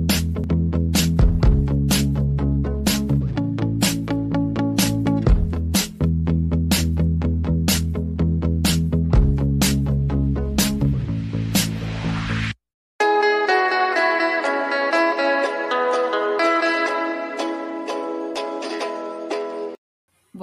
Boa 0.00 0.06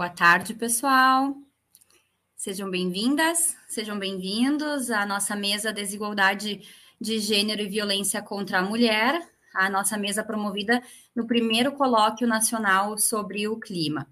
tarde, 0.10 0.54
pessoal. 0.54 1.34
Sejam 2.36 2.70
bem-vindas, 2.70 3.56
sejam 3.70 3.98
bem-vindos 3.98 4.92
à 4.92 5.06
nossa 5.06 5.34
mesa 5.34 5.72
Desigualdade 5.72 6.62
de 7.00 7.20
Gênero 7.20 7.62
e 7.62 7.70
Violência 7.70 8.22
contra 8.22 8.60
a 8.60 8.62
Mulher, 8.62 9.34
a 9.56 9.70
nossa 9.70 9.98
mesa 9.98 10.24
promovida 10.24 10.82
no 11.16 11.26
primeiro 11.26 11.72
colóquio 11.72 12.28
nacional 12.28 12.98
sobre 12.98 13.48
o 13.48 13.60
clima. 13.60 14.08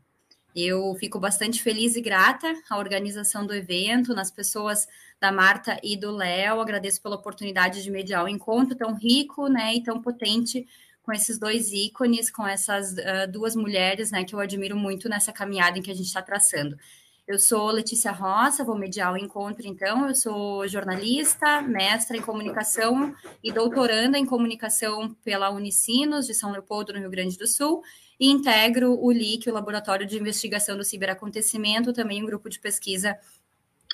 Eu 0.56 0.96
fico 1.00 1.20
bastante 1.20 1.64
feliz 1.64 1.96
e 1.96 2.02
grata 2.02 2.54
à 2.70 2.78
organização 2.78 3.46
do 3.46 3.56
evento, 3.56 4.14
nas 4.14 4.30
pessoas 4.30 4.88
da 5.20 5.32
Marta 5.32 5.80
e 5.82 5.98
do 5.98 6.12
Léo. 6.12 6.62
Agradeço 6.62 7.02
pela 7.02 7.16
oportunidade 7.16 7.82
de 7.82 7.90
mediar 7.90 8.24
o 8.24 8.26
um 8.26 8.30
encontro 8.30 8.76
tão 8.76 8.94
rico 8.94 9.48
né, 9.48 9.74
e 9.76 9.84
tão 9.84 10.00
potente 10.00 10.68
com 11.02 11.12
esses 11.12 11.40
dois 11.40 11.74
ícones, 11.74 12.30
com 12.30 12.48
essas 12.48 12.94
uh, 12.94 13.30
duas 13.32 13.56
mulheres 13.56 14.12
né, 14.12 14.24
que 14.24 14.36
eu 14.36 14.40
admiro 14.40 14.78
muito 14.78 15.10
nessa 15.10 15.34
caminhada 15.34 15.78
em 15.78 15.82
que 15.82 15.92
a 15.92 15.96
gente 15.96 16.06
está 16.06 16.22
traçando. 16.22 16.78
Eu 17.26 17.40
sou 17.40 17.72
Letícia 17.72 18.12
Roça, 18.12 18.66
vou 18.66 18.78
mediar 18.78 19.14
o 19.14 19.18
encontro 19.18 19.66
então. 19.66 20.10
Eu 20.10 20.14
sou 20.14 20.68
jornalista, 20.68 21.62
mestra 21.62 22.18
em 22.18 22.22
comunicação 22.22 23.16
e 23.42 23.50
doutoranda 23.50 24.18
em 24.18 24.26
comunicação 24.26 25.16
pela 25.24 25.50
Unicinos 25.50 26.28
de 26.28 26.34
São 26.34 26.52
Leopoldo, 26.52 26.92
no 26.92 27.00
Rio 27.00 27.10
Grande 27.10 27.38
do 27.38 27.48
Sul, 27.48 27.82
e 28.20 28.30
integro 28.30 29.00
o 29.02 29.10
LIC, 29.10 29.50
o 29.50 29.54
Laboratório 29.54 30.06
de 30.06 30.20
Investigação 30.20 30.76
do 30.76 30.84
Ciberacontecimento, 30.84 31.94
também 31.94 32.22
um 32.22 32.26
grupo 32.26 32.50
de 32.50 32.60
pesquisa 32.60 33.18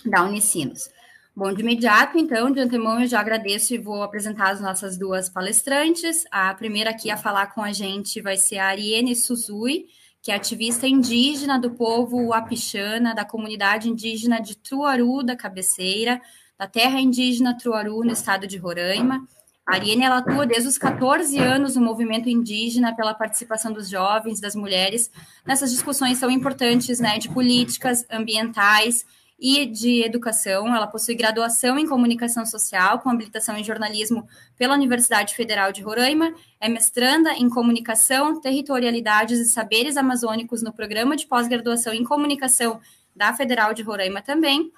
da 0.04 0.24
Unicinos. 0.24 0.90
Bom, 1.36 1.54
de 1.54 1.62
imediato, 1.62 2.18
então, 2.18 2.50
de 2.52 2.60
antemão, 2.60 3.00
eu 3.00 3.08
já 3.08 3.20
agradeço 3.20 3.76
e 3.76 3.78
vou 3.78 4.02
apresentar 4.02 4.50
as 4.50 4.60
nossas 4.60 4.98
duas 4.98 5.30
palestrantes. 5.30 6.26
A 6.32 6.52
primeira 6.56 6.90
aqui 6.90 7.12
a 7.12 7.16
falar 7.16 7.54
com 7.54 7.62
a 7.62 7.72
gente 7.72 8.22
vai 8.22 8.38
ser 8.38 8.58
a 8.58 8.66
Ariane 8.66 9.16
Suzui, 9.16 9.86
que 10.22 10.32
é 10.32 10.36
ativista 10.36 10.88
indígena 10.88 11.58
do 11.58 11.72
povo 11.72 12.34
Apixana, 12.34 13.16
da 13.16 13.24
comunidade 13.24 13.90
indígena 13.90 14.42
de 14.42 14.56
Truaru 14.56 15.24
da 15.24 15.36
Cabeceira, 15.36 16.22
da 16.58 16.68
terra 16.68 17.00
indígena 17.00 17.58
Truaru, 17.58 18.04
no 18.04 18.12
estado 18.12 18.46
de 18.46 18.58
Roraima. 18.58 19.26
A 19.66 19.76
Ariane 19.76 20.04
ela 20.04 20.18
atua 20.18 20.46
desde 20.46 20.68
os 20.68 20.78
14 20.78 21.38
anos 21.38 21.76
no 21.76 21.82
movimento 21.82 22.28
indígena 22.28 22.96
pela 22.96 23.14
participação 23.14 23.72
dos 23.72 23.88
jovens, 23.88 24.42
das 24.42 24.56
mulheres, 24.56 25.12
nessas 25.46 25.72
discussões 25.72 26.20
tão 26.20 26.30
importantes 26.30 27.00
né, 27.00 27.18
de 27.18 27.30
políticas 27.30 28.06
ambientais 28.12 29.06
e 29.40 29.66
de 29.66 30.04
educação. 30.04 30.76
Ela 30.76 30.88
possui 30.88 31.16
graduação 31.16 31.80
em 31.80 31.88
comunicação 31.88 32.46
social, 32.46 33.00
com 33.00 33.10
habilitação 33.10 33.56
em 33.58 33.64
jornalismo 33.64 34.28
pela 34.58 34.74
Universidade 34.74 35.34
Federal 35.34 35.72
de 35.72 35.82
Roraima, 35.82 36.34
é 36.60 36.68
mestranda 36.68 37.34
em 37.34 37.50
comunicação, 37.50 38.40
territorialidades 38.42 39.40
e 39.40 39.46
saberes 39.46 39.96
amazônicos 39.96 40.62
no 40.62 40.74
programa 40.74 41.16
de 41.16 41.26
pós-graduação 41.26 41.94
em 41.94 42.04
comunicação 42.04 42.82
da 43.16 43.34
Federal 43.34 43.74
de 43.74 43.82
Roraima 43.82 44.22
também, 44.22 44.72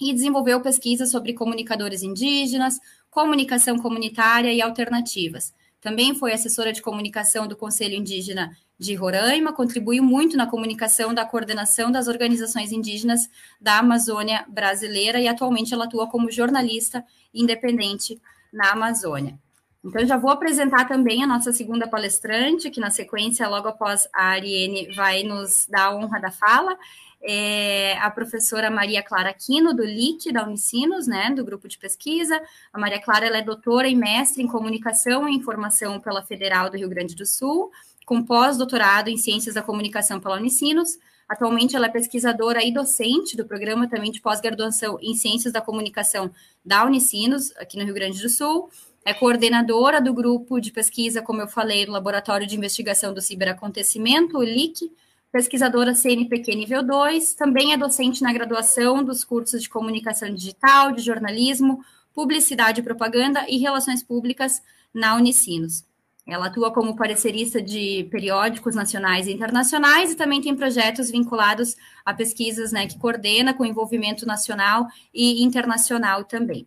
e 0.00 0.14
desenvolveu 0.14 0.60
pesquisas 0.62 1.10
sobre 1.10 1.34
comunicadores 1.34 2.02
indígenas, 2.02 2.78
comunicação 3.10 3.78
comunitária 3.78 4.52
e 4.52 4.62
alternativas. 4.62 5.52
Também 5.80 6.14
foi 6.14 6.32
assessora 6.32 6.72
de 6.72 6.80
comunicação 6.80 7.46
do 7.46 7.56
Conselho 7.56 7.94
Indígena 7.94 8.56
de 8.80 8.94
Roraima, 8.94 9.52
contribuiu 9.52 10.02
muito 10.02 10.38
na 10.38 10.46
comunicação 10.46 11.12
da 11.12 11.22
coordenação 11.22 11.92
das 11.92 12.08
organizações 12.08 12.72
indígenas 12.72 13.28
da 13.60 13.78
Amazônia 13.78 14.42
brasileira 14.48 15.20
e 15.20 15.28
atualmente 15.28 15.74
ela 15.74 15.84
atua 15.84 16.08
como 16.08 16.30
jornalista 16.30 17.04
independente 17.32 18.18
na 18.50 18.72
Amazônia. 18.72 19.38
Então, 19.84 20.04
já 20.06 20.16
vou 20.16 20.30
apresentar 20.30 20.88
também 20.88 21.22
a 21.22 21.26
nossa 21.26 21.52
segunda 21.52 21.86
palestrante, 21.86 22.70
que 22.70 22.80
na 22.80 22.90
sequência, 22.90 23.46
logo 23.48 23.68
após 23.68 24.08
a 24.14 24.28
Ariene, 24.28 24.90
vai 24.94 25.24
nos 25.24 25.66
dar 25.68 25.84
a 25.84 25.94
honra 25.94 26.18
da 26.18 26.30
fala. 26.30 26.74
É 27.22 27.98
a 27.98 28.10
professora 28.10 28.70
Maria 28.70 29.02
Clara 29.02 29.28
Aquino, 29.28 29.74
do 29.74 29.84
LIC, 29.84 30.32
da 30.32 30.46
Unicinos, 30.46 31.06
né, 31.06 31.30
do 31.34 31.44
grupo 31.44 31.68
de 31.68 31.76
pesquisa. 31.76 32.40
A 32.72 32.78
Maria 32.78 33.00
Clara 33.00 33.26
ela 33.26 33.38
é 33.38 33.42
doutora 33.42 33.88
e 33.88 33.94
mestre 33.94 34.42
em 34.42 34.46
comunicação 34.46 35.28
e 35.28 35.36
informação 35.36 36.00
pela 36.00 36.22
Federal 36.22 36.70
do 36.70 36.78
Rio 36.78 36.88
Grande 36.88 37.14
do 37.14 37.26
Sul 37.26 37.70
com 38.10 38.24
pós-doutorado 38.24 39.08
em 39.08 39.16
Ciências 39.16 39.54
da 39.54 39.62
Comunicação 39.62 40.18
pela 40.18 40.36
Unicinos. 40.36 40.98
Atualmente, 41.28 41.76
ela 41.76 41.86
é 41.86 41.88
pesquisadora 41.88 42.60
e 42.60 42.74
docente 42.74 43.36
do 43.36 43.44
programa 43.44 43.88
também 43.88 44.10
de 44.10 44.20
pós-graduação 44.20 44.98
em 45.00 45.14
Ciências 45.14 45.52
da 45.52 45.60
Comunicação 45.60 46.28
da 46.64 46.84
Unicinos, 46.84 47.56
aqui 47.56 47.78
no 47.78 47.84
Rio 47.84 47.94
Grande 47.94 48.20
do 48.20 48.28
Sul. 48.28 48.68
É 49.04 49.14
coordenadora 49.14 50.00
do 50.00 50.12
grupo 50.12 50.58
de 50.58 50.72
pesquisa, 50.72 51.22
como 51.22 51.40
eu 51.40 51.46
falei, 51.46 51.86
do 51.86 51.92
Laboratório 51.92 52.48
de 52.48 52.56
Investigação 52.56 53.14
do 53.14 53.20
Ciberacontecimento, 53.20 54.38
o 54.38 54.42
LIC, 54.42 54.90
pesquisadora 55.30 55.94
CNPq 55.94 56.56
nível 56.56 56.82
2, 56.82 57.34
também 57.34 57.72
é 57.72 57.76
docente 57.76 58.24
na 58.24 58.32
graduação 58.32 59.04
dos 59.04 59.22
cursos 59.22 59.62
de 59.62 59.68
comunicação 59.68 60.34
digital, 60.34 60.90
de 60.90 61.02
jornalismo, 61.02 61.80
publicidade 62.12 62.80
e 62.80 62.82
propaganda 62.82 63.46
e 63.48 63.58
relações 63.58 64.02
públicas 64.02 64.60
na 64.92 65.14
Unicinos. 65.14 65.88
Ela 66.32 66.46
atua 66.46 66.72
como 66.72 66.96
parecerista 66.96 67.60
de 67.60 68.08
periódicos 68.10 68.74
nacionais 68.74 69.26
e 69.26 69.32
internacionais 69.32 70.12
e 70.12 70.16
também 70.16 70.40
tem 70.40 70.54
projetos 70.54 71.10
vinculados 71.10 71.76
a 72.04 72.14
pesquisas 72.14 72.72
né, 72.72 72.86
que 72.86 72.98
coordena 72.98 73.52
com 73.52 73.64
envolvimento 73.64 74.26
nacional 74.26 74.86
e 75.12 75.42
internacional 75.42 76.24
também. 76.24 76.66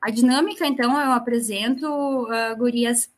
A 0.00 0.10
dinâmica, 0.10 0.66
então, 0.66 0.98
eu 0.98 1.12
apresento, 1.12 1.86
uh, 1.86 2.56
gurias, 2.56 3.10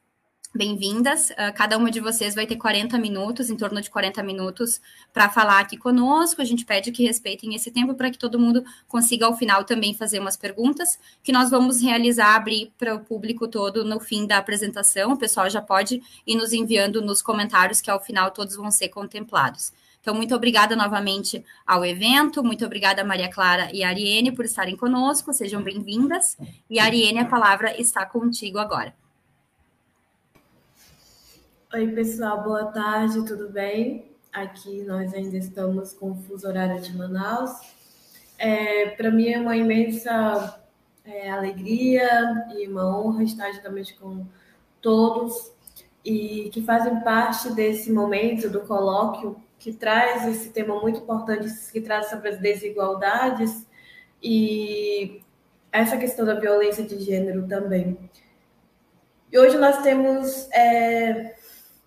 bem-vindas. 0.54 1.30
Uh, 1.30 1.52
cada 1.54 1.78
uma 1.78 1.90
de 1.90 1.98
vocês 1.98 2.34
vai 2.34 2.46
ter 2.46 2.56
40 2.56 2.98
minutos, 2.98 3.48
em 3.48 3.56
torno 3.56 3.80
de 3.80 3.90
40 3.90 4.22
minutos, 4.22 4.80
para 5.12 5.28
falar 5.28 5.60
aqui 5.60 5.76
conosco. 5.76 6.42
A 6.42 6.44
gente 6.44 6.64
pede 6.64 6.92
que 6.92 7.04
respeitem 7.04 7.54
esse 7.54 7.70
tempo 7.70 7.94
para 7.94 8.10
que 8.10 8.18
todo 8.18 8.38
mundo 8.38 8.62
consiga, 8.86 9.26
ao 9.26 9.36
final, 9.36 9.64
também 9.64 9.94
fazer 9.94 10.20
umas 10.20 10.36
perguntas, 10.36 10.98
que 11.22 11.32
nós 11.32 11.50
vamos 11.50 11.80
realizar, 11.80 12.34
abrir 12.34 12.70
para 12.78 12.94
o 12.94 13.00
público 13.00 13.48
todo 13.48 13.84
no 13.84 13.98
fim 13.98 14.26
da 14.26 14.38
apresentação. 14.38 15.12
O 15.12 15.18
pessoal 15.18 15.48
já 15.48 15.62
pode 15.62 16.02
ir 16.26 16.36
nos 16.36 16.52
enviando 16.52 17.00
nos 17.00 17.22
comentários, 17.22 17.80
que 17.80 17.90
ao 17.90 18.00
final 18.00 18.30
todos 18.30 18.54
vão 18.54 18.70
ser 18.70 18.88
contemplados. 18.88 19.72
Então, 20.00 20.14
muito 20.14 20.34
obrigada 20.34 20.74
novamente 20.74 21.44
ao 21.64 21.84
evento, 21.84 22.42
muito 22.42 22.66
obrigada, 22.66 23.04
Maria 23.04 23.30
Clara 23.30 23.70
e 23.72 23.84
Ariene, 23.84 24.32
por 24.32 24.44
estarem 24.44 24.76
conosco, 24.76 25.32
sejam 25.32 25.62
bem-vindas. 25.62 26.36
E, 26.68 26.80
Ariene, 26.80 27.20
a 27.20 27.24
palavra 27.24 27.80
está 27.80 28.04
contigo 28.04 28.58
agora. 28.58 28.92
Oi, 31.74 31.88
pessoal, 31.88 32.42
boa 32.42 32.66
tarde, 32.66 33.24
tudo 33.24 33.48
bem? 33.48 34.14
Aqui 34.30 34.82
nós 34.82 35.14
ainda 35.14 35.38
estamos 35.38 35.94
com 35.94 36.10
o 36.10 36.14
fuso 36.14 36.46
horário 36.46 36.78
de 36.82 36.94
Manaus. 36.94 37.50
É, 38.38 38.90
Para 38.90 39.10
mim 39.10 39.30
é 39.30 39.40
uma 39.40 39.56
imensa 39.56 40.60
é, 41.02 41.30
alegria 41.30 42.06
e 42.58 42.68
uma 42.68 43.00
honra 43.00 43.22
estar 43.24 43.50
juntamente 43.52 43.94
com 43.94 44.26
todos 44.82 45.50
e 46.04 46.50
que 46.52 46.60
fazem 46.60 47.00
parte 47.00 47.50
desse 47.54 47.90
momento 47.90 48.50
do 48.50 48.60
colóquio 48.60 49.42
que 49.58 49.72
traz 49.72 50.28
esse 50.28 50.50
tema 50.50 50.78
muito 50.78 51.00
importante, 51.00 51.48
que 51.72 51.80
traz 51.80 52.10
sobre 52.10 52.28
as 52.28 52.38
desigualdades 52.38 53.66
e 54.22 55.22
essa 55.72 55.96
questão 55.96 56.26
da 56.26 56.34
violência 56.38 56.84
de 56.84 57.00
gênero 57.00 57.48
também. 57.48 57.98
E 59.32 59.38
hoje 59.38 59.56
nós 59.56 59.80
temos 59.80 60.50
é, 60.52 61.34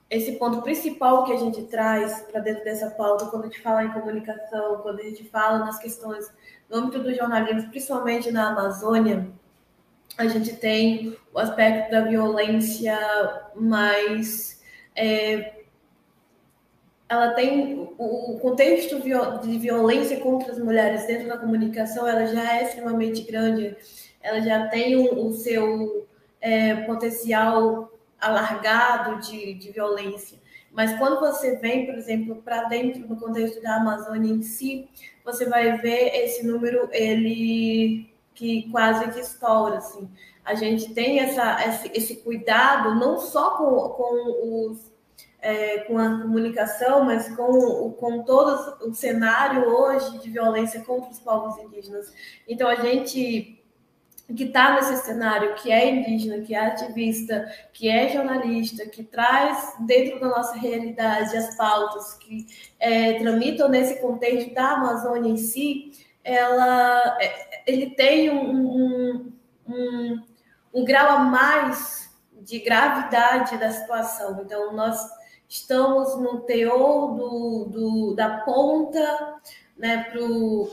esse 0.10 0.34
ponto 0.34 0.62
principal 0.62 1.24
que 1.24 1.34
a 1.34 1.38
gente 1.38 1.64
traz 1.64 2.22
para 2.32 2.40
dentro 2.40 2.64
dessa 2.64 2.92
pauta, 2.92 3.26
quando 3.26 3.44
a 3.44 3.48
gente 3.48 3.62
fala 3.62 3.84
em 3.84 3.92
comunicação, 3.92 4.78
quando 4.78 5.00
a 5.00 5.04
gente 5.04 5.24
fala 5.30 5.60
nas 5.60 5.80
questões 5.80 6.32
no 6.70 6.78
âmbito 6.78 7.00
do 7.00 7.14
jornalismo, 7.14 7.70
principalmente 7.70 8.32
na 8.32 8.52
Amazônia, 8.52 9.28
a 10.18 10.28
gente 10.28 10.56
tem 10.56 11.18
o 11.34 11.40
aspecto 11.40 11.92
da 11.92 12.02
violência 12.02 12.98
mais. 13.56 14.62
É, 14.96 15.54
ela 17.08 17.34
tem 17.34 17.88
o 17.98 18.40
contexto 18.42 19.00
de 19.00 19.58
violência 19.60 20.20
contra 20.20 20.52
as 20.52 20.60
mulheres 20.60 21.06
dentro 21.06 21.28
da 21.28 21.38
comunicação, 21.38 22.08
ela 22.08 22.26
já 22.26 22.58
é 22.58 22.64
extremamente 22.64 23.22
grande, 23.22 23.76
ela 24.22 24.42
já 24.42 24.68
tem 24.70 24.96
o, 24.96 25.32
seu 25.34 26.08
é, 26.42 26.76
potencial 26.78 27.92
alargado 28.20 29.20
de, 29.22 29.54
de 29.54 29.72
violência. 29.72 30.40
Mas 30.72 30.98
quando 30.98 31.20
você 31.20 31.56
vem, 31.58 31.86
por 31.86 31.96
exemplo, 31.96 32.42
para 32.44 32.64
dentro 32.66 33.08
do 33.08 33.16
contexto 33.16 33.62
da 33.62 33.78
Amazônia 33.78 34.34
em 34.34 34.42
si, 34.42 34.90
você 35.24 35.46
vai 35.46 35.78
ver 35.78 36.10
esse 36.14 36.46
número 36.46 36.90
ele 36.92 38.14
que 38.34 38.70
quase 38.70 39.10
que 39.12 39.20
estoura, 39.20 39.78
assim. 39.78 40.10
a 40.44 40.54
gente 40.54 40.94
tem 40.94 41.22
essa, 41.22 41.66
esse, 41.66 41.92
esse 41.94 42.16
cuidado 42.18 42.94
não 42.96 43.18
só 43.18 43.52
com, 43.52 43.90
com 43.90 44.70
os 44.70 44.94
é, 45.46 45.82
com 45.82 46.00
a 46.00 46.22
comunicação, 46.22 47.06
mas 47.06 47.30
com, 47.36 47.92
com 47.92 48.24
todo 48.24 48.90
o 48.90 48.96
cenário 48.96 49.70
hoje 49.70 50.18
de 50.18 50.32
violência 50.32 50.82
contra 50.82 51.12
os 51.12 51.20
povos 51.20 51.56
indígenas. 51.60 52.12
Então, 52.48 52.68
a 52.68 52.74
gente 52.74 53.55
que 54.34 54.46
está 54.46 54.74
nesse 54.74 55.06
cenário, 55.06 55.54
que 55.56 55.72
é 55.72 55.90
indígena, 55.90 56.42
que 56.44 56.56
é 56.56 56.66
ativista, 56.66 57.48
que 57.72 57.88
é 57.88 58.10
jornalista, 58.10 58.88
que 58.88 59.04
traz 59.04 59.76
dentro 59.82 60.20
da 60.20 60.28
nossa 60.28 60.56
realidade 60.58 61.38
as 61.38 61.56
pautas 61.56 62.16
que 62.16 62.48
é, 62.80 63.20
tramitam 63.20 63.70
nesse 63.70 64.02
contexto 64.02 64.54
da 64.54 64.72
Amazônia 64.72 65.32
em 65.32 65.38
si, 65.38 65.92
ela, 66.24 67.18
é, 67.22 67.62
ele 67.68 67.92
tem 67.92 68.32
um, 68.32 68.68
um, 68.68 69.34
um, 69.68 70.24
um 70.74 70.86
grau 70.86 71.18
a 71.18 71.20
mais 71.20 72.12
de 72.42 72.60
gravidade 72.60 73.58
da 73.58 73.70
situação. 73.70 74.42
Então, 74.44 74.74
nós 74.74 74.98
estamos 75.48 76.20
no 76.20 76.42
teor 76.42 77.16
do, 77.16 77.66
do 77.66 78.16
da 78.16 78.40
ponta 78.40 79.36
né, 79.78 80.06
para 80.10 80.24
o 80.24 80.72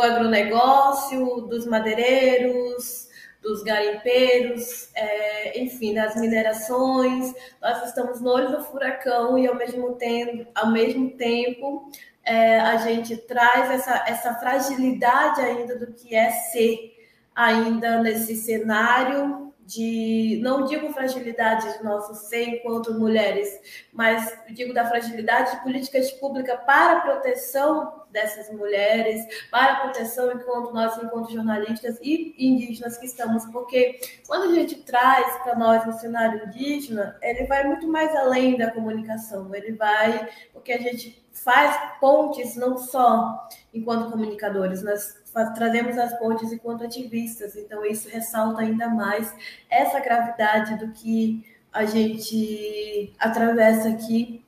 agronegócio, 0.00 1.42
dos 1.42 1.66
madeireiros, 1.66 3.08
dos 3.42 3.62
garimpeiros, 3.62 4.88
é, 4.94 5.60
enfim, 5.60 5.94
das 5.94 6.14
minerações. 6.14 7.34
Nós 7.60 7.84
estamos 7.88 8.20
no 8.20 8.30
olho 8.30 8.52
do 8.52 8.62
furacão 8.62 9.36
e 9.36 9.46
ao 9.46 9.56
mesmo 9.56 9.94
tempo, 9.94 10.46
ao 10.54 10.70
mesmo 10.70 11.10
tempo 11.10 11.90
é, 12.24 12.60
a 12.60 12.76
gente 12.76 13.16
traz 13.16 13.70
essa, 13.70 14.04
essa 14.06 14.34
fragilidade 14.34 15.40
ainda 15.40 15.76
do 15.76 15.92
que 15.92 16.14
é 16.14 16.30
ser 16.30 16.92
ainda 17.34 18.00
nesse 18.00 18.36
cenário 18.36 19.41
de, 19.64 20.40
não 20.42 20.64
digo 20.64 20.92
fragilidade 20.92 21.78
de 21.78 21.84
nosso 21.84 22.14
ser 22.14 22.44
enquanto 22.44 22.98
mulheres, 22.98 23.48
mas 23.92 24.36
digo 24.50 24.74
da 24.74 24.88
fragilidade 24.88 25.52
de 25.52 25.62
políticas 25.62 26.10
públicas 26.12 26.58
para 26.66 26.98
a 26.98 27.00
proteção 27.00 28.02
dessas 28.10 28.50
mulheres, 28.50 29.24
para 29.50 29.72
a 29.72 29.80
proteção 29.80 30.32
enquanto 30.32 30.72
nós, 30.72 30.96
enquanto 31.02 31.32
jornalistas 31.32 31.98
e 32.02 32.34
indígenas 32.38 32.98
que 32.98 33.06
estamos, 33.06 33.46
porque 33.46 33.98
quando 34.26 34.50
a 34.50 34.54
gente 34.54 34.76
traz 34.82 35.36
para 35.42 35.56
nós 35.56 35.86
o 35.86 35.98
cenário 35.98 36.44
indígena, 36.46 37.16
ele 37.22 37.46
vai 37.46 37.66
muito 37.66 37.86
mais 37.88 38.14
além 38.16 38.58
da 38.58 38.70
comunicação, 38.70 39.54
ele 39.54 39.72
vai, 39.72 40.28
porque 40.52 40.72
a 40.72 40.78
gente 40.78 41.22
faz 41.32 41.98
pontes 41.98 42.56
não 42.56 42.76
só 42.76 43.48
enquanto 43.72 44.10
comunicadores, 44.10 44.82
nós 44.82 45.21
trazemos 45.54 45.98
as 45.98 46.18
pontes 46.18 46.52
enquanto 46.52 46.84
ativistas, 46.84 47.56
então 47.56 47.84
isso 47.84 48.08
ressalta 48.08 48.62
ainda 48.62 48.88
mais 48.88 49.34
essa 49.70 50.00
gravidade 50.00 50.76
do 50.76 50.92
que 50.92 51.44
a 51.72 51.84
gente 51.84 53.12
atravessa 53.18 53.88
aqui 53.88 54.44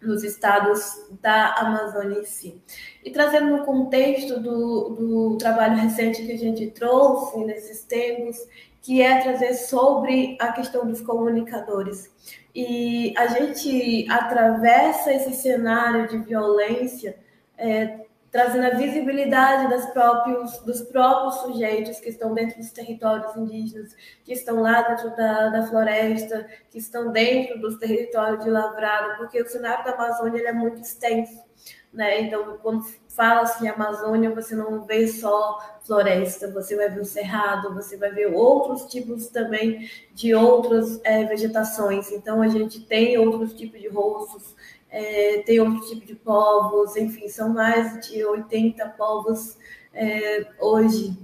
nos 0.00 0.22
estados 0.22 1.08
da 1.20 1.54
Amazônia 1.54 2.20
em 2.20 2.24
si. 2.24 2.60
E 3.02 3.10
trazendo 3.10 3.56
no 3.56 3.64
contexto 3.64 4.40
do, 4.40 4.90
do 4.90 5.36
trabalho 5.38 5.76
recente 5.76 6.24
que 6.24 6.32
a 6.32 6.38
gente 6.38 6.66
trouxe 6.68 7.38
nesses 7.44 7.82
tempos, 7.84 8.36
que 8.82 9.00
é 9.00 9.20
trazer 9.20 9.54
sobre 9.54 10.36
a 10.40 10.52
questão 10.52 10.86
dos 10.86 11.00
comunicadores. 11.00 12.10
E 12.54 13.14
a 13.16 13.26
gente 13.28 14.06
atravessa 14.10 15.12
esse 15.12 15.32
cenário 15.34 16.06
de 16.06 16.18
violência 16.18 17.16
é, 17.56 18.03
trazendo 18.34 18.66
a 18.66 18.70
visibilidade 18.70 19.70
das 19.70 19.86
próprios, 19.92 20.58
dos 20.58 20.80
próprios 20.80 21.36
sujeitos 21.36 22.00
que 22.00 22.08
estão 22.08 22.34
dentro 22.34 22.58
dos 22.58 22.72
territórios 22.72 23.36
indígenas, 23.36 23.94
que 24.24 24.32
estão 24.32 24.60
lá 24.60 24.82
dentro 24.82 25.14
da, 25.14 25.50
da 25.50 25.62
floresta, 25.68 26.44
que 26.68 26.76
estão 26.76 27.12
dentro 27.12 27.60
dos 27.60 27.78
territórios 27.78 28.42
de 28.42 28.50
lavrado, 28.50 29.18
porque 29.18 29.40
o 29.40 29.46
cenário 29.46 29.84
da 29.84 29.92
Amazônia 29.92 30.48
é 30.48 30.52
muito 30.52 30.82
extenso. 30.82 31.44
Né? 31.92 32.22
Então, 32.22 32.58
quando 32.60 32.84
fala-se 33.08 33.64
em 33.64 33.68
Amazônia, 33.68 34.34
você 34.34 34.56
não 34.56 34.82
vê 34.82 35.06
só 35.06 35.78
floresta, 35.84 36.50
você 36.50 36.74
vai 36.74 36.90
ver 36.90 37.02
o 37.02 37.04
cerrado, 37.04 37.72
você 37.72 37.96
vai 37.96 38.10
ver 38.10 38.34
outros 38.34 38.86
tipos 38.86 39.28
também 39.28 39.88
de 40.12 40.34
outras 40.34 41.00
é, 41.04 41.22
vegetações. 41.22 42.10
Então, 42.10 42.42
a 42.42 42.48
gente 42.48 42.80
tem 42.80 43.16
outros 43.16 43.54
tipos 43.54 43.80
de 43.80 43.86
rostos, 43.86 44.53
é, 44.94 45.42
tem 45.44 45.58
outro 45.58 45.80
tipo 45.88 46.06
de 46.06 46.14
povos, 46.14 46.94
enfim, 46.94 47.28
são 47.28 47.48
mais 47.48 48.06
de 48.06 48.24
80 48.24 48.90
povos 48.90 49.58
é, 49.92 50.46
hoje, 50.60 51.18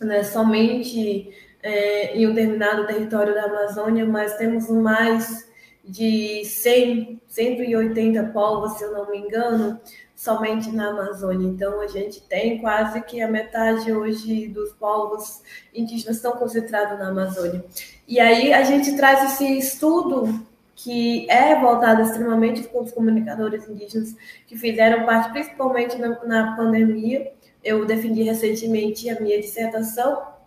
né, 0.00 0.24
somente 0.24 1.28
é, 1.62 2.16
em 2.16 2.26
um 2.26 2.32
determinado 2.32 2.86
território 2.86 3.34
da 3.34 3.44
Amazônia, 3.44 4.06
mas 4.06 4.38
temos 4.38 4.70
mais 4.70 5.46
de 5.84 6.42
100, 6.46 7.20
180 7.26 8.24
povos, 8.32 8.78
se 8.78 8.84
eu 8.84 8.92
não 8.92 9.10
me 9.10 9.18
engano, 9.18 9.78
somente 10.14 10.70
na 10.70 10.88
Amazônia. 10.88 11.46
Então, 11.46 11.82
a 11.82 11.88
gente 11.88 12.22
tem 12.22 12.58
quase 12.58 13.02
que 13.02 13.20
a 13.20 13.28
metade 13.28 13.92
hoje 13.92 14.48
dos 14.48 14.72
povos 14.72 15.42
indígenas 15.74 16.16
estão 16.16 16.32
concentrados 16.32 16.98
na 16.98 17.08
Amazônia. 17.08 17.62
E 18.06 18.18
aí 18.18 18.50
a 18.50 18.62
gente 18.62 18.96
traz 18.96 19.32
esse 19.32 19.58
estudo 19.58 20.47
que 20.78 21.28
é 21.28 21.60
voltada 21.60 22.02
extremamente 22.02 22.62
para 22.68 22.82
os 22.82 22.92
comunicadores 22.92 23.68
indígenas 23.68 24.14
que 24.46 24.56
fizeram 24.56 25.04
parte, 25.04 25.32
principalmente 25.32 25.98
na, 25.98 26.24
na 26.24 26.56
pandemia. 26.56 27.32
Eu 27.64 27.84
defendi 27.84 28.22
recentemente 28.22 29.10
a 29.10 29.20
minha 29.20 29.40
dissertação 29.40 30.38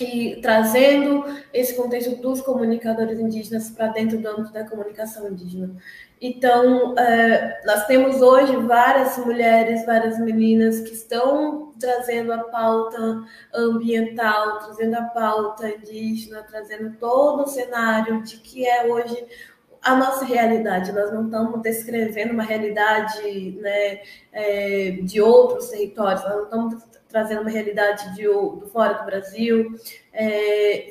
e 0.00 0.38
trazendo 0.40 1.24
esse 1.52 1.74
contexto 1.74 2.14
dos 2.16 2.40
comunicadores 2.42 3.18
indígenas 3.18 3.68
para 3.70 3.88
dentro 3.88 4.18
do 4.18 4.28
âmbito 4.28 4.52
da 4.52 4.68
comunicação 4.68 5.28
indígena. 5.28 5.74
Então, 6.20 6.96
é, 6.96 7.60
nós 7.66 7.86
temos 7.86 8.22
hoje 8.22 8.54
várias 8.56 9.18
mulheres, 9.18 9.84
várias 9.84 10.18
meninas 10.20 10.80
que 10.80 10.92
estão 10.92 11.72
trazendo 11.78 12.32
a 12.32 12.44
pauta 12.44 13.22
ambiental, 13.54 14.60
trazendo 14.60 14.94
a 14.94 15.02
pauta 15.02 15.68
indígena, 15.68 16.42
trazendo 16.42 16.96
todo 16.98 17.42
o 17.42 17.46
cenário 17.46 18.22
de 18.22 18.38
que 18.38 18.66
é 18.66 18.86
hoje 18.86 19.26
a 19.86 19.94
nossa 19.94 20.24
realidade. 20.24 20.92
Nós 20.92 21.12
não 21.12 21.26
estamos 21.26 21.62
descrevendo 21.62 22.32
uma 22.32 22.42
realidade 22.42 23.56
né, 23.60 24.00
é, 24.32 24.98
de 25.02 25.20
outros 25.20 25.68
territórios, 25.68 26.22
nós 26.24 26.34
não 26.34 26.44
estamos 26.44 26.82
trazendo 27.08 27.42
uma 27.42 27.50
realidade 27.50 28.14
de, 28.16 28.24
do 28.24 28.68
fora 28.72 28.94
do 28.94 29.04
Brasil. 29.04 29.78
É, 30.12 30.88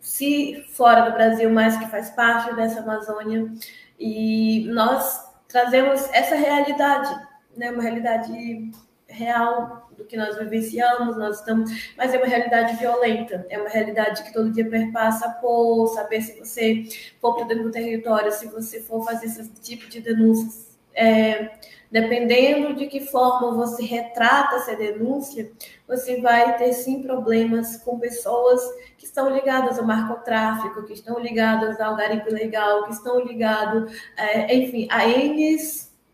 se 0.00 0.64
fora 0.70 1.10
do 1.10 1.16
Brasil, 1.16 1.50
mas 1.50 1.76
que 1.76 1.88
faz 1.88 2.10
parte 2.10 2.54
dessa 2.54 2.80
Amazônia. 2.80 3.52
E 3.98 4.64
nós 4.68 5.28
trazemos 5.48 6.08
essa 6.12 6.36
realidade, 6.36 7.12
né, 7.56 7.72
uma 7.72 7.82
realidade 7.82 8.70
real 9.08 9.75
do 9.96 10.04
que 10.04 10.16
nós 10.16 10.38
vivenciamos, 10.38 11.16
nós 11.16 11.38
estamos, 11.38 11.70
mas 11.96 12.12
é 12.12 12.18
uma 12.18 12.26
realidade 12.26 12.76
violenta, 12.76 13.46
é 13.48 13.58
uma 13.58 13.68
realidade 13.68 14.22
que 14.22 14.32
todo 14.32 14.52
dia 14.52 14.68
perpassa 14.68 15.28
por 15.40 15.88
saber 15.88 16.20
se 16.20 16.38
você 16.38 16.84
for 17.20 17.34
para 17.34 17.46
dentro 17.46 17.64
do 17.64 17.70
território, 17.70 18.32
se 18.32 18.46
você 18.46 18.80
for 18.80 19.04
fazer 19.04 19.26
esse 19.26 19.48
tipo 19.60 19.88
de 19.88 20.00
denúncias, 20.00 20.76
é, 20.94 21.50
dependendo 21.90 22.74
de 22.74 22.86
que 22.86 23.00
forma 23.00 23.52
você 23.52 23.84
retrata 23.84 24.56
essa 24.56 24.74
denúncia, 24.74 25.50
você 25.86 26.20
vai 26.20 26.56
ter 26.56 26.72
sim 26.72 27.02
problemas 27.02 27.76
com 27.78 27.98
pessoas 27.98 28.60
que 28.98 29.04
estão 29.04 29.30
ligadas 29.30 29.78
ao 29.78 29.86
narcotráfico, 29.86 30.84
que 30.84 30.94
estão 30.94 31.18
ligadas 31.18 31.80
ao 31.80 31.96
garimpo 31.96 32.28
ilegal, 32.28 32.84
que 32.84 32.92
estão 32.92 33.20
ligados, 33.20 33.92
é, 34.16 34.54
enfim, 34.54 34.88
a 34.90 35.06
N 35.08 35.56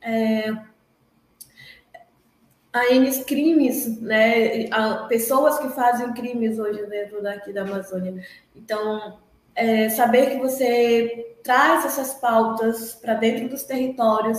é, 0.02 0.52
a 2.72 2.92
N 2.92 3.24
crimes, 3.24 4.00
né? 4.00 4.66
A 4.70 5.04
pessoas 5.04 5.58
que 5.58 5.68
fazem 5.68 6.12
crimes 6.14 6.58
hoje 6.58 6.84
dentro 6.86 7.22
daqui 7.22 7.52
da 7.52 7.62
Amazônia. 7.62 8.24
Então, 8.56 9.18
é, 9.54 9.90
saber 9.90 10.30
que 10.30 10.38
você 10.38 11.36
traz 11.42 11.84
essas 11.84 12.14
pautas 12.14 12.94
para 12.94 13.14
dentro 13.14 13.48
dos 13.48 13.64
territórios, 13.64 14.38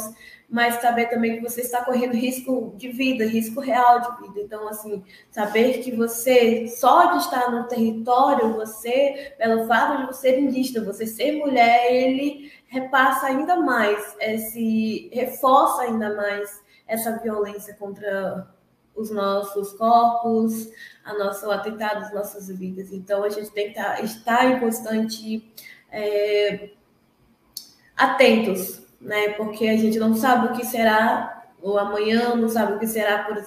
mas 0.50 0.75
saber 0.75 1.08
também 1.08 1.36
que 1.36 1.42
você 1.42 1.62
está 1.62 1.84
correndo 1.84 2.13
risco 2.13 2.74
de 2.78 2.90
vida, 2.90 3.25
risco 3.25 3.60
real 3.60 4.02
de 4.02 4.28
vida. 4.28 4.42
Então, 4.42 4.68
assim, 4.68 5.04
saber 5.30 5.80
que 5.80 5.92
você, 5.92 6.68
só 6.68 7.12
de 7.13 7.18
estar 7.20 7.52
no 7.52 7.68
território, 7.68 8.54
você, 8.54 9.34
pelo 9.38 9.68
fato 9.68 10.02
de 10.02 10.08
você 10.08 10.30
ser 10.30 10.40
indígena, 10.40 10.86
você 10.86 11.06
ser 11.06 11.34
mulher, 11.34 11.92
ele 11.92 12.52
repassa 12.68 13.28
ainda 13.28 13.58
mais, 13.58 14.16
esse, 14.20 15.10
reforça 15.12 15.84
ainda 15.84 16.16
mais 16.16 16.62
essa 16.93 17.17
violência 17.19 17.73
contra 17.75 18.47
os 18.95 19.09
nossos 19.09 19.73
corpos, 19.73 20.69
a 21.03 21.13
nosso, 21.15 21.50
atentado 21.50 22.05
às 22.05 22.13
nossas 22.13 22.47
vidas. 22.47 22.91
Então, 22.91 23.23
a 23.23 23.29
gente 23.29 23.51
tem 23.51 23.73
que 23.73 23.79
estar, 23.79 23.95
tá, 23.95 24.01
estar 24.01 24.51
em 24.51 24.59
constante 24.59 25.51
é, 25.91 26.69
atentos, 27.97 28.83
né? 29.01 29.29
Porque 29.29 29.67
a 29.67 29.77
gente 29.77 29.97
não 29.97 30.13
sabe 30.13 30.47
o 30.47 30.53
que 30.53 30.65
será 30.65 31.43
o 31.62 31.77
amanhã, 31.77 32.35
não 32.35 32.50
sabe 32.50 32.73
o 32.73 32.79
que 32.79 32.88
será 32.88 33.23
por 33.23 33.43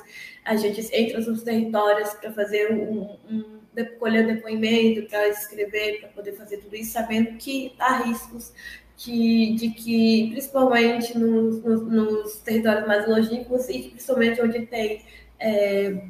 a 0.46 0.54
gente 0.54 0.88
entra 0.92 1.20
nos 1.20 1.42
territórios 1.42 2.14
para 2.14 2.32
fazer 2.32 2.72
um, 2.72 3.18
um, 3.28 3.60
colher 3.98 4.26
depoimento, 4.26 5.08
para 5.08 5.28
escrever, 5.28 6.00
para 6.00 6.08
poder 6.10 6.32
fazer 6.34 6.58
tudo 6.58 6.76
isso, 6.76 6.92
sabendo 6.92 7.36
que 7.36 7.74
há 7.78 8.04
riscos 8.04 8.52
que, 8.96 9.54
de 9.56 9.70
que, 9.70 10.30
principalmente 10.30 11.16
nos, 11.18 11.62
nos, 11.62 11.82
nos 11.82 12.36
territórios 12.38 12.86
mais 12.86 13.06
longínquos 13.06 13.68
e 13.68 13.90
principalmente 13.90 14.40
onde 14.40 14.66
tem 14.66 15.02
é, 15.38 16.02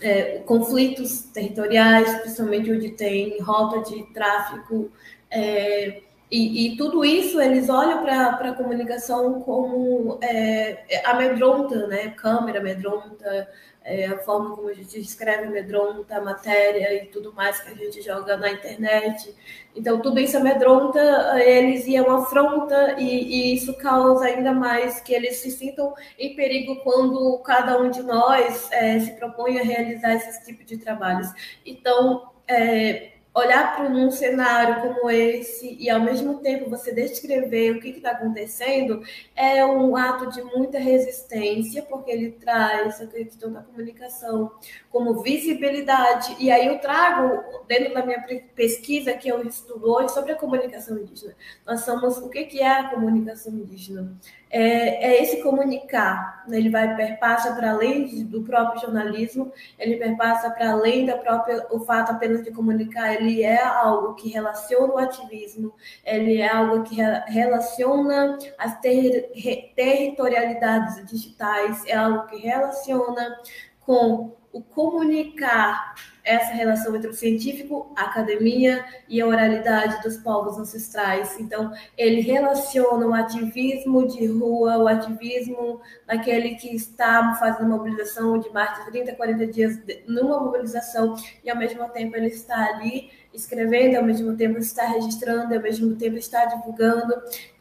é, 0.00 0.38
conflitos 0.46 1.22
territoriais, 1.32 2.20
principalmente 2.20 2.72
onde 2.72 2.90
tem 2.90 3.40
rota 3.40 3.90
de 3.90 4.02
tráfico, 4.12 4.90
é, 5.30 6.02
e, 6.30 6.74
e, 6.74 6.76
tudo 6.76 7.04
isso 7.04 7.40
eles 7.40 7.68
olham 7.68 8.02
para 8.02 8.50
a 8.50 8.54
comunicação 8.54 9.40
como 9.40 10.16
é, 10.22 11.02
amedronta, 11.04 11.88
né? 11.88 12.10
Câmera 12.10 12.60
amedronta, 12.60 13.48
é, 13.82 14.06
a 14.06 14.18
forma 14.18 14.54
como 14.54 14.68
a 14.68 14.74
gente 14.74 14.98
escreve 14.98 15.46
amedronta, 15.46 16.16
a 16.16 16.20
matéria 16.20 17.02
e 17.02 17.06
tudo 17.06 17.32
mais 17.32 17.60
que 17.60 17.70
a 17.70 17.74
gente 17.74 18.02
joga 18.02 18.36
na 18.36 18.50
internet. 18.50 19.34
Então, 19.74 20.00
tudo 20.00 20.20
isso 20.20 20.36
amedronta 20.36 21.00
eles 21.42 21.86
e 21.86 21.96
é 21.96 22.02
uma 22.02 22.22
afronta, 22.22 22.96
e, 22.98 23.04
e 23.04 23.54
isso 23.54 23.74
causa 23.78 24.26
ainda 24.26 24.52
mais 24.52 25.00
que 25.00 25.14
eles 25.14 25.36
se 25.36 25.50
sintam 25.50 25.94
em 26.18 26.34
perigo 26.34 26.76
quando 26.82 27.38
cada 27.38 27.80
um 27.80 27.90
de 27.90 28.02
nós 28.02 28.70
é, 28.72 28.98
se 29.00 29.12
propõe 29.12 29.58
a 29.58 29.62
realizar 29.62 30.14
esse 30.14 30.44
tipo 30.44 30.64
de 30.64 30.76
trabalhos. 30.76 31.28
Então, 31.64 32.30
é, 32.46 33.12
olhar 33.34 33.76
para 33.76 33.88
um 33.88 34.10
cenário 34.10 34.82
como 34.82 35.10
esse 35.10 35.76
e 35.78 35.88
ao 35.88 36.00
mesmo 36.00 36.38
tempo 36.38 36.68
você 36.68 36.92
descrever 36.92 37.72
o 37.72 37.80
que 37.80 37.90
está 37.90 38.10
acontecendo 38.10 39.02
é 39.36 39.64
um 39.64 39.96
ato 39.96 40.30
de 40.30 40.42
muita 40.42 40.78
resistência, 40.78 41.82
porque 41.82 42.10
ele 42.10 42.32
traz 42.32 43.00
a 43.00 43.06
questão 43.06 43.52
da 43.52 43.62
comunicação 43.62 44.50
como 44.90 45.22
visibilidade. 45.22 46.36
E 46.40 46.50
aí 46.50 46.66
eu 46.66 46.78
trago, 46.80 47.42
dentro 47.66 47.94
da 47.94 48.04
minha 48.04 48.20
pesquisa 48.54 49.12
que 49.12 49.28
eu 49.28 49.46
estudo 49.46 49.90
hoje 49.90 50.12
sobre 50.12 50.32
a 50.32 50.36
comunicação 50.36 50.98
indígena, 50.98 51.36
nós 51.64 51.84
somos 51.84 52.18
o 52.18 52.28
que 52.28 52.60
é 52.60 52.68
a 52.68 52.90
comunicação 52.90 53.52
indígena? 53.52 54.16
É, 54.50 55.12
é 55.12 55.22
esse 55.22 55.40
comunicar. 55.42 56.44
Né? 56.46 56.58
Ele 56.58 56.68
vai 56.68 56.96
perpassa 56.96 57.54
para 57.54 57.70
além 57.70 58.24
do 58.24 58.42
próprio 58.42 58.80
jornalismo, 58.80 59.52
ele 59.78 59.96
perpassa 59.96 60.50
para 60.50 60.72
além 60.72 61.06
da 61.06 61.16
própria 61.16 61.66
o 61.70 61.80
fato 61.80 62.10
apenas 62.10 62.42
de 62.42 62.50
comunicar. 62.50 63.14
Ele 63.14 63.42
é 63.42 63.62
algo 63.62 64.14
que 64.14 64.28
relaciona 64.28 64.92
o 64.92 64.98
ativismo, 64.98 65.72
ele 66.04 66.38
é 66.38 66.48
algo 66.48 66.82
que 66.82 66.96
relaciona 67.28 68.36
as 68.58 68.78
ter, 68.80 69.30
territorialidades 69.76 71.06
digitais, 71.08 71.84
é 71.86 71.96
algo 71.96 72.26
que 72.26 72.38
relaciona 72.38 73.38
com 73.80 74.36
o 74.52 74.60
comunicar 74.60 75.94
essa 76.24 76.52
relação 76.52 76.94
entre 76.94 77.08
o 77.08 77.14
científico, 77.14 77.92
a 77.96 78.04
academia 78.04 78.84
e 79.08 79.20
a 79.20 79.26
oralidade 79.26 80.02
dos 80.02 80.16
povos 80.18 80.58
ancestrais. 80.58 81.38
Então, 81.38 81.72
ele 81.96 82.20
relaciona 82.20 83.06
o 83.06 83.14
ativismo 83.14 84.06
de 84.06 84.26
rua, 84.26 84.78
o 84.78 84.88
ativismo 84.88 85.80
daquele 86.06 86.56
que 86.56 86.74
está 86.74 87.34
fazendo 87.38 87.68
mobilização 87.68 88.38
de 88.38 88.50
mais 88.50 88.78
de 88.78 88.90
30, 88.90 89.14
40 89.14 89.46
dias 89.46 89.78
numa 90.06 90.40
mobilização 90.40 91.14
e, 91.44 91.50
ao 91.50 91.56
mesmo 91.56 91.88
tempo, 91.88 92.16
ele 92.16 92.28
está 92.28 92.56
ali 92.74 93.10
escrevendo, 93.32 93.96
ao 93.96 94.04
mesmo 94.04 94.36
tempo 94.36 94.58
está 94.58 94.86
registrando, 94.86 95.54
ao 95.54 95.60
mesmo 95.60 95.94
tempo 95.96 96.16
está 96.16 96.44
divulgando, 96.46 97.14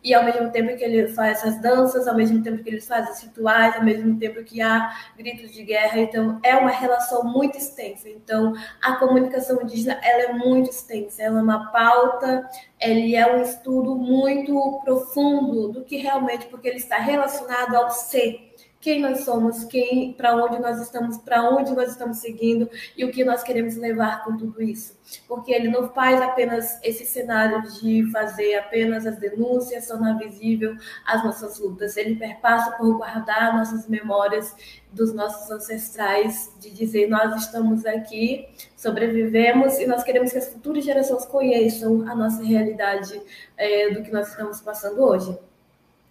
e 0.04 0.14
ao 0.14 0.24
mesmo 0.24 0.50
tempo 0.52 0.76
que 0.78 0.84
ele 0.84 1.10
faz 1.10 1.44
as 1.44 1.62
danças, 1.62 2.08
ao 2.08 2.16
mesmo 2.16 2.42
tempo 2.42 2.64
que 2.64 2.70
ele 2.70 2.82
faz 2.82 3.10
os 3.10 3.22
rituais, 3.22 3.76
ao 3.76 3.84
mesmo 3.84 4.18
tempo 4.18 4.44
que 4.44 4.62
há 4.62 4.94
gritos 5.18 5.52
de 5.52 5.64
guerra. 5.64 6.00
Então, 6.00 6.40
é 6.44 6.56
uma 6.56 6.72
relação 6.72 7.24
muito 7.24 7.58
extensa. 7.58 8.10
Então, 8.10 8.54
a 8.82 8.96
comunicação 8.96 9.62
indígena 9.62 10.00
ela 10.02 10.24
é 10.24 10.34
muito 10.34 10.70
extensa, 10.70 11.22
ela 11.22 11.40
é 11.40 11.44
uma 11.44 11.72
pauta, 11.72 12.48
ele 12.80 13.16
é 13.16 13.36
um 13.36 13.42
estudo 13.42 13.96
muito 13.96 14.80
profundo 14.84 15.70
do 15.70 15.84
que 15.84 15.98
realmente, 15.98 16.46
porque 16.48 16.68
ele 16.68 16.78
está 16.78 16.98
relacionado 16.98 17.76
ao 17.76 17.90
ser 17.90 18.49
quem 18.82 19.02
nós 19.02 19.26
somos, 19.26 19.66
quem, 19.66 20.14
para 20.14 20.34
onde 20.36 20.58
nós 20.60 20.82
estamos, 20.82 21.18
para 21.18 21.50
onde 21.50 21.74
nós 21.74 21.92
estamos 21.92 22.18
seguindo 22.18 22.70
e 22.96 23.04
o 23.04 23.12
que 23.12 23.26
nós 23.26 23.44
queremos 23.44 23.76
levar 23.76 24.24
com 24.24 24.38
tudo 24.38 24.62
isso. 24.62 24.98
Porque 25.28 25.52
ele 25.52 25.70
não 25.70 25.90
faz 25.90 26.22
apenas 26.22 26.80
esse 26.82 27.06
cenário 27.06 27.62
de 27.74 28.10
fazer 28.12 28.56
apenas 28.56 29.06
as 29.06 29.18
denúncias, 29.18 29.88
tornar 29.88 30.18
visível 30.18 30.78
as 31.06 31.24
nossas 31.24 31.60
lutas. 31.60 31.98
Ele 31.98 32.16
perpassa 32.16 32.72
por 32.78 32.98
guardar 32.98 33.58
nossas 33.58 33.88
memórias 33.88 34.56
dos 34.94 35.14
nossos 35.14 35.52
ancestrais, 35.52 36.54
de 36.60 36.72
dizer 36.72 37.10
nós 37.10 37.36
estamos 37.44 37.86
aqui, 37.86 38.48
sobrevivemos 38.78 39.78
e 39.78 39.86
nós 39.86 40.04
queremos 40.04 40.32
que 40.32 40.38
as 40.38 40.48
futuras 40.48 40.86
gerações 40.86 41.26
conheçam 41.26 42.10
a 42.10 42.16
nossa 42.16 42.42
realidade 42.44 43.22
é, 43.58 43.90
do 43.90 44.02
que 44.04 44.12
nós 44.12 44.30
estamos 44.30 44.62
passando 44.62 45.04
hoje. 45.04 45.38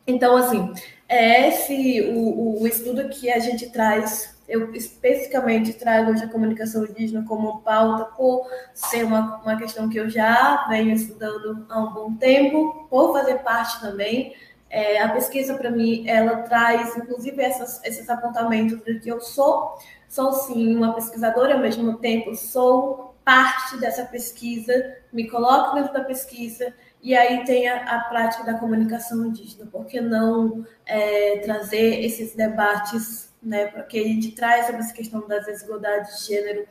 Então, 0.07 0.37
assim, 0.37 0.73
é 1.09 1.49
esse 1.49 2.03
o, 2.03 2.61
o 2.61 2.67
estudo 2.67 3.09
que 3.09 3.31
a 3.31 3.39
gente 3.39 3.71
traz. 3.71 4.37
Eu 4.47 4.75
especificamente 4.75 5.75
trago 5.75 6.11
hoje 6.11 6.25
a 6.25 6.29
comunicação 6.29 6.85
indígena 6.85 7.25
como 7.27 7.61
pauta, 7.61 8.05
por 8.17 8.47
ser 8.73 9.05
uma, 9.05 9.37
uma 9.43 9.57
questão 9.57 9.89
que 9.89 9.99
eu 9.99 10.09
já 10.09 10.67
venho 10.69 10.93
estudando 10.93 11.67
há 11.69 11.79
um 11.81 11.93
bom 11.93 12.15
tempo, 12.15 12.87
por 12.89 13.13
fazer 13.13 13.39
parte 13.39 13.81
também. 13.81 14.35
É, 14.71 15.01
a 15.03 15.09
pesquisa, 15.11 15.55
para 15.55 15.71
mim, 15.71 16.07
ela 16.07 16.43
traz, 16.43 16.97
inclusive, 16.97 17.43
essas, 17.43 17.83
esses 17.85 18.09
apontamentos 18.09 18.83
de 18.85 19.01
que 19.01 19.09
eu 19.09 19.21
sou, 19.21 19.79
sou 20.09 20.33
sim 20.33 20.77
uma 20.77 20.95
pesquisadora, 20.95 21.55
ao 21.55 21.61
mesmo 21.61 21.99
tempo 21.99 22.35
sou 22.35 23.15
parte 23.25 23.79
dessa 23.79 24.05
pesquisa, 24.07 24.73
me 25.13 25.29
coloco 25.29 25.75
dentro 25.75 25.93
da 25.93 26.05
pesquisa, 26.05 26.73
e 27.03 27.15
aí 27.15 27.45
tem 27.45 27.69
a, 27.69 27.97
a 27.97 28.01
prática 28.05 28.45
da 28.45 28.59
comunicação 28.59 29.27
indígena. 29.27 29.67
Por 29.67 29.87
que 29.87 30.01
não 30.01 30.67
é, 30.85 31.39
trazer 31.39 32.05
esses 32.05 32.35
debates, 32.35 33.33
né? 33.43 33.67
Porque 33.67 33.99
a 33.99 34.05
gente 34.05 34.33
traz 34.33 34.67
sobre 34.67 34.83
essa 34.83 34.93
questão 34.93 35.27
das 35.27 35.47
desigualdades 35.47 36.21
de 36.21 36.35
gênero. 36.35 36.67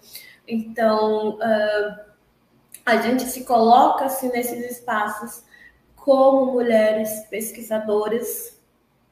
Então, 0.48 1.36
uh, 1.36 2.08
a 2.86 2.98
gente 2.98 3.24
se 3.24 3.44
coloca 3.44 4.06
assim, 4.06 4.30
nesses 4.30 4.72
espaços 4.72 5.44
como 5.96 6.54
mulheres 6.54 7.26
pesquisadoras, 7.30 8.58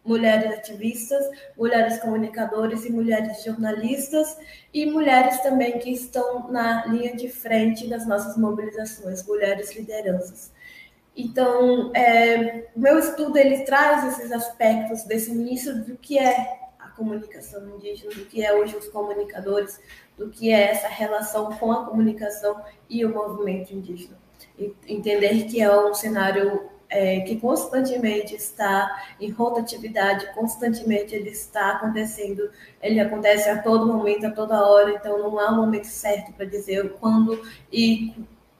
mulheres 0.05 0.60
ativistas, 0.60 1.25
mulheres 1.57 2.00
comunicadoras 2.00 2.86
e 2.86 2.91
mulheres 2.91 3.43
jornalistas 3.43 4.38
e 4.74 4.86
mulheres 4.86 5.41
também 5.41 5.79
que 5.79 5.89
estão 5.89 6.50
na 6.51 6.86
linha 6.86 7.15
de 7.15 7.27
frente 7.27 7.88
das 7.89 8.07
nossas 8.07 8.38
mobilizações, 8.38 9.25
mulheres 9.25 9.75
lideranças. 9.75 10.53
Então, 11.15 11.91
é, 11.95 12.67
meu 12.75 13.00
estudo 13.00 13.38
ele 13.38 13.63
traz 13.63 14.05
esses 14.05 14.31
aspectos 14.31 15.03
desse 15.03 15.31
início 15.31 15.84
do 15.84 15.95
que 15.98 16.19
é 16.19 16.60
a 16.77 16.89
comunicação 16.89 17.67
indígena, 17.69 18.13
do 18.13 18.25
que 18.25 18.43
é 18.43 18.53
hoje 18.53 18.75
os 18.75 18.89
comunicadores, 18.89 19.79
do 20.17 20.29
que 20.29 20.51
é 20.51 20.72
essa 20.72 20.88
relação 20.88 21.53
com 21.53 21.72
a 21.72 21.86
comunicação 21.86 22.62
e 22.89 23.05
o 23.05 23.13
movimento 23.13 23.74
indígena. 23.74 24.17
Entender 24.88 25.45
que 25.45 25.62
é 25.62 25.74
um 25.74 25.93
cenário 25.93 26.69
é, 26.89 27.22
que 27.22 27.38
constantemente 27.38 28.36
está 28.36 29.03
em 29.19 29.29
rotatividade, 29.29 30.34
constantemente 30.34 31.15
ele 31.15 31.29
está 31.29 31.72
acontecendo, 31.72 32.50
ele 32.81 33.00
acontece 33.00 33.50
a 33.50 33.62
todo 33.62 33.86
momento, 33.86 34.27
a 34.27 34.31
toda 34.31 34.65
hora, 34.65 34.91
então 34.91 35.17
não 35.19 35.39
há 35.39 35.51
um 35.51 35.57
momento 35.57 35.88
certo 35.88 36.34
para 36.34 36.45
dizer 36.45 36.93
quando 37.00 37.41
e 37.72 38.13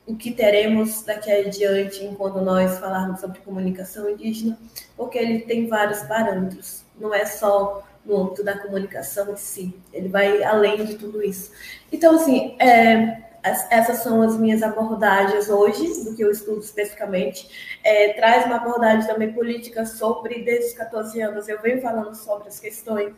o 0.08 0.16
que 0.16 0.32
teremos 0.32 1.04
daqui 1.04 1.32
adiante 1.32 2.04
enquanto 2.04 2.42
nós 2.42 2.78
falarmos 2.78 3.20
sobre 3.20 3.40
comunicação 3.40 4.10
indígena, 4.10 4.58
porque 4.96 5.18
ele 5.18 5.40
tem 5.40 5.68
vários 5.68 6.04
parâmetros, 6.04 6.84
não 7.00 7.14
é 7.14 7.26
só 7.26 7.84
no 8.06 8.22
âmbito 8.22 8.44
da 8.44 8.58
comunicação 8.58 9.34
em 9.34 9.36
si, 9.36 9.76
ele 9.92 10.10
vai 10.10 10.44
além 10.44 10.86
de 10.86 10.96
tudo 10.96 11.24
isso. 11.24 11.52
Então, 11.92 12.16
assim, 12.16 12.56
é, 12.60 13.26
essas 13.70 14.00
são 14.00 14.22
as 14.22 14.38
minhas 14.38 14.64
abordagens 14.64 15.50
hoje, 15.50 16.04
do 16.04 16.16
que 16.16 16.24
eu 16.24 16.32
estudo 16.32 16.60
especificamente. 16.62 17.78
É, 17.84 18.14
traz 18.14 18.46
uma 18.46 18.58
abordagem 18.58 19.08
também 19.08 19.34
política 19.34 19.86
sobre, 19.86 20.44
desde 20.44 20.68
os 20.68 20.74
14 20.74 21.20
anos, 21.22 21.48
eu 21.48 21.62
venho 21.62 21.82
falando 21.82 22.16
sobre 22.16 22.48
as 22.48 22.60
questões 22.60 23.14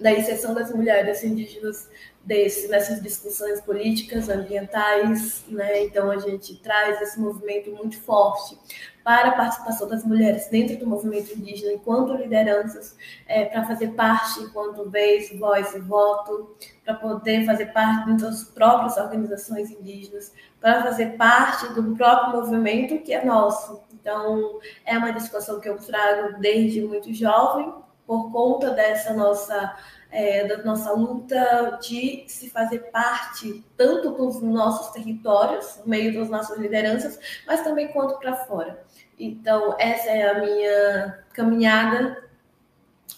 da 0.00 0.10
inserção 0.12 0.54
das 0.54 0.74
mulheres 0.74 1.22
indígenas 1.22 1.88
desse, 2.24 2.68
nessas 2.68 3.02
discussões 3.02 3.60
políticas, 3.60 4.28
ambientais, 4.28 5.44
né? 5.48 5.84
Então 5.84 6.10
a 6.10 6.18
gente 6.18 6.56
traz 6.56 7.00
esse 7.00 7.18
movimento 7.18 7.70
muito 7.70 8.00
forte 8.02 8.58
para 9.02 9.30
a 9.30 9.32
participação 9.32 9.88
das 9.88 10.04
mulheres 10.04 10.46
dentro 10.48 10.76
do 10.76 10.86
movimento 10.86 11.32
indígena 11.32 11.72
enquanto 11.72 12.14
lideranças, 12.14 12.96
é, 13.26 13.46
para 13.46 13.64
fazer 13.64 13.88
parte 13.88 14.40
enquanto 14.40 14.88
vez, 14.90 15.36
voz 15.38 15.74
e 15.74 15.80
voto, 15.80 16.54
para 16.84 16.94
poder 16.94 17.46
fazer 17.46 17.66
parte 17.66 18.12
das 18.18 18.44
próprias 18.44 18.96
organizações 18.98 19.70
indígenas, 19.70 20.32
para 20.60 20.82
fazer 20.82 21.16
parte 21.16 21.72
do 21.72 21.96
próprio 21.96 22.40
movimento 22.40 23.02
que 23.02 23.14
é 23.14 23.24
nosso. 23.24 23.82
Então 23.94 24.60
é 24.84 24.96
uma 24.98 25.12
discussão 25.12 25.58
que 25.58 25.68
eu 25.68 25.78
trago 25.78 26.38
desde 26.38 26.82
muito 26.82 27.12
jovem 27.14 27.72
por 28.06 28.30
conta 28.30 28.70
dessa 28.70 29.14
nossa 29.14 29.76
é, 30.10 30.46
da 30.46 30.62
nossa 30.64 30.92
luta 30.92 31.78
de 31.82 32.24
se 32.26 32.50
fazer 32.50 32.90
parte 32.90 33.64
tanto 33.76 34.10
dos 34.10 34.42
nossos 34.42 34.92
territórios, 34.92 35.78
no 35.78 35.88
meio 35.88 36.12
das 36.18 36.28
nossas 36.28 36.58
lideranças, 36.58 37.18
mas 37.46 37.62
também 37.62 37.88
quanto 37.88 38.18
para 38.18 38.34
fora. 38.46 38.82
Então, 39.18 39.76
essa 39.78 40.10
é 40.10 40.30
a 40.30 40.40
minha 40.40 41.24
caminhada 41.32 42.24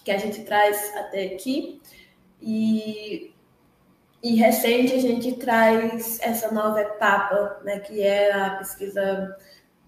que 0.05 0.11
a 0.11 0.19
gente 0.19 0.43
traz 0.43 0.93
até 0.97 1.27
aqui. 1.35 1.81
E, 2.41 3.33
e 4.23 4.35
recente 4.35 4.95
a 4.95 5.01
gente 5.01 5.35
traz 5.35 6.19
essa 6.21 6.53
nova 6.53 6.81
etapa, 6.81 7.61
né, 7.65 7.79
que 7.79 8.03
é 8.03 8.33
a 8.33 8.51
pesquisa, 8.57 9.37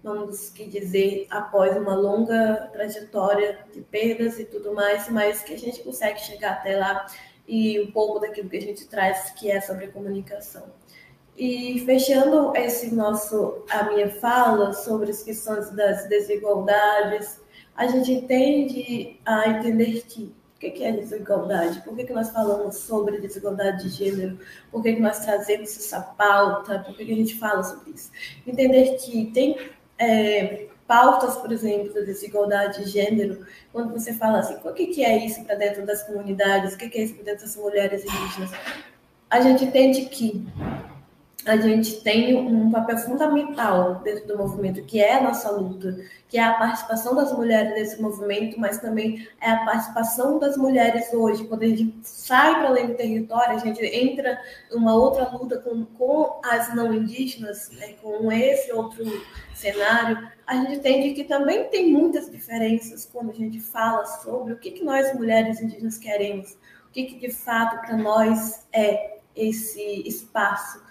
vamos 0.05 0.51
que 0.51 0.67
dizer, 0.67 1.25
após 1.31 1.75
uma 1.75 1.95
longa 1.95 2.69
trajetória 2.71 3.57
de 3.73 3.81
perdas 3.81 4.39
e 4.39 4.45
tudo 4.45 4.71
mais, 4.71 5.09
mas 5.09 5.41
que 5.41 5.55
a 5.55 5.57
gente 5.57 5.81
consegue 5.81 6.19
chegar 6.21 6.51
até 6.51 6.77
lá 6.77 7.07
e 7.47 7.81
um 7.81 7.91
pouco 7.91 8.19
daquilo 8.19 8.47
que 8.47 8.57
a 8.57 8.61
gente 8.61 8.87
traz, 8.87 9.31
que 9.31 9.49
é 9.49 9.59
sobre 9.59 9.87
comunicação. 9.87 10.63
E 11.35 11.83
fechando 11.85 12.55
esse 12.55 12.93
nosso 12.93 13.65
a 13.67 13.83
minha 13.83 14.09
fala 14.09 14.73
sobre 14.73 15.09
as 15.09 15.23
questões 15.23 15.71
das 15.71 16.07
desigualdades, 16.07 17.41
a 17.75 17.87
gente 17.87 18.27
tende 18.27 19.19
a 19.25 19.49
entender 19.49 20.03
que 20.07 20.33
o 20.55 20.59
que 20.71 20.83
é 20.83 20.91
desigualdade? 20.91 21.81
Por 21.81 21.95
que, 21.95 22.05
que 22.05 22.13
nós 22.13 22.29
falamos 22.29 22.77
sobre 22.77 23.19
desigualdade 23.19 23.83
de 23.83 23.89
gênero? 23.89 24.39
Por 24.71 24.81
que, 24.81 24.93
que 24.93 25.01
nós 25.01 25.19
trazemos 25.19 25.75
essa 25.75 26.01
pauta? 26.01 26.79
Por 26.79 26.95
que, 26.95 27.05
que 27.05 27.11
a 27.11 27.15
gente 27.15 27.35
fala 27.35 27.61
sobre 27.63 27.91
isso? 27.91 28.09
Entender 28.47 28.95
que 28.95 29.25
tem 29.31 29.57
é, 29.97 30.67
pautas, 30.87 31.37
por 31.37 31.51
exemplo, 31.51 31.93
da 31.93 32.01
desigualdade 32.01 32.83
de 32.83 32.89
gênero, 32.89 33.45
quando 33.71 33.91
você 33.91 34.13
fala 34.13 34.39
assim, 34.39 34.55
o 34.63 34.73
que, 34.73 34.87
que 34.87 35.03
é 35.03 35.25
isso 35.25 35.43
para 35.43 35.55
dentro 35.55 35.85
das 35.85 36.03
comunidades? 36.03 36.73
O 36.73 36.77
que, 36.77 36.89
que 36.89 36.97
é 36.97 37.03
isso 37.03 37.15
para 37.15 37.23
dentro 37.25 37.45
das 37.45 37.55
mulheres 37.55 38.03
indígenas? 38.03 38.51
A 39.29 39.41
gente 39.41 39.65
entende 39.65 40.05
que 40.05 40.45
a 41.45 41.57
gente 41.57 42.01
tem 42.01 42.35
um 42.35 42.71
papel 42.71 42.97
fundamental 42.97 44.01
dentro 44.03 44.27
do 44.27 44.37
movimento, 44.37 44.83
que 44.83 44.99
é 44.99 45.13
a 45.13 45.21
nossa 45.21 45.51
luta, 45.51 45.95
que 46.27 46.39
é 46.39 46.43
a 46.43 46.55
participação 46.55 47.15
das 47.15 47.31
mulheres 47.31 47.71
nesse 47.75 48.01
movimento, 48.01 48.59
mas 48.59 48.79
também 48.79 49.27
é 49.39 49.51
a 49.51 49.63
participação 49.63 50.39
das 50.39 50.57
mulheres 50.57 51.13
hoje. 51.13 51.45
Quando 51.45 51.61
a 51.61 51.67
gente 51.67 51.95
sai 52.01 52.55
para 52.55 52.69
além 52.69 52.87
do 52.87 52.95
território, 52.95 53.55
a 53.55 53.59
gente 53.59 53.83
entra 53.85 54.39
numa 54.71 54.95
outra 54.95 55.29
luta 55.29 55.59
com, 55.59 55.85
com 55.85 56.41
as 56.43 56.73
não 56.73 56.91
indígenas, 56.91 57.69
né, 57.73 57.93
com 58.01 58.31
esse 58.31 58.71
outro 58.71 59.05
cenário, 59.53 60.27
a 60.47 60.55
gente 60.55 60.77
entende 60.77 61.13
que 61.13 61.25
também 61.25 61.65
tem 61.65 61.91
muitas 61.91 62.29
diferenças 62.29 63.05
quando 63.05 63.29
a 63.29 63.35
gente 63.35 63.61
fala 63.61 64.03
sobre 64.05 64.53
o 64.53 64.57
que, 64.57 64.71
que 64.71 64.83
nós, 64.83 65.13
mulheres 65.13 65.61
indígenas, 65.61 65.99
queremos, 65.99 66.53
o 66.87 66.91
que, 66.91 67.05
que 67.05 67.19
de 67.19 67.31
fato 67.31 67.85
para 67.85 67.95
nós 67.95 68.65
é 68.73 69.19
esse 69.35 70.01
espaço 70.07 70.84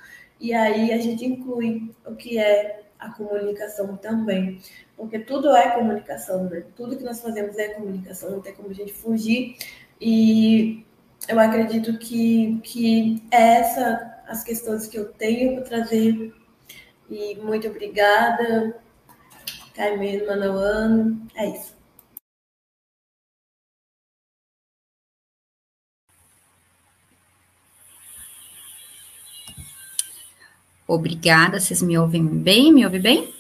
e 0.45 0.53
aí 0.53 0.93
a 0.93 0.99
gente 0.99 1.25
inclui 1.25 1.91
o 2.05 2.15
que 2.15 2.39
é 2.39 2.83
a 2.99 3.11
comunicação 3.11 3.97
também, 3.97 4.61
porque 4.95 5.19
tudo 5.19 5.57
é 5.57 5.71
comunicação, 5.71 6.45
né? 6.45 6.65
Tudo 6.77 6.99
que 6.99 7.03
nós 7.03 7.23
fazemos 7.23 7.57
é 7.57 7.69
comunicação, 7.71 8.31
não 8.31 8.43
tem 8.43 8.55
como 8.55 8.69
a 8.69 8.75
gente 8.75 8.93
fugir. 8.93 9.57
E 9.99 10.85
eu 11.27 11.41
acredito 11.41 11.97
que, 11.99 12.61
que 12.63 13.23
é 13.31 13.61
essa 13.61 14.23
as 14.29 14.45
questões 14.45 14.87
que 14.87 14.99
eu 14.99 15.07
tenho 15.13 15.55
para 15.55 15.65
trazer. 15.65 16.35
E 17.09 17.37
muito 17.37 17.67
obrigada, 17.69 18.77
Carmen 19.75 20.27
Manauano. 20.27 21.27
É 21.35 21.49
isso. 21.49 21.74
Obrigada, 30.87 31.59
vocês 31.59 31.81
me 31.81 31.97
ouvem 31.97 32.27
bem? 32.27 32.73
Me 32.73 32.85
ouvem 32.85 33.01
bem? 33.01 33.35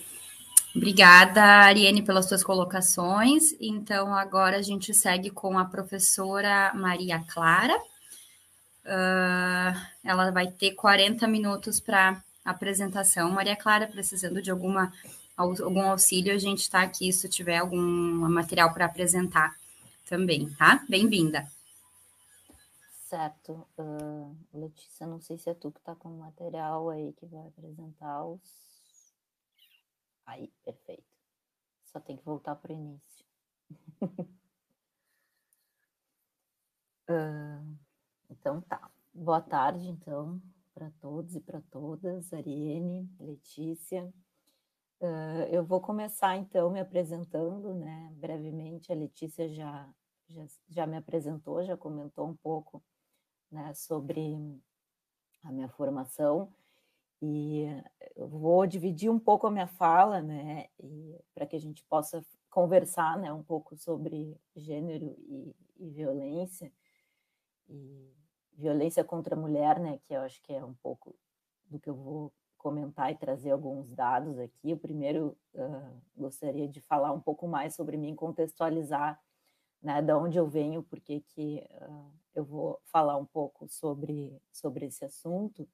Obrigada, 0.75 1.43
Ariane, 1.43 2.03
pelas 2.03 2.27
suas 2.27 2.43
colocações. 2.43 3.55
Então, 3.61 4.15
agora 4.15 4.57
a 4.57 4.63
gente 4.63 4.95
segue 4.95 5.31
com 5.31 5.59
a 5.59 5.65
professora 5.65 6.73
Maria 6.75 7.23
Clara. 7.29 7.77
Uh, 8.85 9.79
ela 10.03 10.31
vai 10.31 10.49
ter 10.49 10.73
40 10.73 11.29
minutos 11.29 11.79
para 11.81 12.23
apresentação. 12.45 13.31
Maria 13.31 13.57
Clara, 13.57 13.87
precisando 13.87 14.43
de 14.43 14.51
alguma, 14.51 14.93
algum 15.37 15.83
auxílio, 15.83 16.35
a 16.35 16.39
gente 16.39 16.61
está 16.61 16.83
aqui 16.83 17.13
se 17.13 17.29
tiver 17.29 17.59
algum 17.59 17.81
material 18.29 18.73
para 18.73 18.87
apresentar 18.87 19.55
também, 20.09 20.51
tá? 20.59 20.83
Bem-vinda. 20.89 21.47
Certo. 23.15 23.69
Uh, 23.79 24.37
Letícia, 24.53 25.07
não 25.07 25.21
sei 25.21 25.39
se 25.39 25.49
é 25.49 25.55
tu 25.55 25.71
que 25.71 25.79
está 25.79 25.95
com 25.95 26.09
o 26.09 26.19
material 26.19 26.91
aí 26.91 27.13
que 27.13 27.25
vai 27.27 27.47
apresentar 27.47 28.25
os. 28.27 29.15
Aí, 30.27 30.53
perfeito. 30.65 31.07
Só 31.85 32.01
tem 32.01 32.17
que 32.17 32.25
voltar 32.25 32.57
para 32.57 32.73
o 32.73 32.75
início. 32.75 33.25
uh, 37.09 37.79
então 38.29 38.61
tá. 38.63 38.91
Boa 39.15 39.41
tarde, 39.41 39.87
então, 39.89 40.43
para 40.75 40.91
todos 41.01 41.37
e 41.37 41.41
para 41.41 41.61
todas, 41.71 42.33
Ariane, 42.33 43.09
Letícia. 43.21 44.13
Uh, 45.01 45.47
eu 45.53 45.65
vou 45.65 45.81
começar, 45.81 46.37
então, 46.37 46.69
me 46.69 46.81
apresentando, 46.81 47.75
né, 47.75 48.13
brevemente. 48.17 48.91
A 48.91 48.97
Letícia 48.97 49.49
já, 49.49 49.89
já, 50.27 50.47
já 50.69 50.85
me 50.85 50.97
apresentou, 50.97 51.65
já 51.65 51.77
comentou 51.77 52.27
um 52.27 52.35
pouco 52.35 52.83
né, 53.55 53.73
sobre 53.73 54.61
a 55.45 55.53
minha 55.53 55.69
formação 55.69 56.53
e 57.23 57.65
eu 58.17 58.29
vou 58.29 58.67
dividir 58.67 59.11
um 59.11 59.19
pouco 59.19 59.47
a 59.47 59.51
minha 59.51 59.67
fala, 59.67 60.21
né, 60.21 60.67
para 61.35 61.47
que 61.47 61.57
a 61.57 61.61
gente 61.61 61.83
possa 61.85 62.23
conversar, 62.51 63.17
né, 63.19 63.33
um 63.33 63.43
pouco 63.43 63.77
sobre 63.77 64.37
gênero 64.55 65.17
e, 65.27 65.57
e, 65.79 65.91
violência 65.91 66.71
e 67.69 68.13
violência 68.53 69.03
contra 69.03 69.35
a 69.35 69.39
mulher, 69.39 69.81
né, 69.81 69.99
que 70.05 70.13
eu 70.15 70.21
acho 70.21 70.43
que 70.43 70.53
é 70.53 70.65
um 70.65 70.75
pouco 70.75 71.17
do 71.67 71.79
que 71.79 71.89
eu 71.89 71.95
vou 71.95 72.33
comentar 72.59 73.11
e 73.11 73.17
trazer 73.17 73.51
alguns 73.51 73.91
dados 73.91 74.39
aqui. 74.39 74.73
O 74.73 74.79
primeiro 74.79 75.37
uh, 75.55 76.01
gostaria 76.17 76.69
de 76.69 76.81
falar 76.81 77.13
um 77.13 77.21
pouco 77.21 77.47
mais 77.47 77.75
sobre 77.75 77.97
mim, 77.97 78.15
contextualizar 78.15 79.21
né, 79.85 80.01
da 80.01 80.17
onde 80.17 80.39
eu 80.39 80.49
venho, 80.49 80.83
porque 80.83 81.21
que 81.21 81.63
uh, 81.83 82.11
eu 82.35 82.43
vou 82.43 82.81
falar 82.87 83.19
um 83.19 83.27
pouco 83.27 83.69
sobre, 83.69 84.41
sobre 84.51 84.87
esse 84.87 85.05
assunto, 85.05 85.69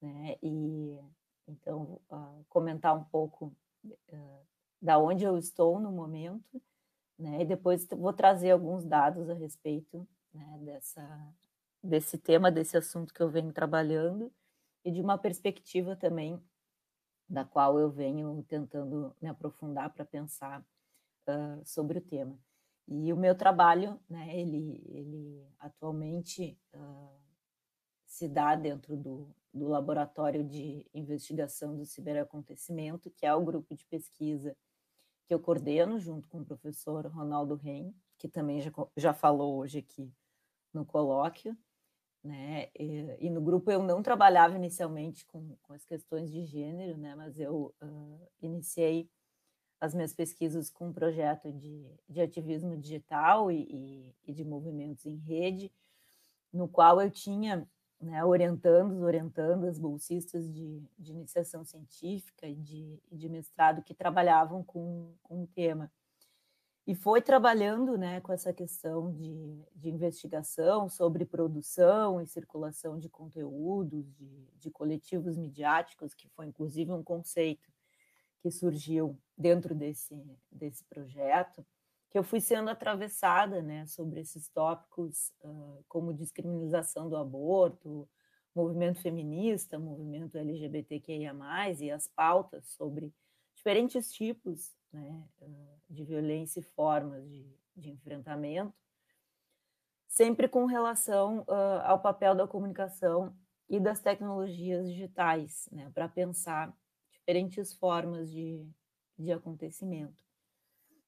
né, 0.00 0.38
e 0.42 0.98
então 1.46 2.00
uh, 2.10 2.44
comentar 2.48 2.96
um 2.96 3.04
pouco 3.04 3.54
uh, 3.84 4.46
da 4.80 4.98
onde 4.98 5.22
eu 5.22 5.36
estou 5.36 5.78
no 5.78 5.92
momento, 5.92 6.62
né, 7.18 7.42
e 7.42 7.44
depois 7.44 7.86
vou 7.88 8.14
trazer 8.14 8.52
alguns 8.52 8.86
dados 8.86 9.28
a 9.28 9.34
respeito 9.34 10.08
né, 10.32 10.58
dessa, 10.62 11.34
desse 11.82 12.16
tema, 12.16 12.50
desse 12.50 12.78
assunto 12.78 13.12
que 13.12 13.22
eu 13.22 13.28
venho 13.28 13.52
trabalhando, 13.52 14.32
e 14.82 14.90
de 14.90 15.02
uma 15.02 15.18
perspectiva 15.18 15.94
também 15.94 16.42
da 17.28 17.44
qual 17.44 17.78
eu 17.78 17.90
venho 17.90 18.42
tentando 18.48 19.14
me 19.20 19.28
aprofundar 19.28 19.92
para 19.92 20.06
pensar 20.06 20.64
sobre 21.64 21.98
o 21.98 22.00
tema. 22.00 22.36
E 22.90 23.12
o 23.12 23.16
meu 23.16 23.36
trabalho, 23.36 24.00
né, 24.08 24.36
ele, 24.36 24.82
ele 24.88 25.46
atualmente 25.60 26.58
uh, 26.74 27.20
se 28.04 28.28
dá 28.28 28.56
dentro 28.56 28.96
do, 28.96 29.32
do 29.54 29.68
Laboratório 29.68 30.42
de 30.42 30.84
Investigação 30.92 31.76
do 31.76 31.86
Ciberacontecimento, 31.86 33.08
que 33.12 33.24
é 33.24 33.32
o 33.32 33.44
grupo 33.44 33.76
de 33.76 33.84
pesquisa 33.86 34.56
que 35.24 35.32
eu 35.32 35.38
coordeno 35.38 36.00
junto 36.00 36.28
com 36.28 36.40
o 36.40 36.44
professor 36.44 37.06
Ronaldo 37.06 37.54
Reim, 37.54 37.94
que 38.18 38.28
também 38.28 38.60
já, 38.60 38.72
já 38.96 39.14
falou 39.14 39.58
hoje 39.58 39.78
aqui 39.78 40.12
no 40.74 40.84
colóquio, 40.84 41.56
né? 42.24 42.68
E, 42.76 43.16
e, 43.20 43.30
no 43.30 43.40
grupo 43.40 43.70
eu 43.70 43.82
não 43.82 44.02
trabalhava 44.02 44.56
inicialmente 44.56 45.24
com, 45.26 45.56
com 45.62 45.72
as 45.72 45.84
questões 45.84 46.30
de 46.30 46.44
gênero, 46.44 46.98
né? 46.98 47.14
Mas 47.14 47.38
eu 47.38 47.72
uh, 47.80 48.28
iniciei 48.42 49.08
as 49.80 49.94
minhas 49.94 50.12
pesquisas 50.12 50.68
com 50.68 50.88
um 50.88 50.92
projeto 50.92 51.50
de, 51.50 51.86
de 52.08 52.20
ativismo 52.20 52.76
digital 52.76 53.50
e, 53.50 54.14
e, 54.26 54.32
de 54.32 54.44
movimentos 54.44 55.06
em 55.06 55.16
rede, 55.16 55.72
no 56.52 56.68
qual 56.68 57.00
eu 57.00 57.10
tinha 57.10 57.66
né, 57.98 58.22
orientando, 58.24 59.00
orientando 59.02 59.64
as 59.64 59.78
bolsistas 59.78 60.52
de, 60.52 60.82
de 60.98 61.12
iniciação 61.12 61.64
científica 61.64 62.46
e 62.46 62.54
de, 62.54 62.98
de 63.10 63.28
mestrado 63.28 63.82
que 63.82 63.94
trabalhavam 63.94 64.62
com, 64.62 65.14
com 65.22 65.42
o 65.44 65.46
tema. 65.46 65.90
E 66.86 66.94
foi 66.94 67.22
trabalhando 67.22 67.96
né, 67.96 68.20
com 68.20 68.32
essa 68.32 68.52
questão 68.52 69.12
de, 69.12 69.62
de 69.74 69.88
investigação 69.88 70.88
sobre 70.88 71.24
produção 71.24 72.20
e 72.20 72.26
circulação 72.26 72.98
de 72.98 73.08
conteúdos, 73.08 74.12
de, 74.14 74.48
de 74.58 74.70
coletivos 74.70 75.36
midiáticos, 75.36 76.14
que 76.14 76.28
foi 76.28 76.46
inclusive 76.46 76.90
um 76.92 77.02
conceito 77.02 77.70
que 78.42 78.50
surgiu 78.50 79.18
dentro 79.36 79.74
desse, 79.74 80.14
desse 80.50 80.84
projeto, 80.84 81.64
que 82.10 82.18
eu 82.18 82.24
fui 82.24 82.40
sendo 82.40 82.70
atravessada, 82.70 83.62
né, 83.62 83.86
sobre 83.86 84.20
esses 84.20 84.48
tópicos 84.48 85.32
uh, 85.44 85.84
como 85.86 86.12
descriminalização 86.12 87.08
do 87.08 87.16
aborto, 87.16 88.08
movimento 88.54 89.00
feminista, 89.00 89.78
movimento 89.78 90.36
LGBTQIA+, 90.36 91.32
e 91.78 91.90
as 91.90 92.08
pautas 92.08 92.66
sobre 92.70 93.14
diferentes 93.54 94.12
tipos 94.12 94.74
né, 94.92 95.24
de 95.88 96.04
violência 96.04 96.60
e 96.60 96.64
formas 96.64 97.28
de, 97.28 97.46
de 97.76 97.90
enfrentamento, 97.90 98.74
sempre 100.08 100.48
com 100.48 100.64
relação 100.66 101.40
uh, 101.42 101.80
ao 101.84 102.00
papel 102.00 102.34
da 102.34 102.48
comunicação 102.48 103.36
e 103.68 103.78
das 103.78 104.00
tecnologias 104.00 104.88
digitais, 104.88 105.68
né, 105.70 105.88
para 105.94 106.08
pensar 106.08 106.76
diferentes 107.30 107.72
formas 107.74 108.28
de, 108.30 108.66
de 109.16 109.30
acontecimento. 109.30 110.20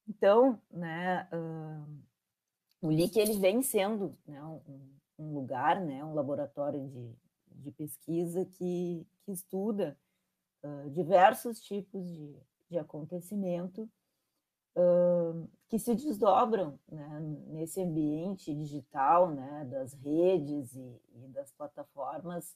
Então, 0.07 0.61
né, 0.71 1.27
uh, 1.33 2.87
o 2.87 2.91
LIC 2.91 3.17
ele 3.17 3.37
vem 3.39 3.61
sendo 3.61 4.17
né, 4.25 4.41
um, 4.41 4.89
um, 5.19 5.33
lugar, 5.33 5.81
né, 5.81 6.03
um 6.03 6.13
laboratório 6.13 6.87
de, 6.87 7.13
de 7.47 7.71
pesquisa 7.71 8.45
que, 8.45 9.05
que 9.25 9.31
estuda 9.33 9.97
uh, 10.63 10.89
diversos 10.91 11.59
tipos 11.61 12.05
de, 12.07 12.37
de 12.69 12.77
acontecimento 12.77 13.89
uh, 14.77 15.49
que 15.67 15.77
se 15.77 15.93
desdobram 15.93 16.79
né, 16.89 17.19
nesse 17.47 17.81
ambiente 17.81 18.53
digital, 18.53 19.29
né, 19.29 19.67
das 19.69 19.93
redes 19.93 20.73
e, 20.73 21.01
e 21.15 21.27
das 21.29 21.51
plataformas, 21.51 22.55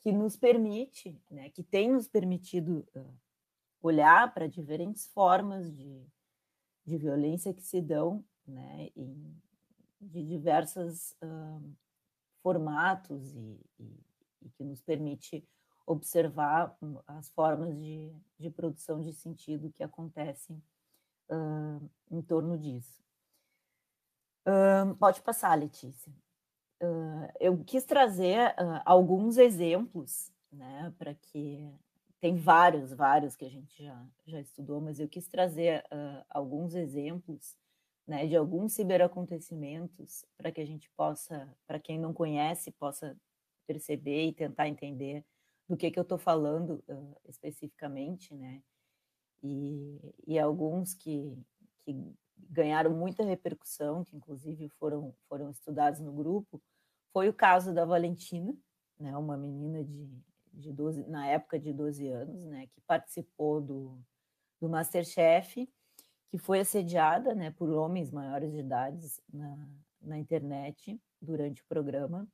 que 0.00 0.12
nos 0.12 0.36
permite, 0.36 1.20
né, 1.30 1.50
que 1.50 1.62
tem 1.62 1.90
nos 1.90 2.08
permitido 2.08 2.86
olhar 3.82 4.32
para 4.32 4.46
diferentes 4.46 5.06
formas 5.08 5.70
de, 5.74 6.06
de 6.84 6.96
violência 6.96 7.54
que 7.54 7.62
se 7.62 7.80
dão 7.80 8.24
né, 8.46 8.90
em, 8.96 9.36
de 10.00 10.22
diversos 10.24 11.12
uh, 11.22 11.76
formatos 12.42 13.34
e, 13.34 13.60
e, 13.78 14.04
e, 14.42 14.50
que 14.50 14.64
nos 14.64 14.80
permite 14.80 15.46
observar 15.86 16.76
as 17.06 17.28
formas 17.30 17.76
de, 17.76 18.14
de 18.38 18.50
produção 18.50 19.02
de 19.02 19.12
sentido 19.12 19.72
que 19.72 19.82
acontecem 19.82 20.62
uh, 21.30 21.90
em 22.10 22.22
torno 22.22 22.56
disso. 22.58 23.02
Uh, 24.46 24.94
pode 24.96 25.20
passar, 25.22 25.58
Letícia. 25.58 26.12
Eu 27.38 27.62
quis 27.64 27.84
trazer 27.84 28.54
alguns 28.84 29.36
exemplos 29.36 30.32
né, 30.52 30.92
para 30.98 31.14
que 31.14 31.70
tem 32.20 32.36
vários, 32.36 32.92
vários 32.92 33.34
que 33.34 33.44
a 33.44 33.50
gente 33.50 33.82
já, 33.82 34.06
já 34.26 34.40
estudou, 34.40 34.80
mas 34.80 35.00
eu 35.00 35.08
quis 35.08 35.26
trazer 35.26 35.82
uh, 35.86 36.24
alguns 36.28 36.74
exemplos 36.74 37.56
né, 38.06 38.26
de 38.26 38.36
alguns 38.36 38.74
ciberacontecimentos 38.74 40.24
para 40.36 40.52
que 40.52 40.60
a 40.60 40.66
gente 40.66 40.90
possa, 40.90 41.48
para 41.66 41.78
quem 41.78 41.98
não 41.98 42.12
conhece, 42.12 42.70
possa 42.72 43.16
perceber 43.66 44.26
e 44.26 44.32
tentar 44.32 44.68
entender 44.68 45.24
do 45.68 45.76
que, 45.76 45.90
que 45.90 45.98
eu 45.98 46.02
estou 46.02 46.18
falando 46.18 46.82
uh, 46.88 47.16
especificamente, 47.28 48.34
né? 48.34 48.60
E, 49.42 49.98
e 50.26 50.38
alguns 50.38 50.92
que, 50.92 51.38
que 51.78 51.96
ganharam 52.36 52.90
muita 52.90 53.24
repercussão, 53.24 54.04
que 54.04 54.16
inclusive 54.16 54.68
foram, 54.70 55.14
foram 55.28 55.50
estudados 55.50 56.00
no 56.00 56.12
grupo, 56.12 56.60
foi 57.12 57.28
o 57.28 57.34
caso 57.34 57.72
da 57.74 57.84
Valentina, 57.84 58.54
né, 58.98 59.16
uma 59.16 59.36
menina 59.36 59.82
de, 59.84 60.08
de 60.52 60.72
12, 60.72 61.06
na 61.08 61.26
época 61.26 61.58
de 61.58 61.72
12 61.72 62.08
anos, 62.08 62.44
né, 62.44 62.66
que 62.66 62.80
participou 62.82 63.60
do, 63.60 63.98
do 64.60 64.68
Masterchef, 64.68 65.68
que 66.28 66.38
foi 66.38 66.60
assediada 66.60 67.34
né, 67.34 67.50
por 67.50 67.70
homens 67.70 68.10
maiores 68.10 68.52
de 68.52 68.58
idade 68.58 69.06
na, 69.32 69.68
na 70.00 70.18
internet 70.18 71.00
durante 71.20 71.62
o 71.62 71.66
programa. 71.66 72.28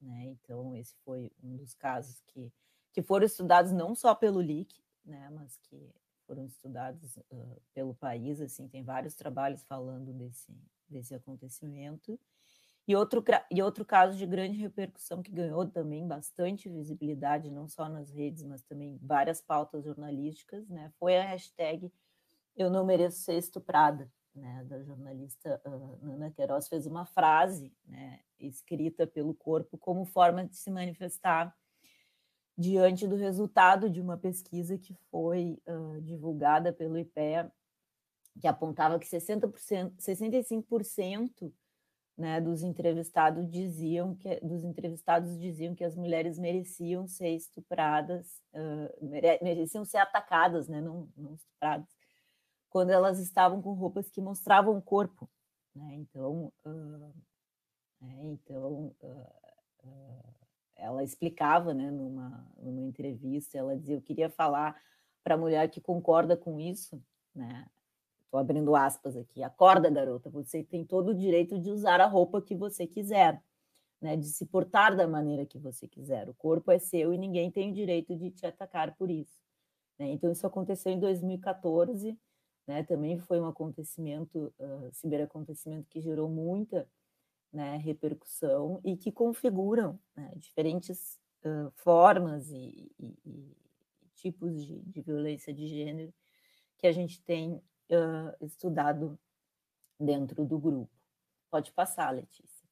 Né? 0.00 0.24
Então, 0.26 0.76
esse 0.76 0.94
foi 1.04 1.30
um 1.42 1.56
dos 1.56 1.74
casos 1.74 2.20
que, 2.28 2.52
que 2.92 3.02
foram 3.02 3.26
estudados 3.26 3.72
não 3.72 3.94
só 3.94 4.14
pelo 4.14 4.40
LIC, 4.40 4.80
né, 5.04 5.28
mas 5.30 5.56
que 5.64 5.90
foram 6.26 6.44
estudados 6.44 7.16
uh, 7.16 7.60
pelo 7.74 7.94
país. 7.94 8.40
Assim, 8.40 8.68
tem 8.68 8.84
vários 8.84 9.16
trabalhos 9.16 9.64
falando 9.64 10.12
desse, 10.12 10.56
desse 10.88 11.14
acontecimento. 11.14 12.18
E 12.88 12.96
outro, 12.96 13.22
e 13.50 13.62
outro 13.62 13.84
caso 13.84 14.16
de 14.16 14.26
grande 14.26 14.58
repercussão 14.58 15.22
que 15.22 15.30
ganhou 15.30 15.66
também 15.66 16.06
bastante 16.08 16.68
visibilidade, 16.68 17.50
não 17.50 17.68
só 17.68 17.88
nas 17.88 18.10
redes, 18.10 18.42
mas 18.42 18.62
também 18.62 18.98
várias 19.02 19.40
pautas 19.40 19.84
jornalísticas, 19.84 20.68
né, 20.68 20.92
foi 20.98 21.16
a 21.16 21.22
hashtag 21.22 21.92
Eu 22.56 22.68
Não 22.68 22.84
Mereço 22.84 23.18
Ser 23.20 23.34
Estuprada, 23.34 24.10
né, 24.34 24.64
da 24.64 24.82
jornalista 24.82 25.60
uh, 25.64 25.98
Nana 26.04 26.30
Queiroz, 26.30 26.68
fez 26.68 26.86
uma 26.86 27.06
frase 27.06 27.72
né, 27.84 28.20
escrita 28.38 29.06
pelo 29.06 29.34
corpo 29.34 29.78
como 29.78 30.04
forma 30.04 30.46
de 30.46 30.56
se 30.56 30.70
manifestar 30.70 31.54
diante 32.56 33.06
do 33.06 33.16
resultado 33.16 33.88
de 33.88 34.00
uma 34.00 34.18
pesquisa 34.18 34.76
que 34.76 34.94
foi 35.10 35.62
uh, 35.66 36.00
divulgada 36.02 36.72
pelo 36.72 36.98
IPEA, 36.98 37.50
que 38.40 38.46
apontava 38.46 38.98
que 38.98 39.06
60%, 39.06 39.96
65% 39.96 41.52
né, 42.20 42.38
dos 42.38 42.62
entrevistados 42.62 43.50
diziam 43.50 44.14
que 44.14 44.38
dos 44.40 44.62
entrevistados 44.62 45.38
diziam 45.38 45.74
que 45.74 45.82
as 45.82 45.96
mulheres 45.96 46.38
mereciam 46.38 47.06
ser 47.06 47.30
estupradas, 47.30 48.42
uh, 48.52 49.42
mereciam 49.42 49.86
ser 49.86 49.96
atacadas, 49.96 50.68
né, 50.68 50.82
não, 50.82 51.08
não 51.16 51.32
estupradas, 51.32 51.88
quando 52.68 52.90
elas 52.90 53.18
estavam 53.18 53.62
com 53.62 53.72
roupas 53.72 54.10
que 54.10 54.20
mostravam 54.20 54.76
o 54.76 54.82
corpo, 54.82 55.30
né? 55.74 55.94
Então, 55.94 56.52
uh, 56.66 57.14
então 58.02 58.94
uh, 59.02 60.34
ela 60.76 61.02
explicava, 61.02 61.72
né, 61.72 61.90
numa, 61.90 62.46
numa 62.58 62.82
entrevista, 62.82 63.56
ela 63.56 63.74
dizia, 63.78 63.96
eu 63.96 64.02
queria 64.02 64.28
falar 64.28 64.78
para 65.24 65.36
a 65.36 65.38
mulher 65.38 65.70
que 65.70 65.80
concorda 65.80 66.36
com 66.36 66.60
isso, 66.60 67.02
né? 67.34 67.66
Estou 68.30 68.38
abrindo 68.38 68.76
aspas 68.76 69.16
aqui. 69.16 69.42
Acorda, 69.42 69.90
garota, 69.90 70.30
você 70.30 70.62
tem 70.62 70.84
todo 70.84 71.08
o 71.08 71.14
direito 71.14 71.58
de 71.58 71.68
usar 71.68 72.00
a 72.00 72.06
roupa 72.06 72.40
que 72.40 72.54
você 72.54 72.86
quiser, 72.86 73.42
né? 74.00 74.16
De 74.16 74.28
se 74.28 74.46
portar 74.46 74.96
da 74.96 75.08
maneira 75.08 75.44
que 75.44 75.58
você 75.58 75.88
quiser. 75.88 76.28
O 76.28 76.34
corpo 76.34 76.70
é 76.70 76.78
seu 76.78 77.12
e 77.12 77.18
ninguém 77.18 77.50
tem 77.50 77.72
o 77.72 77.74
direito 77.74 78.14
de 78.14 78.30
te 78.30 78.46
atacar 78.46 78.94
por 78.94 79.10
isso. 79.10 79.42
Né? 79.98 80.12
Então, 80.12 80.30
isso 80.30 80.46
aconteceu 80.46 80.92
em 80.92 81.00
2014, 81.00 82.16
né? 82.68 82.84
Também 82.84 83.18
foi 83.18 83.40
um 83.40 83.46
acontecimento, 83.46 84.54
uh, 84.60 84.92
ciberacontecimento 84.92 85.88
que 85.90 86.00
gerou 86.00 86.28
muita 86.28 86.88
né, 87.52 87.78
repercussão 87.78 88.80
e 88.84 88.96
que 88.96 89.10
configuram 89.10 89.98
né, 90.14 90.30
diferentes 90.36 91.18
uh, 91.44 91.68
formas 91.72 92.48
e, 92.52 92.92
e, 92.96 93.18
e 93.26 93.56
tipos 94.14 94.64
de, 94.64 94.80
de, 94.82 95.00
violência 95.00 95.52
de 95.52 95.66
gênero 95.66 96.14
que 96.78 96.86
a 96.86 96.92
gente 96.92 97.20
tem 97.22 97.60
uh, 97.90 98.44
estudado 98.44 99.18
dentro 99.98 100.44
do 100.44 100.58
grupo. 100.58 100.90
Pode 101.50 101.72
passar, 101.72 102.10
Letícia. 102.10 102.68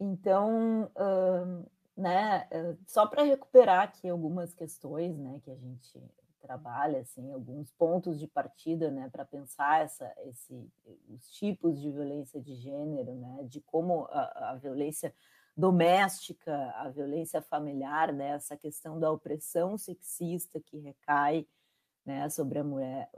então, 0.00 0.90
né, 1.96 2.48
só 2.86 3.04
para 3.06 3.24
recuperar 3.24 3.82
aqui 3.82 4.08
algumas 4.08 4.54
questões, 4.54 5.18
né, 5.18 5.40
que 5.42 5.50
a 5.50 5.56
gente 5.56 6.00
trabalha, 6.40 7.00
assim, 7.00 7.30
alguns 7.32 7.70
pontos 7.72 8.18
de 8.18 8.26
partida, 8.26 8.90
né, 8.90 9.08
para 9.10 9.24
pensar 9.24 9.82
essa, 9.82 10.10
esse, 10.24 10.70
os 11.08 11.30
tipos 11.30 11.80
de 11.80 11.90
violência 11.90 12.40
de 12.40 12.54
gênero, 12.54 13.14
né, 13.14 13.44
de 13.44 13.60
como 13.60 14.06
a, 14.10 14.50
a 14.50 14.54
violência 14.54 15.14
doméstica, 15.56 16.72
a 16.76 16.88
violência 16.88 17.42
familiar, 17.42 18.12
né, 18.12 18.30
essa 18.30 18.56
questão 18.56 18.98
da 18.98 19.10
opressão 19.10 19.76
sexista 19.76 20.60
que 20.60 20.78
recai 20.78 21.46
né, 22.08 22.26
sobre 22.30 22.58
a 22.58 22.64
mulher, 22.64 23.10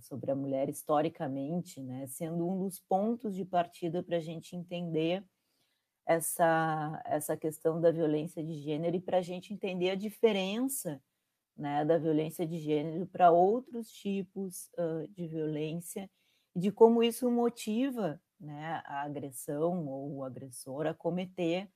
sobre 0.00 0.30
a 0.30 0.34
mulher 0.34 0.70
historicamente, 0.70 1.82
né, 1.82 2.06
sendo 2.06 2.48
um 2.48 2.64
dos 2.64 2.80
pontos 2.80 3.36
de 3.36 3.44
partida 3.44 4.02
para 4.02 4.16
a 4.16 4.20
gente 4.20 4.56
entender 4.56 5.22
essa, 6.06 7.02
essa 7.04 7.36
questão 7.36 7.78
da 7.78 7.90
violência 7.90 8.42
de 8.42 8.54
gênero 8.54 8.96
e 8.96 9.00
para 9.00 9.18
a 9.18 9.20
gente 9.20 9.52
entender 9.52 9.90
a 9.90 9.94
diferença 9.94 10.98
né, 11.54 11.84
da 11.84 11.98
violência 11.98 12.46
de 12.46 12.58
gênero 12.58 13.06
para 13.06 13.30
outros 13.30 13.92
tipos 13.92 14.70
uh, 14.78 15.06
de 15.08 15.28
violência 15.28 16.10
e 16.56 16.58
de 16.58 16.72
como 16.72 17.02
isso 17.02 17.30
motiva 17.30 18.18
né, 18.40 18.82
a 18.86 19.02
agressão 19.02 19.86
ou 19.86 20.16
o 20.16 20.24
agressor 20.24 20.86
a 20.86 20.94
cometer 20.94 21.70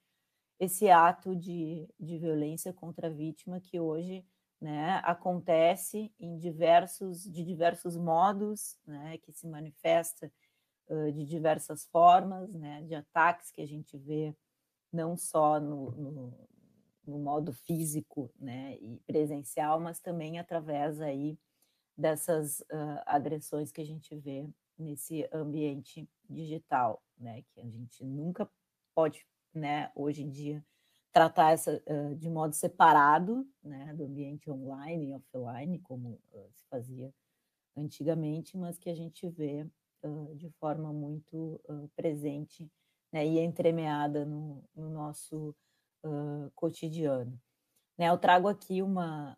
esse 0.58 0.88
ato 0.88 1.36
de, 1.36 1.86
de 2.00 2.16
violência 2.16 2.72
contra 2.72 3.08
a 3.08 3.10
vítima 3.10 3.60
que 3.60 3.78
hoje 3.78 4.24
né, 4.60 5.00
acontece 5.04 6.12
em 6.18 6.38
diversos, 6.38 7.24
de 7.24 7.44
diversos 7.44 7.96
modos, 7.96 8.78
né, 8.86 9.18
que 9.18 9.32
se 9.32 9.46
manifesta 9.46 10.32
uh, 10.88 11.12
de 11.12 11.24
diversas 11.24 11.86
formas, 11.86 12.52
né, 12.54 12.82
de 12.82 12.94
ataques 12.94 13.50
que 13.50 13.60
a 13.60 13.66
gente 13.66 13.96
vê 13.98 14.34
não 14.92 15.16
só 15.16 15.60
no, 15.60 15.90
no, 15.90 16.48
no 17.06 17.18
modo 17.18 17.52
físico 17.52 18.32
né, 18.38 18.76
e 18.80 18.98
presencial, 19.06 19.80
mas 19.80 20.00
também 20.00 20.38
através 20.38 21.00
aí 21.00 21.38
dessas 21.96 22.60
uh, 22.60 23.02
agressões 23.06 23.70
que 23.70 23.80
a 23.80 23.86
gente 23.86 24.14
vê 24.16 24.48
nesse 24.78 25.28
ambiente 25.32 26.08
digital, 26.28 27.02
né? 27.18 27.42
Que 27.52 27.60
a 27.60 27.68
gente 27.68 28.04
nunca 28.04 28.48
pode, 28.94 29.26
né, 29.52 29.90
hoje 29.94 30.22
em 30.22 30.30
dia, 30.30 30.64
tratar 31.14 31.52
essa 31.52 31.80
uh, 31.86 32.14
de 32.16 32.28
modo 32.28 32.54
separado, 32.54 33.48
né, 33.62 33.94
do 33.94 34.04
ambiente 34.04 34.50
online 34.50 35.10
e 35.10 35.14
offline, 35.14 35.78
como 35.78 36.20
uh, 36.32 36.50
se 36.52 36.66
fazia 36.68 37.14
antigamente, 37.76 38.56
mas 38.56 38.76
que 38.76 38.90
a 38.90 38.94
gente 38.96 39.28
vê 39.28 39.64
uh, 40.02 40.34
de 40.34 40.50
forma 40.58 40.92
muito 40.92 41.60
presente 41.94 42.68
né, 43.12 43.24
e 43.24 43.38
entremeada 43.38 44.26
no, 44.26 44.62
no 44.74 44.90
nosso 44.90 45.54
cotidiano. 46.54 47.40
Né, 47.96 48.10
eu 48.10 48.18
trago 48.18 48.46
aqui 48.46 48.82
uma, 48.82 49.34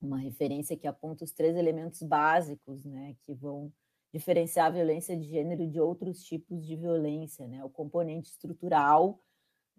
uma 0.00 0.16
referência 0.16 0.76
que 0.76 0.86
aponta 0.86 1.24
os 1.24 1.32
três 1.32 1.54
elementos 1.54 2.02
básicos 2.02 2.84
né, 2.84 3.14
que 3.20 3.34
vão 3.34 3.70
diferenciar 4.14 4.66
a 4.66 4.70
violência 4.70 5.16
de 5.16 5.24
gênero 5.24 5.66
de 5.68 5.80
outros 5.80 6.22
tipos 6.22 6.64
de 6.64 6.76
violência, 6.76 7.48
né? 7.48 7.64
O 7.64 7.70
componente 7.70 8.30
estrutural, 8.30 9.18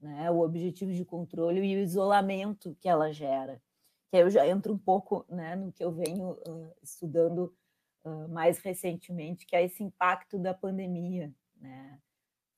né? 0.04 0.30
O 0.30 0.42
objetivo 0.42 0.92
de 0.92 1.06
controle 1.06 1.62
e 1.62 1.78
o 1.78 1.80
isolamento 1.80 2.76
que 2.80 2.90
ela 2.90 3.12
gera. 3.12 3.62
Que 4.10 4.18
aí 4.18 4.24
eu 4.24 4.30
já 4.30 4.46
entro 4.48 4.74
um 4.74 4.78
pouco, 4.78 5.26
né, 5.30 5.56
no 5.56 5.72
que 5.72 5.84
eu 5.84 5.92
venho 5.92 6.32
uh, 6.32 6.76
estudando 6.84 7.56
uh, 8.04 8.28
mais 8.28 8.60
recentemente, 8.60 9.46
que 9.46 9.56
é 9.56 9.64
esse 9.64 9.82
impacto 9.82 10.38
da 10.38 10.54
pandemia, 10.54 11.34
né? 11.56 12.00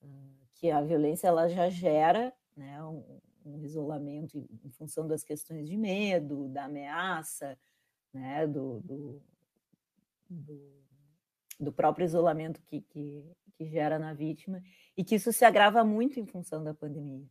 Uh, 0.02 0.46
que 0.54 0.70
a 0.70 0.82
violência 0.82 1.28
ela 1.28 1.48
já 1.48 1.68
gera, 1.70 2.34
né, 2.56 2.82
um, 2.82 3.20
um 3.44 3.62
isolamento 3.62 4.38
em, 4.64 4.70
função 4.70 5.06
das 5.06 5.22
questões 5.22 5.68
de 5.68 5.76
medo, 5.76 6.48
da 6.48 6.64
ameaça, 6.64 7.58
né, 8.12 8.46
do, 8.46 8.80
do, 8.80 9.22
do 10.28 10.76
do 11.58 11.72
próprio 11.72 12.04
isolamento 12.04 12.60
que, 12.62 12.82
que, 12.82 13.24
que, 13.54 13.64
gera 13.64 13.98
na 13.98 14.12
vítima, 14.12 14.62
e 14.94 15.02
que 15.02 15.14
isso 15.14 15.32
se 15.32 15.42
agrava 15.42 15.82
muito 15.82 16.20
em 16.20 16.26
função 16.26 16.62
da 16.62 16.74
pandemia. 16.74 17.26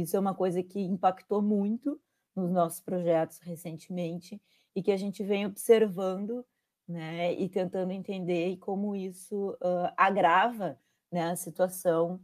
Isso 0.00 0.16
é 0.16 0.20
uma 0.20 0.34
coisa 0.34 0.62
que 0.62 0.80
impactou 0.80 1.42
muito 1.42 2.00
nos 2.34 2.50
nossos 2.50 2.80
projetos 2.80 3.38
recentemente 3.38 4.40
e 4.74 4.82
que 4.82 4.92
a 4.92 4.96
gente 4.96 5.22
vem 5.24 5.46
observando 5.46 6.44
né, 6.86 7.34
e 7.34 7.48
tentando 7.48 7.92
entender 7.92 8.56
como 8.58 8.96
isso 8.96 9.50
uh, 9.50 9.92
agrava 9.96 10.78
né, 11.12 11.30
a 11.30 11.36
situação 11.36 12.20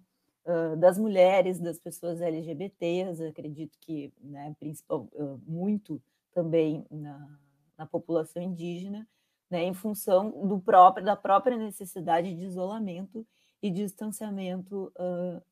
uh, 0.47 0.77
das 0.77 0.99
mulheres, 0.99 1.61
das 1.61 1.79
pessoas 1.79 2.21
LGBTs, 2.21 3.23
acredito 3.27 3.77
que 3.81 4.13
né, 4.21 4.55
principal, 4.59 5.09
uh, 5.13 5.41
muito 5.47 6.01
também 6.33 6.87
na, 6.91 7.39
na 7.77 7.87
população 7.87 8.43
indígena, 8.43 9.07
né, 9.51 9.65
em 9.65 9.75
função 9.75 10.47
do 10.47 10.59
próprio, 10.59 11.05
da 11.05 11.17
própria 11.17 11.59
necessidade 11.59 12.35
de 12.35 12.45
isolamento 12.45 13.27
e 13.63 13.71
distanciamento 13.71 14.93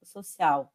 social. 0.03 0.71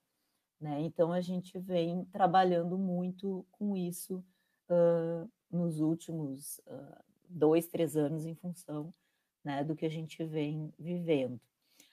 Né? 0.59 0.81
Então, 0.81 1.11
a 1.11 1.21
gente 1.21 1.57
vem 1.59 2.05
trabalhando 2.05 2.77
muito 2.77 3.45
com 3.51 3.75
isso 3.75 4.23
uh, 4.69 5.29
nos 5.51 5.79
últimos 5.79 6.59
uh, 6.67 7.03
dois, 7.29 7.67
três 7.67 7.95
anos, 7.95 8.25
em 8.25 8.35
função 8.35 8.91
né, 9.43 9.63
do 9.63 9.75
que 9.75 9.85
a 9.85 9.89
gente 9.89 10.23
vem 10.23 10.73
vivendo. 10.77 11.39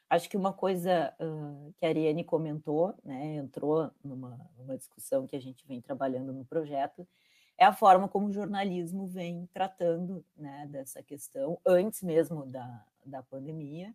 Acho 0.08 0.28
que 0.28 0.36
uma 0.36 0.52
coisa 0.52 1.12
que 1.76 1.84
a 1.84 1.88
Ariane 1.88 2.22
comentou, 2.22 2.94
né, 3.02 3.36
entrou 3.36 3.90
numa, 4.02 4.38
numa 4.56 4.76
discussão 4.76 5.26
que 5.26 5.34
a 5.34 5.40
gente 5.40 5.66
vem 5.66 5.80
trabalhando 5.80 6.32
no 6.32 6.44
projeto, 6.44 7.06
é 7.56 7.64
a 7.64 7.72
forma 7.72 8.08
como 8.08 8.28
o 8.28 8.32
jornalismo 8.32 9.06
vem 9.06 9.48
tratando 9.52 10.24
né, 10.36 10.66
dessa 10.68 11.02
questão, 11.02 11.58
antes 11.66 12.02
mesmo 12.02 12.44
da, 12.44 12.84
da 13.04 13.22
pandemia, 13.22 13.94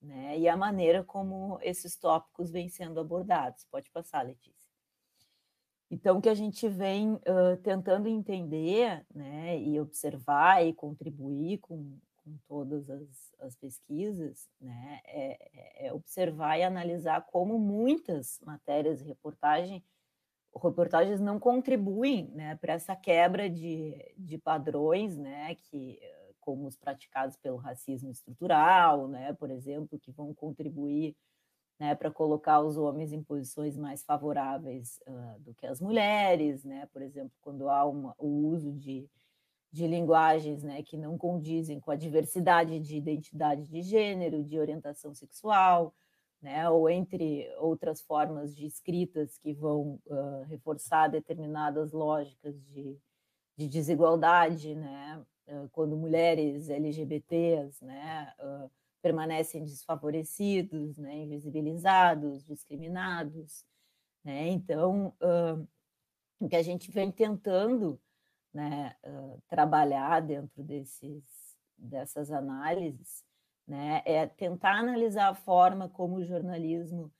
né, 0.00 0.38
e 0.38 0.48
a 0.48 0.56
maneira 0.56 1.04
como 1.04 1.58
esses 1.62 1.96
tópicos 1.96 2.50
vêm 2.50 2.68
sendo 2.68 3.00
abordados. 3.00 3.66
Pode 3.70 3.90
passar, 3.90 4.24
Letícia. 4.24 4.70
Então, 5.90 6.18
o 6.18 6.22
que 6.22 6.28
a 6.28 6.34
gente 6.34 6.68
vem 6.68 7.14
uh, 7.14 7.56
tentando 7.62 8.08
entender 8.08 9.04
né, 9.12 9.58
e 9.60 9.80
observar 9.80 10.64
e 10.64 10.72
contribuir 10.72 11.58
com, 11.58 11.98
com 12.16 12.38
todas 12.46 12.88
as, 12.88 13.34
as 13.40 13.56
pesquisas 13.56 14.48
né, 14.60 15.00
é, 15.04 15.86
é 15.86 15.92
observar 15.92 16.58
e 16.58 16.62
analisar 16.62 17.26
como 17.26 17.58
muitas 17.58 18.40
matérias 18.40 19.00
e 19.00 19.04
reportagem 19.04 19.84
reportagens 20.56 21.20
não 21.20 21.38
contribuem 21.38 22.28
né, 22.34 22.56
para 22.56 22.72
essa 22.72 22.96
quebra 22.96 23.48
de, 23.48 23.96
de 24.16 24.36
padrões, 24.36 25.16
né, 25.16 25.54
que, 25.54 26.00
como 26.50 26.66
os 26.66 26.76
praticados 26.76 27.36
pelo 27.36 27.56
racismo 27.56 28.10
estrutural, 28.10 29.06
né, 29.06 29.32
por 29.34 29.52
exemplo, 29.52 30.00
que 30.00 30.10
vão 30.10 30.34
contribuir 30.34 31.14
né, 31.78 31.94
para 31.94 32.10
colocar 32.10 32.60
os 32.60 32.76
homens 32.76 33.12
em 33.12 33.22
posições 33.22 33.76
mais 33.76 34.02
favoráveis 34.02 34.98
uh, 35.06 35.38
do 35.38 35.54
que 35.54 35.64
as 35.64 35.80
mulheres, 35.80 36.64
né, 36.64 36.86
por 36.92 37.02
exemplo, 37.02 37.30
quando 37.40 37.68
há 37.68 37.84
uma, 37.86 38.16
o 38.18 38.48
uso 38.48 38.72
de, 38.72 39.08
de 39.70 39.86
linguagens 39.86 40.64
né, 40.64 40.82
que 40.82 40.96
não 40.96 41.16
condizem 41.16 41.78
com 41.78 41.92
a 41.92 41.96
diversidade 41.96 42.80
de 42.80 42.96
identidade 42.96 43.64
de 43.68 43.80
gênero, 43.80 44.42
de 44.42 44.58
orientação 44.58 45.14
sexual, 45.14 45.94
né, 46.42 46.68
ou 46.68 46.90
entre 46.90 47.48
outras 47.58 48.00
formas 48.00 48.56
de 48.56 48.66
escritas 48.66 49.38
que 49.38 49.52
vão 49.54 50.00
uh, 50.06 50.42
reforçar 50.48 51.06
determinadas 51.06 51.92
lógicas 51.92 52.60
de, 52.64 52.98
de 53.56 53.68
desigualdade, 53.68 54.74
né, 54.74 55.24
quando 55.72 55.96
mulheres 55.96 56.68
LGBTs 56.68 57.84
né, 57.84 58.32
permanecem 59.02 59.64
desfavorecidos, 59.64 60.96
né, 60.98 61.16
invisibilizados, 61.16 62.44
discriminados. 62.44 63.64
Né, 64.24 64.48
então, 64.48 65.14
o 66.38 66.48
que 66.48 66.56
a 66.56 66.62
gente 66.62 66.90
vem 66.90 67.10
tentando 67.10 68.00
né, 68.52 68.94
trabalhar 69.48 70.20
dentro 70.20 70.62
desses, 70.62 71.24
dessas 71.76 72.30
análises 72.30 73.24
né? 73.70 74.02
É 74.04 74.26
tentar 74.26 74.80
analisar 74.80 75.28
a 75.28 75.34
forma 75.34 75.88
como 75.88 76.16
o 76.16 76.24
jornalismo 76.24 77.10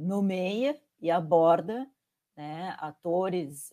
nomeia 0.00 0.78
e 1.00 1.10
aborda 1.10 1.88
né, 2.36 2.76
atores, 2.78 3.72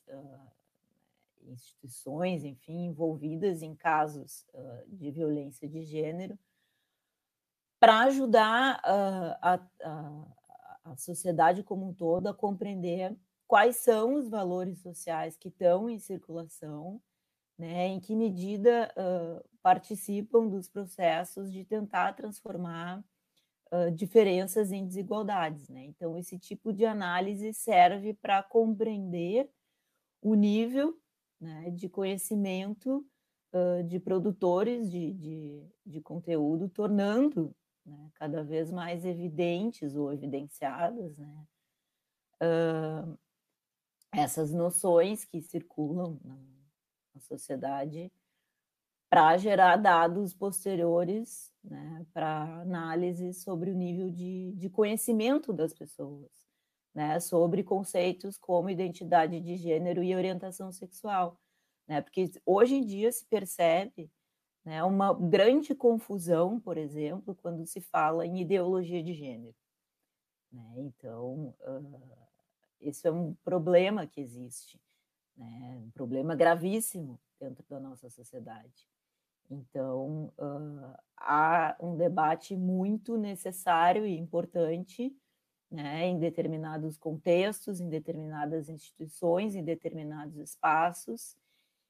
instituições, 1.47 2.43
enfim, 2.43 2.85
envolvidas 2.85 3.61
em 3.61 3.75
casos 3.75 4.45
uh, 4.53 4.95
de 4.95 5.11
violência 5.11 5.67
de 5.67 5.83
gênero, 5.83 6.37
para 7.79 8.01
ajudar 8.03 8.79
a, 8.83 9.59
a, 9.83 10.25
a 10.85 10.95
sociedade 10.95 11.63
como 11.63 11.89
um 11.89 11.93
todo 11.93 12.27
a 12.27 12.33
compreender 12.33 13.15
quais 13.45 13.77
são 13.77 14.15
os 14.15 14.29
valores 14.29 14.79
sociais 14.79 15.35
que 15.35 15.49
estão 15.49 15.89
em 15.89 15.99
circulação 15.99 17.01
né, 17.57 17.87
em 17.87 17.99
que 17.99 18.15
medida 18.15 18.93
uh, 18.97 19.47
participam 19.61 20.47
dos 20.47 20.67
processos 20.67 21.51
de 21.51 21.63
tentar 21.63 22.13
transformar 22.13 23.03
uh, 23.71 23.91
diferenças 23.91 24.71
em 24.71 24.85
desigualdades. 24.85 25.69
Né? 25.69 25.83
Então, 25.85 26.17
esse 26.17 26.37
tipo 26.39 26.73
de 26.73 26.85
análise 26.85 27.53
serve 27.53 28.13
para 28.13 28.41
compreender 28.43 29.49
o 30.21 30.35
nível 30.35 30.97
né, 31.43 31.69
de 31.71 31.89
conhecimento 31.89 33.05
uh, 33.53 33.83
de 33.83 33.99
produtores 33.99 34.89
de, 34.89 35.13
de, 35.13 35.67
de 35.85 36.01
conteúdo, 36.01 36.69
tornando 36.69 37.53
né, 37.85 38.09
cada 38.15 38.43
vez 38.43 38.71
mais 38.71 39.05
evidentes 39.05 39.95
ou 39.95 40.11
evidenciadas 40.11 41.17
né, 41.17 41.45
essas 44.11 44.51
noções 44.51 45.23
que 45.23 45.41
circulam 45.41 46.19
a 47.15 47.19
sociedade 47.19 48.11
para 49.09 49.37
gerar 49.37 49.77
dados 49.77 50.33
posteriores 50.33 51.53
né, 51.63 52.05
para 52.13 52.61
análise 52.61 53.33
sobre 53.33 53.71
o 53.71 53.75
nível 53.75 54.09
de, 54.09 54.51
de 54.53 54.69
conhecimento 54.69 55.53
das 55.53 55.73
pessoas, 55.73 56.42
né, 56.93 57.19
sobre 57.19 57.63
conceitos 57.63 58.37
como 58.37 58.69
identidade 58.69 59.39
de 59.39 59.57
gênero 59.57 60.03
e 60.03 60.15
orientação 60.15 60.71
sexual. 60.71 61.39
Né, 61.87 62.01
porque 62.01 62.31
hoje 62.45 62.75
em 62.75 62.85
dia 62.85 63.11
se 63.11 63.25
percebe 63.25 64.11
né, 64.63 64.83
uma 64.83 65.13
grande 65.13 65.75
confusão, 65.75 66.59
por 66.59 66.77
exemplo, 66.77 67.35
quando 67.35 67.65
se 67.65 67.81
fala 67.81 68.25
em 68.25 68.39
ideologia 68.39 69.03
de 69.03 69.13
gênero. 69.13 69.55
Né? 70.51 70.73
Então, 70.77 71.53
uh, 71.61 72.17
isso 72.79 73.07
é 73.07 73.11
um 73.11 73.33
problema 73.43 74.07
que 74.07 74.21
existe 74.21 74.79
né? 75.35 75.81
um 75.83 75.89
problema 75.91 76.35
gravíssimo 76.35 77.19
dentro 77.39 77.65
da 77.69 77.79
nossa 77.79 78.09
sociedade. 78.09 78.87
Então, 79.49 80.31
uh, 80.37 80.97
há 81.17 81.75
um 81.79 81.95
debate 81.95 82.55
muito 82.55 83.17
necessário 83.17 84.05
e 84.05 84.17
importante 84.17 85.15
né, 85.73 86.05
em 86.05 86.19
determinados 86.19 86.99
contextos, 86.99 87.81
em 87.81 87.89
determinadas 87.89 88.69
instituições, 88.69 89.55
em 89.55 89.63
determinados 89.63 90.37
espaços, 90.37 91.35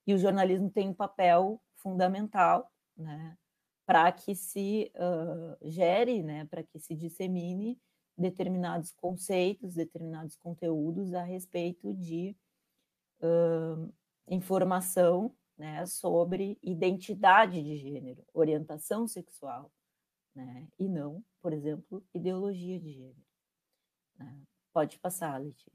e 0.08 0.14
o 0.14 0.18
jornalismo 0.18 0.70
tem 0.70 0.88
um 0.88 0.94
papel 0.94 1.62
fundamental, 1.76 2.72
né, 2.96 3.38
para 3.86 4.10
que 4.14 4.34
se 4.36 4.90
uh, 4.96 5.70
gere, 5.70 6.24
né, 6.24 6.46
para 6.46 6.64
que 6.64 6.80
se 6.80 6.96
dissemine 6.96 7.78
determinados 8.18 8.94
conceitos, 8.94 9.76
determinados 9.76 10.38
conteúdos 10.38 11.14
a 11.14 11.22
respeito 11.22 11.94
de 11.94 12.38
uh, 13.20 13.94
informação 14.30 15.36
né, 15.58 15.86
sobre 15.86 16.58
identidade 16.64 17.62
de 17.62 17.76
gênero, 17.76 18.24
orientação 18.34 19.10
sexual, 19.10 19.70
né, 20.34 20.70
e 20.80 20.88
não, 20.88 21.22
por 21.42 21.52
exemplo, 21.52 22.02
ideologia 22.14 22.80
de 22.80 22.94
gênero. 22.94 23.33
Pode 24.74 25.00
passar, 25.00 25.40
Letícia. 25.40 25.72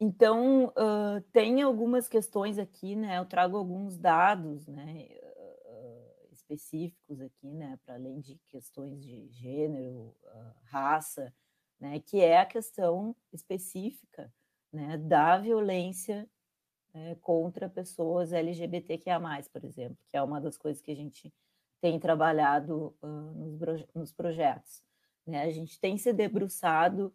Então, 0.00 0.66
uh, 0.66 1.20
tem 1.32 1.62
algumas 1.62 2.08
questões 2.08 2.58
aqui, 2.58 2.94
né? 2.94 3.18
Eu 3.18 3.24
trago 3.24 3.56
alguns 3.56 3.96
dados, 3.96 4.66
né? 4.66 5.08
Específicos 6.30 7.20
aqui, 7.20 7.54
né? 7.54 7.78
Para 7.84 7.94
além 7.94 8.20
de 8.20 8.36
questões 8.46 9.00
de 9.02 9.28
gênero, 9.28 10.14
uh, 10.24 10.54
raça, 10.64 11.32
né? 11.80 12.00
Que 12.00 12.20
é 12.20 12.38
a 12.38 12.46
questão 12.46 13.16
específica, 13.32 14.32
né? 14.72 14.98
Da 14.98 15.38
violência 15.38 16.28
né? 16.92 17.16
contra 17.22 17.68
pessoas 17.68 18.32
LGBTQIA+, 18.32 19.20
por 19.52 19.64
exemplo, 19.64 19.98
que 20.08 20.16
é 20.16 20.22
uma 20.22 20.40
das 20.40 20.56
coisas 20.56 20.82
que 20.82 20.90
a 20.90 20.96
gente 20.96 21.32
tem 21.84 21.98
trabalhado 21.98 22.96
nos, 23.02 23.86
nos 23.94 24.10
projetos. 24.10 24.82
Né? 25.26 25.42
A 25.42 25.50
gente 25.50 25.78
tem 25.78 25.98
se 25.98 26.14
debruçado 26.14 27.12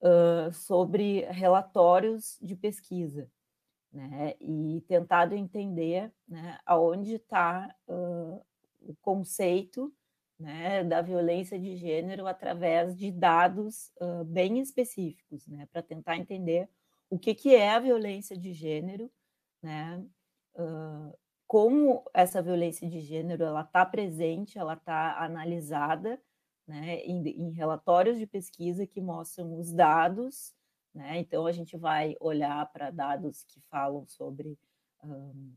uh, 0.00 0.52
sobre 0.52 1.20
relatórios 1.26 2.36
de 2.42 2.56
pesquisa, 2.56 3.30
né? 3.92 4.34
E 4.40 4.82
tentado 4.88 5.36
entender 5.36 6.12
né, 6.26 6.58
aonde 6.66 7.14
está 7.14 7.72
uh, 7.86 8.44
o 8.80 8.96
conceito 9.00 9.94
né, 10.36 10.82
da 10.82 11.00
violência 11.02 11.56
de 11.56 11.76
gênero 11.76 12.26
através 12.26 12.96
de 12.96 13.12
dados 13.12 13.92
uh, 14.00 14.24
bem 14.24 14.58
específicos, 14.58 15.46
né, 15.46 15.68
para 15.70 15.82
tentar 15.82 16.16
entender 16.16 16.68
o 17.08 17.16
que, 17.16 17.32
que 17.32 17.54
é 17.54 17.70
a 17.70 17.78
violência 17.78 18.36
de 18.36 18.52
gênero, 18.52 19.08
né, 19.62 20.04
uh, 20.56 21.16
como 21.50 22.04
essa 22.14 22.40
violência 22.40 22.88
de 22.88 23.00
gênero 23.00 23.42
ela 23.42 23.62
está 23.62 23.84
presente, 23.84 24.56
ela 24.56 24.74
está 24.74 25.20
analisada 25.20 26.22
né, 26.64 27.00
em, 27.00 27.26
em, 27.26 27.50
relatórios 27.50 28.20
de 28.20 28.24
pesquisa 28.24 28.86
que 28.86 29.00
mostram 29.00 29.58
os 29.58 29.72
dados, 29.72 30.54
né, 30.94 31.18
então 31.18 31.46
a 31.46 31.50
gente 31.50 31.76
vai 31.76 32.14
olhar 32.20 32.72
para 32.72 32.92
dados 32.92 33.42
que 33.42 33.60
falam 33.62 34.06
sobre, 34.06 34.56
um, 35.02 35.52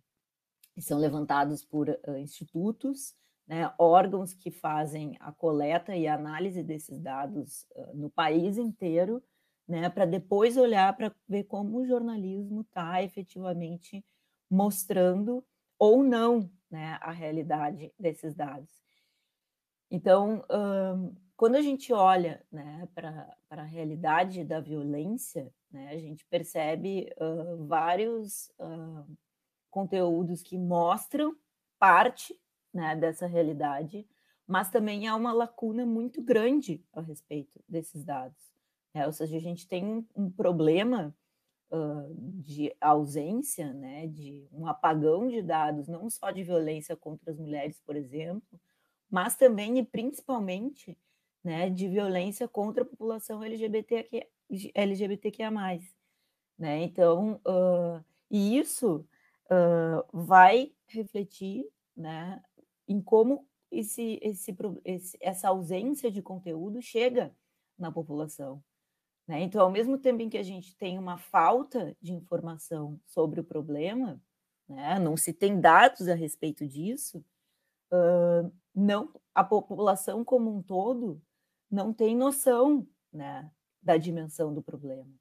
que 0.73 0.81
são 0.81 0.97
levantados 0.97 1.63
por 1.63 1.87
uh, 1.87 2.17
institutos, 2.17 3.13
né, 3.45 3.71
órgãos 3.77 4.33
que 4.33 4.49
fazem 4.49 5.15
a 5.19 5.31
coleta 5.31 5.95
e 5.95 6.07
análise 6.07 6.63
desses 6.63 6.99
dados 6.99 7.67
uh, 7.75 7.95
no 7.95 8.09
país 8.09 8.57
inteiro, 8.57 9.21
né, 9.67 9.87
para 9.91 10.05
depois 10.05 10.57
olhar 10.57 10.97
para 10.97 11.15
ver 11.29 11.43
como 11.43 11.81
o 11.81 11.85
jornalismo 11.85 12.61
está 12.61 13.03
efetivamente 13.03 14.03
mostrando 14.49 15.45
ou 15.77 16.03
não 16.03 16.49
né, 16.69 16.97
a 17.01 17.11
realidade 17.11 17.93
desses 17.99 18.33
dados. 18.33 18.83
Então, 19.91 20.43
quando 21.35 21.55
a 21.55 21.61
gente 21.61 21.93
olha 21.93 22.43
né, 22.51 22.87
para 22.95 23.37
a 23.49 23.63
realidade 23.63 24.43
da 24.43 24.59
violência, 24.59 25.53
né, 25.71 25.89
a 25.89 25.99
gente 25.99 26.25
percebe 26.25 27.11
uh, 27.17 27.65
vários 27.65 28.49
uh, 28.59 29.05
conteúdos 29.69 30.41
que 30.41 30.57
mostram 30.57 31.35
parte 31.77 32.39
né, 32.73 32.95
dessa 32.95 33.27
realidade, 33.27 34.07
mas 34.47 34.69
também 34.69 35.07
há 35.07 35.15
uma 35.15 35.33
lacuna 35.33 35.85
muito 35.85 36.21
grande 36.21 36.83
a 36.93 37.01
respeito 37.01 37.59
desses 37.67 38.03
dados. 38.03 38.53
Né? 38.93 39.05
Ou 39.05 39.11
seja, 39.11 39.37
a 39.37 39.41
gente 39.41 39.67
tem 39.67 39.85
um, 39.85 40.05
um 40.15 40.31
problema 40.31 41.15
de 42.13 42.75
ausência, 42.79 43.73
né, 43.73 44.07
de 44.07 44.47
um 44.51 44.67
apagão 44.67 45.27
de 45.27 45.41
dados, 45.41 45.87
não 45.87 46.09
só 46.09 46.29
de 46.29 46.43
violência 46.43 46.95
contra 46.95 47.31
as 47.31 47.39
mulheres, 47.39 47.79
por 47.85 47.95
exemplo, 47.95 48.59
mas 49.09 49.35
também 49.35 49.79
e 49.79 49.83
principalmente 49.83 50.97
né, 51.43 51.69
de 51.69 51.87
violência 51.87 52.47
contra 52.47 52.83
a 52.83 52.85
população 52.85 53.43
LGBTQ, 53.43 54.27
LGBTQIA+. 54.73 55.51
Né? 56.57 56.83
Então, 56.83 57.41
uh, 57.45 58.03
e 58.29 58.57
isso 58.57 59.05
uh, 59.45 60.05
vai 60.11 60.71
refletir 60.87 61.67
né, 61.95 62.41
em 62.87 63.01
como 63.01 63.47
esse, 63.71 64.19
esse, 64.21 64.55
esse, 64.85 65.17
essa 65.19 65.49
ausência 65.49 66.11
de 66.11 66.21
conteúdo 66.21 66.81
chega 66.81 67.35
na 67.77 67.91
população. 67.91 68.63
Né? 69.27 69.41
Então, 69.41 69.61
ao 69.61 69.71
mesmo 69.71 69.97
tempo 69.97 70.21
em 70.21 70.29
que 70.29 70.37
a 70.37 70.43
gente 70.43 70.75
tem 70.75 70.97
uma 70.97 71.17
falta 71.17 71.95
de 72.01 72.13
informação 72.13 72.99
sobre 73.05 73.39
o 73.39 73.43
problema, 73.43 74.21
né, 74.67 74.99
não 74.99 75.15
se 75.15 75.33
tem 75.33 75.59
dados 75.59 76.07
a 76.07 76.15
respeito 76.15 76.67
disso, 76.67 77.23
uh, 77.91 78.51
não 78.73 79.13
a 79.33 79.43
população 79.43 80.23
como 80.23 80.55
um 80.55 80.61
todo 80.61 81.21
não 81.69 81.93
tem 81.93 82.15
noção 82.15 82.87
né, 83.11 83.49
da 83.81 83.97
dimensão 83.97 84.53
do 84.53 84.61
problema, 84.61 85.11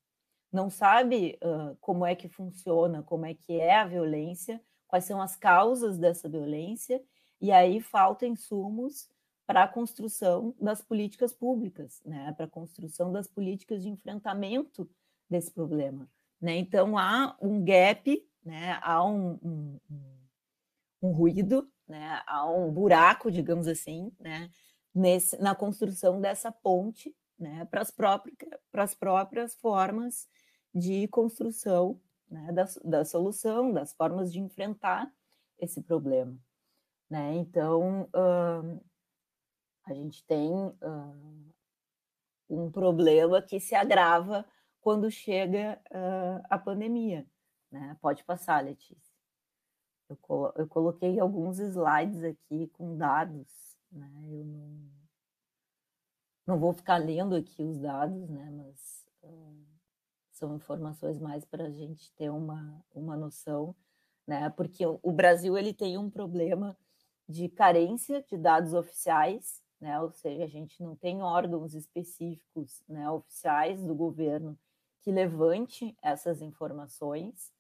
não 0.53 0.69
sabe 0.69 1.39
uh, 1.43 1.77
como 1.81 2.05
é 2.05 2.15
que 2.15 2.29
funciona, 2.29 3.03
como 3.03 3.25
é 3.25 3.35
que 3.35 3.59
é 3.59 3.77
a 3.77 3.87
violência, 3.87 4.61
quais 4.87 5.05
são 5.05 5.21
as 5.21 5.35
causas 5.35 5.97
dessa 5.97 6.29
violência, 6.29 7.03
e 7.41 7.51
aí 7.51 7.81
falta 7.81 8.27
insumos 8.27 9.09
para 9.53 9.65
a 9.65 9.69
construção 9.69 10.55
das 10.59 10.81
políticas 10.81 11.35
públicas, 11.35 12.01
né, 12.07 12.33
para 12.33 12.47
a 12.47 12.49
construção 12.49 13.13
das 13.13 13.29
políticas 13.29 13.83
de 13.83 13.91
enfrentamento 13.91 14.89
desse 15.29 15.51
problema. 15.51 16.09
Né? 16.41 16.57
Então 16.57 16.97
há 16.97 17.37
um 17.39 17.63
gap, 17.63 18.27
né, 18.43 18.79
há 18.81 19.05
um, 19.05 19.39
um, 19.43 19.79
um 21.03 21.13
ruído 21.13 21.71
né, 21.87 22.23
há 22.27 22.51
um 22.51 22.73
buraco, 22.73 23.31
digamos 23.31 23.69
assim, 23.69 24.11
né, 24.19 24.49
nesse, 24.95 25.37
na 25.39 25.55
construção 25.55 26.19
dessa 26.19 26.51
ponte 26.51 27.15
né, 27.39 27.67
para 27.67 27.83
as 27.83 27.91
próprias, 27.91 28.95
próprias 28.99 29.55
formas 29.57 30.27
de 30.75 31.07
construção 31.09 32.01
né, 32.27 32.53
da, 32.53 32.67
da 32.83 33.05
solução, 33.05 33.71
das 33.71 33.93
formas 33.93 34.33
de 34.33 34.41
enfrentar 34.41 35.13
esse 35.59 35.83
problema. 35.83 36.35
Né? 37.11 37.35
Então, 37.35 38.09
a 39.85 39.95
gente 39.95 40.25
tem 40.25 40.53
uh, 40.53 41.53
um 42.49 42.71
problema 42.71 43.43
que 43.43 43.59
se 43.59 43.75
agrava 43.75 44.45
quando 44.81 45.11
chega 45.11 45.81
uh, 45.91 46.45
a 46.51 46.59
pandemia. 46.59 47.27
Né? 47.71 47.97
Pode 48.01 48.25
passar, 48.25 48.63
Letícia. 48.63 49.13
Eu, 50.09 50.17
colo 50.17 50.53
eu 50.57 50.67
coloquei 50.69 51.19
alguns 51.19 51.59
slides 51.59 52.23
aqui 52.23 52.69
com 52.69 52.97
dados, 52.97 53.79
né? 53.91 54.11
Eu 54.27 54.45
não, 54.45 54.91
não 56.47 56.59
vou 56.59 56.73
ficar 56.75 56.99
lendo 56.99 57.35
aqui 57.35 57.63
os 57.63 57.79
dados, 57.79 58.29
né? 58.29 58.51
Mas 58.51 59.07
uh, 59.23 59.67
são 60.33 60.57
informações 60.57 61.19
mais 61.19 61.45
para 61.45 61.65
a 61.65 61.71
gente 61.71 62.13
ter 62.15 62.29
uma, 62.29 62.85
uma 62.95 63.17
noção, 63.17 63.75
né? 64.27 64.51
Porque 64.51 64.85
o, 64.85 65.13
Brasil 65.13 65.57
ele 65.57 65.73
tem 65.73 65.97
um 65.97 66.11
problema 66.11 66.77
de 67.29 67.49
carência 67.49 68.23
de 68.23 68.37
dados 68.37 68.75
oficiais, 68.75 69.62
né? 69.83 70.01
Ou 70.01 70.11
seja, 70.13 70.45
a 70.45 70.49
gente 70.49 70.83
não 70.83 70.97
tem 70.97 71.23
órgãos 71.23 71.75
específicos, 71.75 72.83
né, 72.89 73.11
oficiais 73.11 73.85
do 73.85 73.95
governo 73.95 74.59
que 75.03 75.13
levante 75.13 75.95
essas 76.01 76.41
informações 76.41 77.53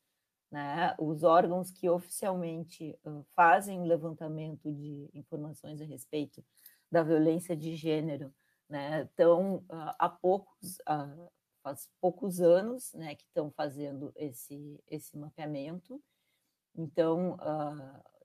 né, 0.52 0.94
os 0.98 1.22
órgãos 1.22 1.70
que 1.70 1.88
oficialmente 1.88 2.94
uh, 3.06 3.24
fazem 3.34 3.80
o 3.80 3.84
levantamento 3.84 4.70
de 4.70 5.08
informações 5.14 5.80
a 5.80 5.84
respeito 5.86 6.44
da 6.90 7.02
violência 7.02 7.56
de 7.56 7.74
gênero, 7.74 8.32
né, 8.68 9.04
estão 9.04 9.56
uh, 9.56 9.96
há 9.98 10.10
poucos, 10.10 10.76
uh, 10.80 11.32
faz 11.62 11.88
poucos 11.98 12.42
anos, 12.42 12.92
né, 12.92 13.14
que 13.14 13.24
estão 13.24 13.50
fazendo 13.50 14.12
esse, 14.14 14.78
esse 14.88 15.16
mapeamento. 15.16 16.02
Então, 16.74 17.36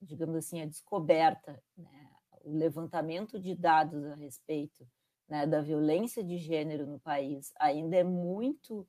digamos 0.01 0.35
assim, 0.37 0.61
a 0.61 0.65
descoberta, 0.65 1.61
né, 1.75 2.09
o 2.47 2.57
levantamento 2.57 3.39
de 3.39 3.53
dados 3.55 4.05
a 4.05 4.15
respeito 4.15 4.87
né, 5.27 5.45
da 5.45 5.61
violência 5.61 6.23
de 6.23 6.37
gênero 6.37 6.85
no 6.85 6.99
país 6.99 7.53
ainda 7.59 7.97
é 7.97 8.03
muito 8.03 8.87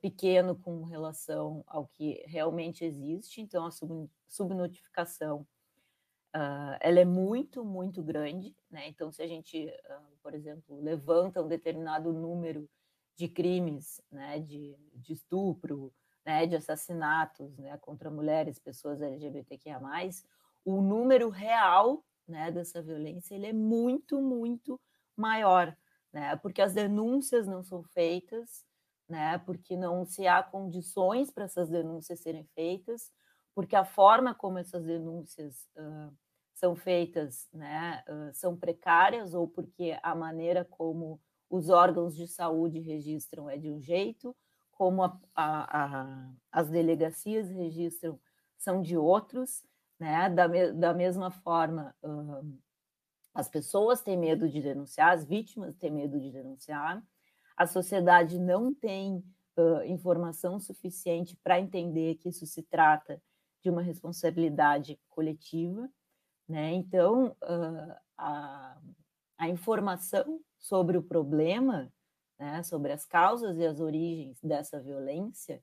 pequeno 0.00 0.56
com 0.56 0.82
relação 0.82 1.62
ao 1.66 1.86
que 1.86 2.24
realmente 2.26 2.84
existe, 2.84 3.40
então 3.42 3.66
a 3.66 3.70
sub, 3.70 4.10
subnotificação 4.26 5.46
uh, 6.34 6.76
ela 6.80 7.00
é 7.00 7.04
muito, 7.04 7.64
muito 7.64 8.02
grande, 8.02 8.54
né? 8.70 8.88
Então, 8.88 9.10
se 9.10 9.22
a 9.22 9.26
gente, 9.26 9.66
uh, 9.66 10.16
por 10.22 10.34
exemplo, 10.34 10.80
levanta 10.80 11.42
um 11.42 11.48
determinado 11.48 12.12
número 12.12 12.68
de 13.16 13.28
crimes, 13.28 14.00
né, 14.10 14.38
de, 14.38 14.76
de 14.94 15.12
estupro, 15.12 15.92
né, 16.24 16.46
de 16.46 16.54
assassinatos 16.54 17.56
né, 17.58 17.76
contra 17.78 18.10
mulheres, 18.10 18.60
pessoas 18.60 19.00
LGBTQIA+, 19.00 19.80
o 20.64 20.80
número 20.80 21.28
real 21.28 22.04
né, 22.28 22.50
dessa 22.50 22.82
violência 22.82 23.34
ele 23.34 23.46
é 23.46 23.52
muito, 23.52 24.20
muito 24.20 24.80
maior, 25.16 25.76
né, 26.12 26.36
porque 26.36 26.62
as 26.62 26.74
denúncias 26.74 27.46
não 27.46 27.62
são 27.62 27.82
feitas, 27.82 28.64
né, 29.08 29.38
porque 29.38 29.76
não 29.76 30.04
se 30.04 30.26
há 30.26 30.42
condições 30.42 31.30
para 31.30 31.44
essas 31.44 31.68
denúncias 31.68 32.20
serem 32.20 32.44
feitas, 32.54 33.10
porque 33.54 33.74
a 33.74 33.84
forma 33.84 34.34
como 34.34 34.58
essas 34.58 34.84
denúncias 34.84 35.68
uh, 35.76 36.14
são 36.54 36.76
feitas 36.76 37.48
né, 37.52 38.04
uh, 38.08 38.34
são 38.34 38.56
precárias 38.56 39.34
ou 39.34 39.48
porque 39.48 39.98
a 40.02 40.14
maneira 40.14 40.64
como 40.64 41.20
os 41.50 41.70
órgãos 41.70 42.14
de 42.14 42.28
saúde 42.28 42.78
registram 42.80 43.48
é 43.48 43.56
de 43.56 43.70
um 43.70 43.80
jeito, 43.80 44.36
como 44.70 45.02
a, 45.02 45.18
a, 45.34 46.02
a, 46.02 46.30
as 46.52 46.68
delegacias 46.68 47.48
registram 47.48 48.20
são 48.58 48.82
de 48.82 48.96
outros, 48.96 49.64
né? 49.98 50.30
Da, 50.30 50.48
me, 50.48 50.72
da 50.72 50.94
mesma 50.94 51.30
forma, 51.30 51.94
uh, 52.02 52.58
as 53.34 53.48
pessoas 53.48 54.02
têm 54.02 54.16
medo 54.16 54.48
de 54.48 54.60
denunciar, 54.60 55.12
as 55.12 55.24
vítimas 55.24 55.76
têm 55.76 55.90
medo 55.90 56.18
de 56.20 56.30
denunciar, 56.30 57.02
a 57.56 57.66
sociedade 57.66 58.38
não 58.38 58.74
tem 58.74 59.22
uh, 59.56 59.82
informação 59.84 60.58
suficiente 60.60 61.36
para 61.42 61.60
entender 61.60 62.16
que 62.16 62.28
isso 62.28 62.46
se 62.46 62.62
trata 62.62 63.20
de 63.62 63.70
uma 63.70 63.82
responsabilidade 63.82 64.98
coletiva, 65.08 65.88
né? 66.48 66.72
Então, 66.72 67.36
uh, 67.42 67.96
a, 68.16 68.78
a 69.36 69.48
informação 69.48 70.40
sobre 70.58 70.96
o 70.96 71.02
problema 71.02 71.92
né, 72.38 72.62
sobre 72.62 72.92
as 72.92 73.04
causas 73.04 73.58
e 73.58 73.66
as 73.66 73.80
origens 73.80 74.38
dessa 74.40 74.80
violência, 74.80 75.62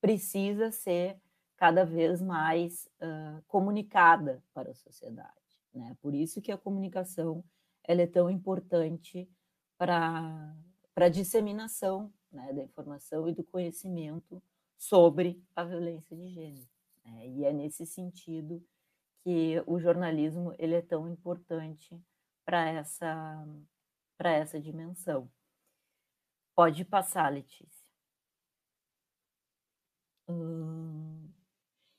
precisa 0.00 0.70
ser 0.70 1.18
cada 1.56 1.84
vez 1.84 2.20
mais 2.20 2.88
uh, 3.00 3.42
comunicada 3.46 4.42
para 4.52 4.70
a 4.70 4.74
sociedade. 4.74 5.30
Né? 5.72 5.96
Por 6.00 6.14
isso 6.14 6.40
que 6.40 6.52
a 6.52 6.58
comunicação 6.58 7.44
ela 7.82 8.02
é 8.02 8.06
tão 8.06 8.30
importante 8.30 9.28
para 9.76 10.54
a 10.96 11.08
disseminação 11.08 12.12
né, 12.32 12.52
da 12.52 12.62
informação 12.62 13.28
e 13.28 13.34
do 13.34 13.44
conhecimento 13.44 14.42
sobre 14.76 15.42
a 15.54 15.64
violência 15.64 16.16
de 16.16 16.28
gênero. 16.28 16.68
Né? 17.04 17.28
E 17.28 17.44
é 17.44 17.52
nesse 17.52 17.86
sentido 17.86 18.64
que 19.22 19.62
o 19.66 19.78
jornalismo 19.78 20.54
ele 20.58 20.74
é 20.74 20.82
tão 20.82 21.08
importante 21.08 22.00
para 22.44 22.68
essa, 22.68 23.46
essa 24.18 24.60
dimensão. 24.60 25.30
Pode 26.54 26.84
passar, 26.84 27.32
Letícia. 27.32 27.84
Hum, 30.28 31.03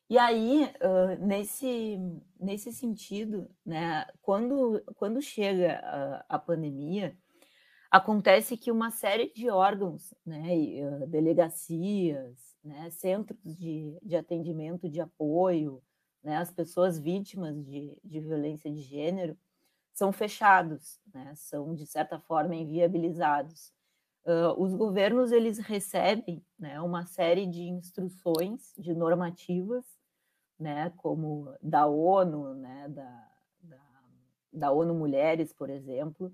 e 0.07 0.19
aí, 0.19 0.65
uh, 0.65 1.25
nesse, 1.25 1.97
nesse 2.39 2.71
sentido, 2.71 3.49
né, 3.65 4.05
quando, 4.21 4.83
quando 4.95 5.19
chega 5.19 5.79
a, 5.79 6.25
a, 6.35 6.39
pandemia, 6.39 7.17
acontece 7.89 8.55
que 8.55 8.71
uma 8.71 8.91
série 8.91 9.31
de 9.33 9.49
órgãos, 9.49 10.13
né, 10.23 10.55
e, 10.55 10.83
uh, 10.85 11.07
delegacias, 11.07 12.55
né, 12.63 12.89
centros 12.91 13.39
de, 13.43 13.97
de 14.03 14.15
atendimento, 14.15 14.87
de 14.87 15.01
apoio, 15.01 15.81
né, 16.23 16.37
as 16.37 16.51
pessoas 16.51 16.99
vítimas 16.99 17.55
de, 17.65 17.97
de 18.03 18.19
violência 18.19 18.71
de 18.71 18.81
gênero, 18.81 19.35
são 19.91 20.11
fechados, 20.11 20.99
né, 21.11 21.33
são, 21.35 21.73
de 21.73 21.87
certa 21.87 22.19
forma, 22.19 22.53
inviabilizados. 22.53 23.73
Uh, 24.23 24.61
os 24.61 24.73
governos 24.75 25.31
eles 25.31 25.57
recebem 25.57 26.43
né, 26.59 26.79
uma 26.81 27.05
série 27.05 27.45
de 27.47 27.63
instruções, 27.63 28.73
de 28.77 28.93
normativas, 28.93 29.94
né, 30.59 30.91
como 30.97 31.53
da 31.61 31.85
ONU, 31.85 32.53
né, 32.55 32.87
da, 32.89 33.31
da, 33.61 33.81
da 34.51 34.71
ONU 34.71 34.93
Mulheres, 34.93 35.53
por 35.53 35.69
exemplo, 35.69 36.33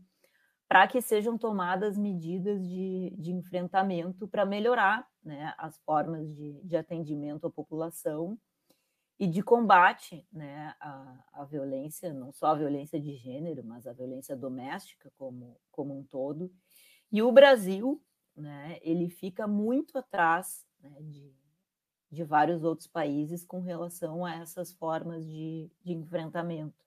para 0.67 0.88
que 0.88 1.01
sejam 1.01 1.38
tomadas 1.38 1.97
medidas 1.97 2.65
de, 2.65 3.13
de 3.17 3.32
enfrentamento 3.32 4.28
para 4.28 4.45
melhorar 4.45 5.05
né, 5.24 5.53
as 5.57 5.78
formas 5.80 6.34
de, 6.34 6.61
de 6.63 6.78
atendimento 6.78 7.45
à 7.45 7.51
população 7.51 8.39
e 9.19 9.28
de 9.28 9.43
combate 9.43 10.26
né, 10.32 10.74
à, 10.80 11.24
à 11.34 11.45
violência, 11.45 12.13
não 12.13 12.32
só 12.32 12.47
a 12.47 12.55
violência 12.55 12.99
de 12.99 13.15
gênero, 13.15 13.63
mas 13.63 13.86
a 13.86 13.93
violência 13.93 14.36
doméstica 14.36 15.11
como, 15.17 15.59
como 15.69 15.97
um 15.97 16.03
todo, 16.03 16.51
e 17.11 17.22
o 17.22 17.32
Brasil, 17.32 18.01
né, 18.36 18.80
ele 18.82 19.09
fica 19.09 19.45
muito 19.45 19.97
atrás 19.97 20.65
né, 20.80 20.95
de, 21.01 21.36
de 22.12 22.24
vários 22.24 22.64
outros 22.64 22.88
países 22.88 23.45
com 23.45 23.62
relação 23.62 24.26
a 24.26 24.36
essas 24.36 24.74
formas 24.74 25.26
de, 25.26 25.70
de 25.82 25.93
enfrentamento. 25.93 26.86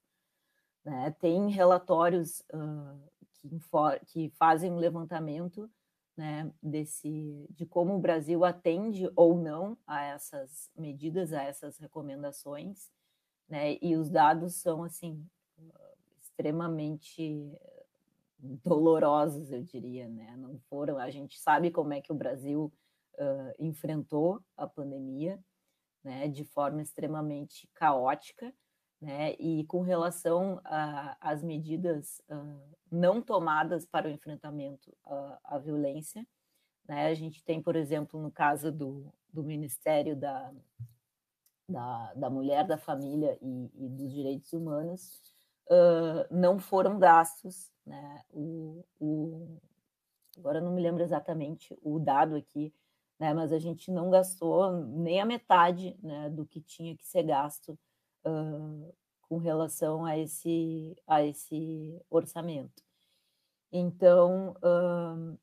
Né? 0.84 1.14
Tem 1.18 1.48
relatórios 1.48 2.40
uh, 2.52 3.00
que, 3.32 3.60
que, 4.06 4.30
fazem 4.36 4.70
um 4.70 4.76
levantamento 4.76 5.70
né, 6.14 6.50
desse, 6.62 7.46
de 7.50 7.64
como 7.64 7.94
o 7.94 8.00
Brasil 8.00 8.44
atende 8.44 9.10
ou 9.16 9.36
não 9.36 9.78
a 9.86 10.04
essas 10.04 10.70
medidas, 10.76 11.32
a 11.32 11.42
essas 11.42 11.78
recomendações, 11.78 12.90
né, 13.48 13.78
e 13.80 13.96
os 13.96 14.10
dados 14.10 14.54
são 14.56 14.84
assim 14.84 15.26
extremamente 16.20 17.50
dolorosos, 18.38 19.50
eu 19.50 19.62
diria, 19.62 20.08
né? 20.08 20.36
Não 20.36 20.58
foram. 20.68 20.98
A 20.98 21.08
gente 21.10 21.38
sabe 21.38 21.70
como 21.70 21.92
é 21.92 22.00
que 22.00 22.12
o 22.12 22.14
Brasil 22.14 22.72
uh, 23.18 23.54
enfrentou 23.58 24.40
a 24.56 24.66
pandemia, 24.66 25.42
né? 26.02 26.28
De 26.28 26.44
forma 26.44 26.82
extremamente 26.82 27.68
caótica, 27.74 28.52
né? 29.00 29.34
E 29.38 29.64
com 29.66 29.82
relação 29.82 30.60
às 31.20 31.42
medidas 31.42 32.20
uh, 32.30 32.76
não 32.90 33.20
tomadas 33.20 33.86
para 33.86 34.08
o 34.08 34.10
enfrentamento 34.10 34.96
à, 35.04 35.38
à 35.44 35.58
violência, 35.58 36.26
né? 36.88 37.06
A 37.06 37.14
gente 37.14 37.42
tem, 37.44 37.62
por 37.62 37.76
exemplo, 37.76 38.20
no 38.20 38.30
caso 38.30 38.70
do, 38.70 39.12
do 39.32 39.42
Ministério 39.42 40.16
da, 40.16 40.52
da, 41.68 42.14
da 42.14 42.30
Mulher, 42.30 42.66
da 42.66 42.78
Família 42.78 43.38
e, 43.40 43.70
e 43.74 43.88
dos 43.88 44.12
Direitos 44.12 44.52
Humanos, 44.52 45.20
uh, 45.70 46.34
não 46.34 46.58
foram 46.58 46.98
gastos 46.98 47.74
né? 47.86 48.22
O, 48.30 48.84
o, 48.98 49.60
agora 50.38 50.60
não 50.60 50.72
me 50.72 50.80
lembro 50.80 51.02
exatamente 51.02 51.76
o 51.82 51.98
dado 51.98 52.34
aqui, 52.34 52.72
né? 53.18 53.32
mas 53.32 53.52
a 53.52 53.58
gente 53.58 53.90
não 53.90 54.10
gastou 54.10 54.72
nem 54.72 55.20
a 55.20 55.24
metade 55.24 55.96
né, 56.02 56.30
do 56.30 56.44
que 56.44 56.60
tinha 56.60 56.96
que 56.96 57.06
ser 57.06 57.22
gasto 57.24 57.78
uh, 58.26 58.94
com 59.22 59.38
relação 59.38 60.04
a 60.04 60.18
esse, 60.18 60.96
a 61.06 61.22
esse 61.24 62.00
orçamento. 62.10 62.82
Então, 63.72 64.54
uh, 64.62 65.38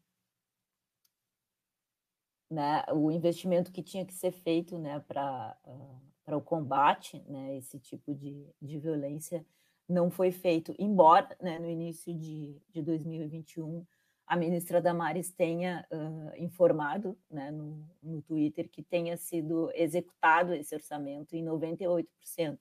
né, 2.50 2.84
o 2.94 3.12
investimento 3.12 3.72
que 3.72 3.84
tinha 3.84 4.06
que 4.06 4.14
ser 4.14 4.32
feito 4.32 4.78
né, 4.78 5.00
para 5.08 5.58
uh, 5.66 6.36
o 6.36 6.42
combate, 6.42 7.22
né, 7.28 7.58
esse 7.58 7.80
tipo 7.80 8.14
de, 8.14 8.48
de 8.62 8.78
violência, 8.78 9.46
não 9.88 10.10
foi 10.10 10.32
feito, 10.32 10.74
embora 10.80 11.36
né, 11.42 11.60
no 11.60 11.70
início 11.70 12.14
de, 12.14 12.62
de 12.70 12.82
2021 12.82 13.86
a 14.32 14.36
ministra 14.38 14.82
Damares 14.82 15.30
tenha 15.30 15.86
uh, 15.92 16.42
informado 16.42 17.18
né, 17.30 17.52
no, 17.52 17.86
no 18.02 18.22
Twitter 18.22 18.70
que 18.70 18.82
tenha 18.82 19.18
sido 19.18 19.70
executado 19.76 20.54
esse 20.54 20.74
orçamento 20.74 21.36
em 21.36 21.44
98%, 21.44 22.58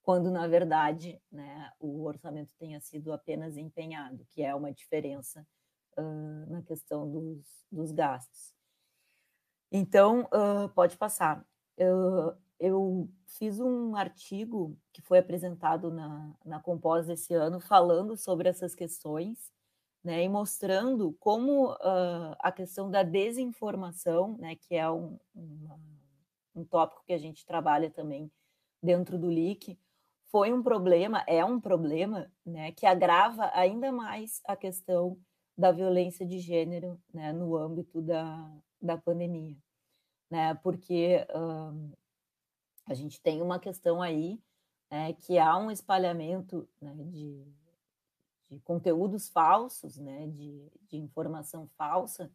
quando 0.00 0.30
na 0.30 0.46
verdade 0.46 1.20
né, 1.28 1.72
o 1.80 2.04
orçamento 2.04 2.54
tenha 2.56 2.78
sido 2.78 3.12
apenas 3.12 3.56
empenhado, 3.56 4.24
que 4.30 4.44
é 4.44 4.54
uma 4.54 4.70
diferença 4.70 5.44
uh, 5.98 6.52
na 6.52 6.62
questão 6.62 7.10
dos, 7.10 7.66
dos 7.68 7.90
gastos. 7.90 8.54
Então, 9.72 10.20
uh, 10.26 10.68
pode 10.68 10.96
passar. 10.96 11.44
Eu, 11.76 12.32
eu 12.60 13.10
fiz 13.26 13.58
um 13.58 13.96
artigo 13.96 14.78
que 14.92 15.02
foi 15.02 15.18
apresentado 15.18 15.90
na, 15.90 16.32
na 16.44 16.60
Compós 16.60 17.08
esse 17.08 17.34
ano, 17.34 17.58
falando 17.58 18.16
sobre 18.16 18.48
essas 18.48 18.72
questões, 18.72 19.50
né, 20.08 20.24
e 20.24 20.28
mostrando 20.28 21.12
como 21.20 21.70
uh, 21.70 22.34
a 22.38 22.50
questão 22.50 22.90
da 22.90 23.02
desinformação, 23.02 24.38
né, 24.38 24.56
que 24.56 24.74
é 24.74 24.90
um, 24.90 25.18
uma, 25.34 25.78
um 26.54 26.64
tópico 26.64 27.04
que 27.04 27.12
a 27.12 27.18
gente 27.18 27.44
trabalha 27.44 27.90
também 27.90 28.32
dentro 28.82 29.18
do 29.18 29.30
LIC, 29.30 29.78
foi 30.30 30.50
um 30.50 30.62
problema, 30.62 31.22
é 31.26 31.44
um 31.44 31.60
problema, 31.60 32.32
né, 32.42 32.72
que 32.72 32.86
agrava 32.86 33.50
ainda 33.52 33.92
mais 33.92 34.40
a 34.46 34.56
questão 34.56 35.18
da 35.54 35.70
violência 35.72 36.24
de 36.24 36.38
gênero 36.38 36.98
né, 37.12 37.30
no 37.30 37.54
âmbito 37.54 38.00
da, 38.00 38.50
da 38.80 38.96
pandemia. 38.96 39.58
Né, 40.30 40.54
porque 40.62 41.18
uh, 41.34 41.92
a 42.86 42.94
gente 42.94 43.20
tem 43.20 43.42
uma 43.42 43.58
questão 43.58 44.00
aí 44.00 44.40
né, 44.90 45.12
que 45.12 45.38
há 45.38 45.54
um 45.58 45.70
espalhamento 45.70 46.66
né, 46.80 46.94
de, 46.96 47.44
de, 48.50 48.58
conteúdos 48.60 49.28
falsos, 49.28 49.98
né, 49.98 50.26
de, 50.28 50.70
de, 50.88 50.96
informação 50.96 51.66
falsa, 51.76 52.30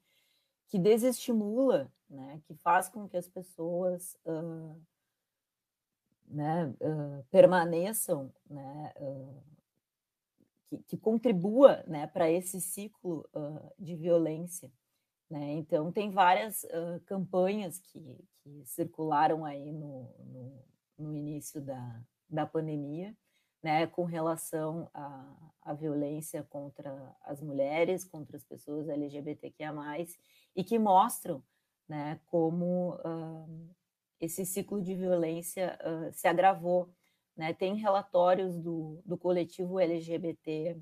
que 0.68 0.80
desestimula, 0.80 1.92
né, 2.10 2.42
que 2.46 2.56
faz 2.56 2.90
com 2.90 3.08
que 3.08 3.18
as 3.18 3.28
pessoas 3.28 4.18
uh, 4.26 4.82
né, 6.28 6.68
uh, 6.68 7.24
permaneçam, 7.30 8.34
né, 8.50 8.94
uh, 8.98 9.44
que, 10.68 10.78
que, 10.84 10.98
contribua 10.98 11.84
né, 11.88 12.08
para 12.08 12.30
esse 12.30 12.60
ciclo 12.60 13.28
de 13.78 13.96
violência. 13.96 14.72
Né? 15.30 15.52
Então, 15.54 15.92
tem 15.92 16.10
várias 16.10 16.66
campanhas 17.06 17.78
que, 17.78 18.18
que, 18.42 18.66
circularam 18.66 19.46
aí 19.46 19.72
no, 19.72 20.12
no, 20.26 20.64
no 20.98 21.16
início 21.16 21.62
da, 21.62 22.04
da 22.28 22.46
pandemia, 22.48 23.16
né, 23.64 23.88
com 23.88 24.04
relação 24.04 24.90
à, 24.94 25.34
à 25.62 25.74
violência 25.74 26.44
contra 26.44 27.16
as 27.22 27.42
mulheres, 27.42 28.04
contra 28.04 28.36
as 28.36 28.44
pessoas 28.44 28.90
LGBTQIA+, 28.90 29.74
e 30.54 30.64
que 30.64 30.78
mostram 30.78 31.42
né, 31.88 32.20
como 32.28 32.96
uh, 32.96 33.70
esse 34.20 34.46
ciclo 34.46 34.82
de 34.82 34.94
violência 34.94 35.80
uh, 35.82 36.12
se 36.12 36.28
agravou. 36.28 36.90
Né? 37.38 37.54
Tem 37.54 37.76
relatórios 37.76 38.60
do, 38.60 39.02
do 39.06 39.18
coletivo 39.18 39.80
LGBT, 39.80 40.78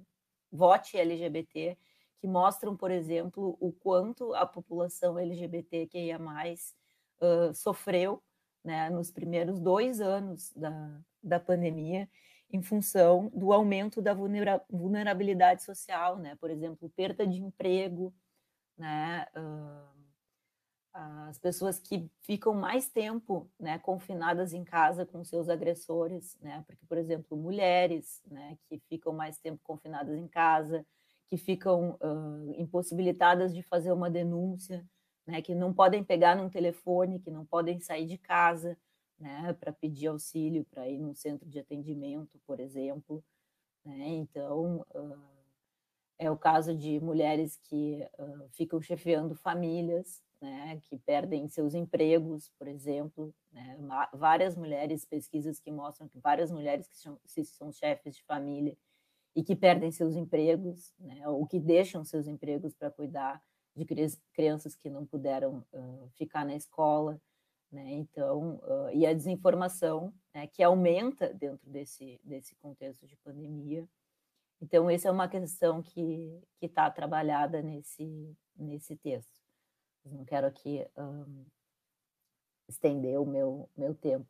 Vote 0.51 0.97
LGBT, 0.97 1.77
que 2.19 2.27
mostram, 2.27 2.75
por 2.75 2.91
exemplo, 2.91 3.57
o 3.59 3.71
quanto 3.71 4.33
a 4.33 4.45
população 4.45 5.17
LGBTQIA+, 5.17 6.19
uh, 6.19 7.53
sofreu 7.53 8.21
né, 8.63 8.89
nos 8.89 9.11
primeiros 9.11 9.59
dois 9.59 10.01
anos 10.01 10.51
da, 10.53 10.99
da 11.23 11.39
pandemia, 11.39 12.09
em 12.51 12.61
função 12.61 13.29
do 13.33 13.53
aumento 13.53 14.01
da 14.01 14.13
vulnerabilidade 14.69 15.63
social, 15.63 16.17
né? 16.17 16.35
Por 16.35 16.49
exemplo, 16.49 16.89
perda 16.95 17.25
de 17.25 17.37
emprego, 17.37 18.13
né? 18.77 19.27
Uh, 19.35 20.01
as 20.93 21.39
pessoas 21.39 21.79
que 21.79 22.09
ficam 22.19 22.53
mais 22.53 22.89
tempo, 22.89 23.49
né, 23.57 23.79
confinadas 23.79 24.51
em 24.53 24.63
casa 24.63 25.05
com 25.05 25.23
seus 25.23 25.47
agressores, 25.47 26.37
né? 26.41 26.63
Porque, 26.67 26.85
por 26.85 26.97
exemplo, 26.97 27.37
mulheres, 27.37 28.21
né, 28.27 28.57
que 28.67 28.77
ficam 28.89 29.13
mais 29.13 29.37
tempo 29.39 29.61
confinadas 29.63 30.17
em 30.17 30.27
casa, 30.27 30.85
que 31.29 31.37
ficam 31.37 31.91
uh, 32.01 32.53
impossibilitadas 32.57 33.53
de 33.53 33.63
fazer 33.63 33.93
uma 33.93 34.09
denúncia, 34.09 34.85
né? 35.25 35.41
Que 35.41 35.55
não 35.55 35.73
podem 35.73 36.03
pegar 36.03 36.35
num 36.35 36.49
telefone, 36.49 37.19
que 37.19 37.31
não 37.31 37.45
podem 37.45 37.79
sair 37.79 38.05
de 38.05 38.17
casa, 38.17 38.77
né, 39.21 39.53
para 39.53 39.71
pedir 39.71 40.07
auxílio, 40.07 40.65
para 40.65 40.89
ir 40.89 40.97
num 40.97 41.13
centro 41.13 41.47
de 41.47 41.59
atendimento, 41.59 42.39
por 42.45 42.59
exemplo. 42.59 43.23
Né? 43.85 44.07
Então, 44.07 44.85
uh, 44.95 45.31
é 46.17 46.29
o 46.29 46.37
caso 46.37 46.75
de 46.75 46.99
mulheres 46.99 47.57
que 47.63 48.03
uh, 48.19 48.49
ficam 48.49 48.81
chefiando 48.81 49.35
famílias, 49.35 50.23
né, 50.41 50.79
que 50.81 50.97
perdem 50.97 51.47
seus 51.47 51.75
empregos, 51.75 52.49
por 52.57 52.67
exemplo. 52.67 53.33
Né? 53.51 53.77
Várias 54.11 54.55
mulheres, 54.55 55.05
pesquisas 55.05 55.59
que 55.59 55.71
mostram 55.71 56.09
que 56.09 56.19
várias 56.19 56.51
mulheres 56.51 56.87
que 56.87 56.97
são, 56.97 57.19
são 57.25 57.71
chefes 57.71 58.15
de 58.15 58.23
família 58.23 58.75
e 59.35 59.43
que 59.43 59.55
perdem 59.55 59.91
seus 59.91 60.15
empregos, 60.15 60.93
né, 60.99 61.27
ou 61.29 61.45
que 61.45 61.59
deixam 61.59 62.03
seus 62.03 62.27
empregos 62.27 62.73
para 62.73 62.89
cuidar 62.89 63.41
de 63.75 63.85
crianças 64.33 64.75
que 64.75 64.89
não 64.89 65.05
puderam 65.05 65.63
uh, 65.71 66.09
ficar 66.15 66.43
na 66.43 66.55
escola. 66.55 67.21
Né? 67.71 67.93
Então, 67.93 68.55
uh, 68.63 68.89
e 68.93 69.05
a 69.05 69.13
desinformação, 69.13 70.13
né, 70.33 70.45
que 70.47 70.61
aumenta 70.61 71.33
dentro 71.33 71.69
desse, 71.69 72.19
desse 72.23 72.53
contexto 72.55 73.07
de 73.07 73.15
pandemia. 73.17 73.87
Então, 74.61 74.89
essa 74.89 75.07
é 75.07 75.11
uma 75.11 75.27
questão 75.27 75.81
que 75.81 76.39
está 76.61 76.89
trabalhada 76.91 77.61
nesse, 77.61 78.35
nesse 78.55 78.95
texto. 78.97 79.39
Não 80.05 80.25
quero 80.25 80.47
aqui 80.47 80.85
um, 80.97 81.45
estender 82.67 83.19
o 83.19 83.25
meu, 83.25 83.69
meu 83.77 83.95
tempo. 83.95 84.27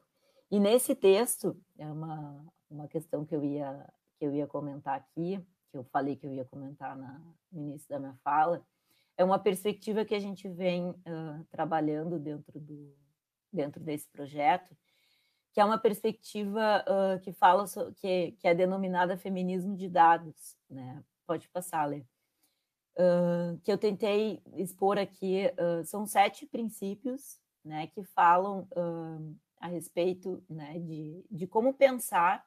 E 0.50 0.60
nesse 0.60 0.94
texto, 0.94 1.60
é 1.78 1.86
uma, 1.86 2.46
uma 2.70 2.88
questão 2.88 3.26
que 3.26 3.36
eu, 3.36 3.44
ia, 3.44 3.92
que 4.20 4.26
eu 4.26 4.34
ia 4.34 4.46
comentar 4.46 4.98
aqui, 4.98 5.44
que 5.72 5.78
eu 5.78 5.84
falei 5.86 6.16
que 6.16 6.28
eu 6.28 6.34
ia 6.34 6.46
comentar 6.46 6.96
na, 6.96 7.22
no 7.52 7.62
início 7.62 7.90
da 7.90 8.00
minha 8.00 8.16
fala, 8.24 8.64
é 9.18 9.24
uma 9.24 9.40
perspectiva 9.40 10.06
que 10.06 10.16
a 10.16 10.20
gente 10.20 10.48
vem 10.48 10.90
uh, 10.90 11.44
trabalhando 11.50 12.20
dentro 12.20 12.60
do, 12.60 12.94
dentro 13.52 13.82
desse 13.82 14.08
projeto, 14.10 14.76
que 15.54 15.60
é 15.60 15.66
uma 15.66 15.78
perspectiva 15.78 16.84
uh, 16.88 17.20
que 17.22 17.34
fala 17.34 17.68
so, 17.68 17.94
que, 17.96 18.32
que 18.34 18.48
é 18.48 18.56
denominada 18.56 19.18
feminismo 19.18 19.76
de 19.76 19.90
dados, 19.90 20.56
né? 20.70 21.04
Pode 21.28 21.48
passar, 21.50 21.86
Lê. 21.86 22.06
Uh, 22.98 23.58
que 23.64 23.72
eu 23.72 23.78
tentei 23.78 24.42
expor 24.56 24.98
aqui 24.98 25.52
uh, 25.60 25.86
são 25.86 26.06
sete 26.06 26.46
princípios, 26.46 27.40
né, 27.64 27.88
que 27.88 28.04
falam 28.04 28.68
a 29.60 29.68
respeito, 29.68 30.44
né, 30.50 30.80
de, 30.80 31.24
de 31.30 31.46
como 31.46 31.76
pensar, 31.76 32.44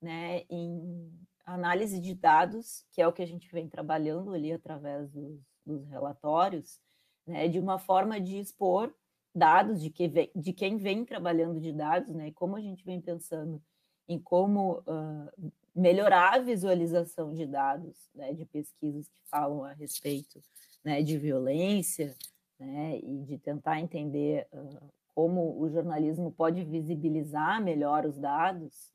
né, 0.00 0.44
em 0.50 1.10
análise 1.44 1.98
de 1.98 2.14
dados, 2.14 2.84
que 2.90 3.00
é 3.00 3.08
o 3.08 3.12
que 3.12 3.22
a 3.22 3.26
gente 3.26 3.50
vem 3.50 3.68
trabalhando 3.68 4.34
ali 4.34 4.52
através 4.52 5.10
dos, 5.10 5.40
dos 5.64 5.88
relatórios, 5.88 6.78
né, 7.26 7.48
de 7.48 7.58
uma 7.58 7.78
forma 7.78 8.20
de 8.20 8.38
expor 8.38 8.92
dados 9.34 9.80
de, 9.80 9.90
que 9.90 10.08
vem, 10.08 10.30
de 10.34 10.52
quem 10.52 10.76
vem 10.76 11.04
trabalhando 11.04 11.60
de 11.60 11.72
dados, 11.72 12.14
né? 12.14 12.28
E 12.28 12.32
como 12.32 12.56
a 12.56 12.60
gente 12.60 12.84
vem 12.84 13.00
pensando 13.00 13.62
em 14.08 14.18
como 14.18 14.80
uh, 14.80 15.52
melhorar 15.74 16.34
a 16.34 16.38
visualização 16.38 17.32
de 17.32 17.46
dados, 17.46 18.10
né? 18.14 18.32
De 18.32 18.44
pesquisas 18.44 19.08
que 19.08 19.20
falam 19.28 19.64
a 19.64 19.72
respeito, 19.72 20.42
né? 20.84 21.02
De 21.02 21.16
violência, 21.16 22.14
né? 22.58 22.98
E 22.98 23.22
de 23.24 23.38
tentar 23.38 23.80
entender 23.80 24.46
uh, 24.52 24.92
como 25.14 25.58
o 25.58 25.68
jornalismo 25.70 26.30
pode 26.32 26.62
visibilizar 26.64 27.62
melhor 27.62 28.04
os 28.04 28.18
dados, 28.18 28.92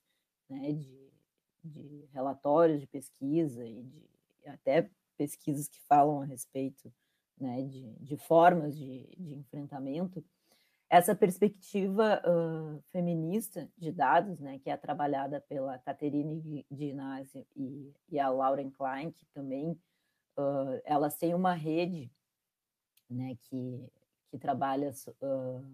né? 0.49 0.71
De, 0.71 1.11
de 1.63 2.07
relatórios 2.13 2.79
de 2.79 2.87
pesquisa 2.87 3.65
e 3.65 3.83
de 3.83 4.07
até 4.45 4.89
pesquisas 5.17 5.67
que 5.67 5.81
falam 5.81 6.21
a 6.21 6.25
respeito 6.25 6.93
né, 7.39 7.61
de, 7.63 7.93
de 7.99 8.17
formas 8.17 8.75
de, 8.75 9.07
de, 9.17 9.35
enfrentamento, 9.35 10.23
essa 10.89 11.15
perspectiva 11.15 12.21
uh, 12.25 12.81
feminista 12.91 13.69
de 13.77 13.91
dados, 13.91 14.39
né, 14.39 14.59
que 14.59 14.69
é 14.69 14.77
trabalhada 14.77 15.41
pela 15.41 15.77
Caterine 15.79 16.65
Ginásio 16.71 17.45
e, 17.55 17.93
e 18.09 18.19
a 18.19 18.29
Lauren 18.29 18.71
Klein, 18.71 19.11
que 19.11 19.25
também 19.27 19.71
uh, 20.37 20.81
elas 20.85 21.17
têm 21.17 21.33
uma 21.35 21.53
rede 21.53 22.11
né, 23.09 23.37
que, 23.43 23.91
que 24.29 24.37
trabalha 24.37 24.91
uh, 25.21 25.65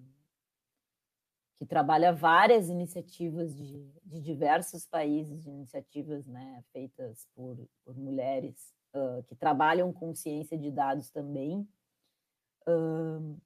que 1.57 1.65
trabalha 1.65 2.11
várias 2.11 2.67
iniciativas 2.67 3.55
de, 3.55 3.87
de 4.03 4.19
diversos 4.19 4.85
países, 4.85 5.45
iniciativas 5.45 6.27
né, 6.27 6.61
feitas 6.73 7.25
por, 7.33 7.57
por 7.85 7.95
mulheres 7.95 8.73
uh, 8.93 9.23
que 9.23 9.35
trabalham 9.35 9.91
com 9.91 10.13
ciência 10.15 10.57
de 10.57 10.71
dados 10.71 11.09
também. 11.09 11.67
Uh, 12.67 13.37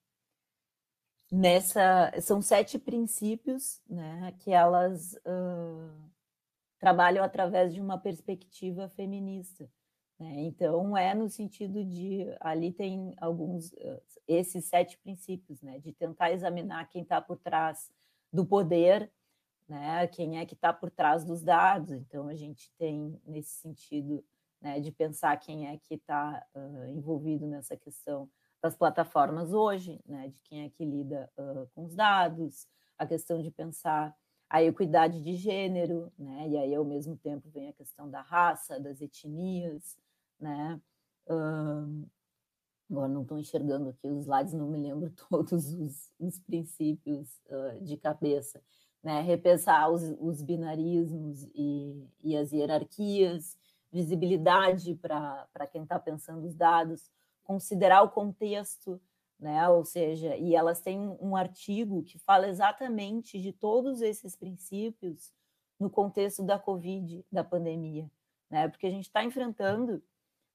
nessa 1.32 2.14
são 2.22 2.42
sete 2.42 2.78
princípios 2.78 3.82
né, 3.90 4.34
que 4.40 4.52
elas 4.52 5.14
uh, 5.26 6.12
trabalham 6.80 7.24
através 7.24 7.74
de 7.74 7.82
uma 7.82 7.98
perspectiva 7.98 8.90
feminista. 8.90 9.70
Né? 10.20 10.42
Então 10.42 10.96
é 10.96 11.14
no 11.14 11.30
sentido 11.30 11.84
de 11.84 12.26
ali 12.40 12.72
tem 12.72 13.14
alguns 13.20 13.74
esses 14.28 14.66
sete 14.66 14.98
princípios, 14.98 15.62
né, 15.62 15.80
de 15.80 15.94
tentar 15.94 16.32
examinar 16.32 16.90
quem 16.90 17.02
está 17.02 17.22
por 17.22 17.38
trás 17.38 17.90
do 18.32 18.46
poder, 18.46 19.12
né, 19.68 20.06
quem 20.08 20.38
é 20.38 20.46
que 20.46 20.54
está 20.54 20.74
por 20.74 20.92
trás 20.92 21.24
dos 21.24 21.42
dados. 21.42 21.92
Então 21.92 22.28
a 22.28 22.36
gente 22.36 22.72
tem 22.78 23.20
nesse 23.26 23.54
sentido 23.62 24.24
né, 24.62 24.80
de 24.80 24.92
pensar 24.92 25.38
quem 25.38 25.68
é 25.68 25.78
que 25.78 25.96
está 25.96 26.44
uh, 26.56 26.88
envolvido 26.88 27.46
nessa 27.48 27.76
questão 27.78 28.30
das 28.62 28.76
plataformas 28.76 29.54
hoje, 29.54 30.00
né, 30.06 30.30
de 30.30 30.40
quem 30.42 30.64
é 30.64 30.70
que 30.70 30.84
lida 30.84 31.32
uh, 31.38 31.68
com 31.74 31.86
os 31.86 31.96
dados, 31.96 32.68
a 32.98 33.06
questão 33.06 33.42
de 33.42 33.52
pensar 33.52 34.16
a 34.50 34.64
equidade 34.64 35.22
de 35.22 35.36
gênero, 35.36 36.12
né, 36.18 36.48
e 36.50 36.58
aí 36.58 36.74
ao 36.74 36.86
mesmo 36.86 37.16
tempo 37.18 37.50
vem 37.50 37.70
a 37.70 37.74
questão 37.74 38.10
da 38.10 38.22
raça, 38.22 38.80
das 38.80 39.02
etnias, 39.02 39.96
né, 40.40 40.82
uh, 41.30 42.10
agora 42.90 43.10
não 43.10 43.22
estou 43.22 43.38
enxergando 43.38 43.90
aqui 43.90 44.08
os 44.08 44.22
slides, 44.24 44.54
não 44.54 44.68
me 44.68 44.80
lembro 44.80 45.12
todos 45.30 45.72
os, 45.74 46.12
os 46.18 46.40
princípios 46.40 47.42
de 47.82 47.98
cabeça, 47.98 48.62
né, 49.04 49.22
repensar 49.22 49.90
os, 49.90 50.02
os 50.20 50.42
binarismos 50.42 51.44
e, 51.54 52.08
e 52.24 52.36
as 52.36 52.52
hierarquias, 52.52 53.58
visibilidade 53.92 54.96
para 54.96 55.68
quem 55.72 55.84
está 55.84 55.98
pensando 56.00 56.46
os 56.46 56.56
dados, 56.56 57.10
considerar 57.44 58.02
o 58.02 58.10
contexto, 58.10 59.02
né? 59.40 59.68
Ou 59.70 59.86
seja, 59.86 60.36
e 60.36 60.56
elas 60.56 60.82
têm 60.82 61.00
um 61.20 61.36
artigo 61.36 62.04
que 62.04 62.18
fala 62.20 62.48
exatamente 62.48 63.40
de 63.40 63.54
todos 63.54 64.02
esses 64.02 64.36
princípios 64.36 65.32
no 65.80 65.90
contexto 65.90 66.44
da 66.44 66.58
Covid, 66.58 67.26
da 67.32 67.44
pandemia, 67.44 68.10
né? 68.50 68.68
Porque 68.68 68.88
a 68.88 68.92
gente 68.92 69.06
está 69.06 69.24
enfrentando 69.24 70.04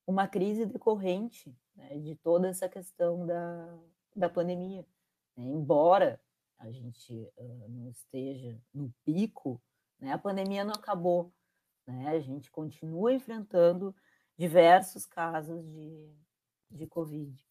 uma 0.06 0.26
crise 0.26 0.66
decorrente, 0.66 1.54
né, 1.76 1.98
de 1.98 2.14
toda 2.16 2.48
essa 2.48 2.68
questão 2.68 3.26
da, 3.26 3.78
da 4.14 4.28
pandemia. 4.28 4.84
Né? 5.36 5.44
Embora 5.44 6.20
a 6.58 6.70
gente 6.70 7.12
uh, 7.36 7.68
não 7.68 7.88
esteja 7.88 8.60
no 8.72 8.92
pico, 9.04 9.60
né, 9.98 10.12
a 10.12 10.18
pandemia 10.18 10.64
não 10.64 10.74
acabou. 10.74 11.32
Né? 11.86 12.08
A 12.08 12.20
gente 12.20 12.50
continua 12.50 13.12
enfrentando 13.12 13.94
diversos 14.36 15.06
casos 15.06 15.64
de, 15.70 16.10
de 16.70 16.86
Covid. 16.86 17.44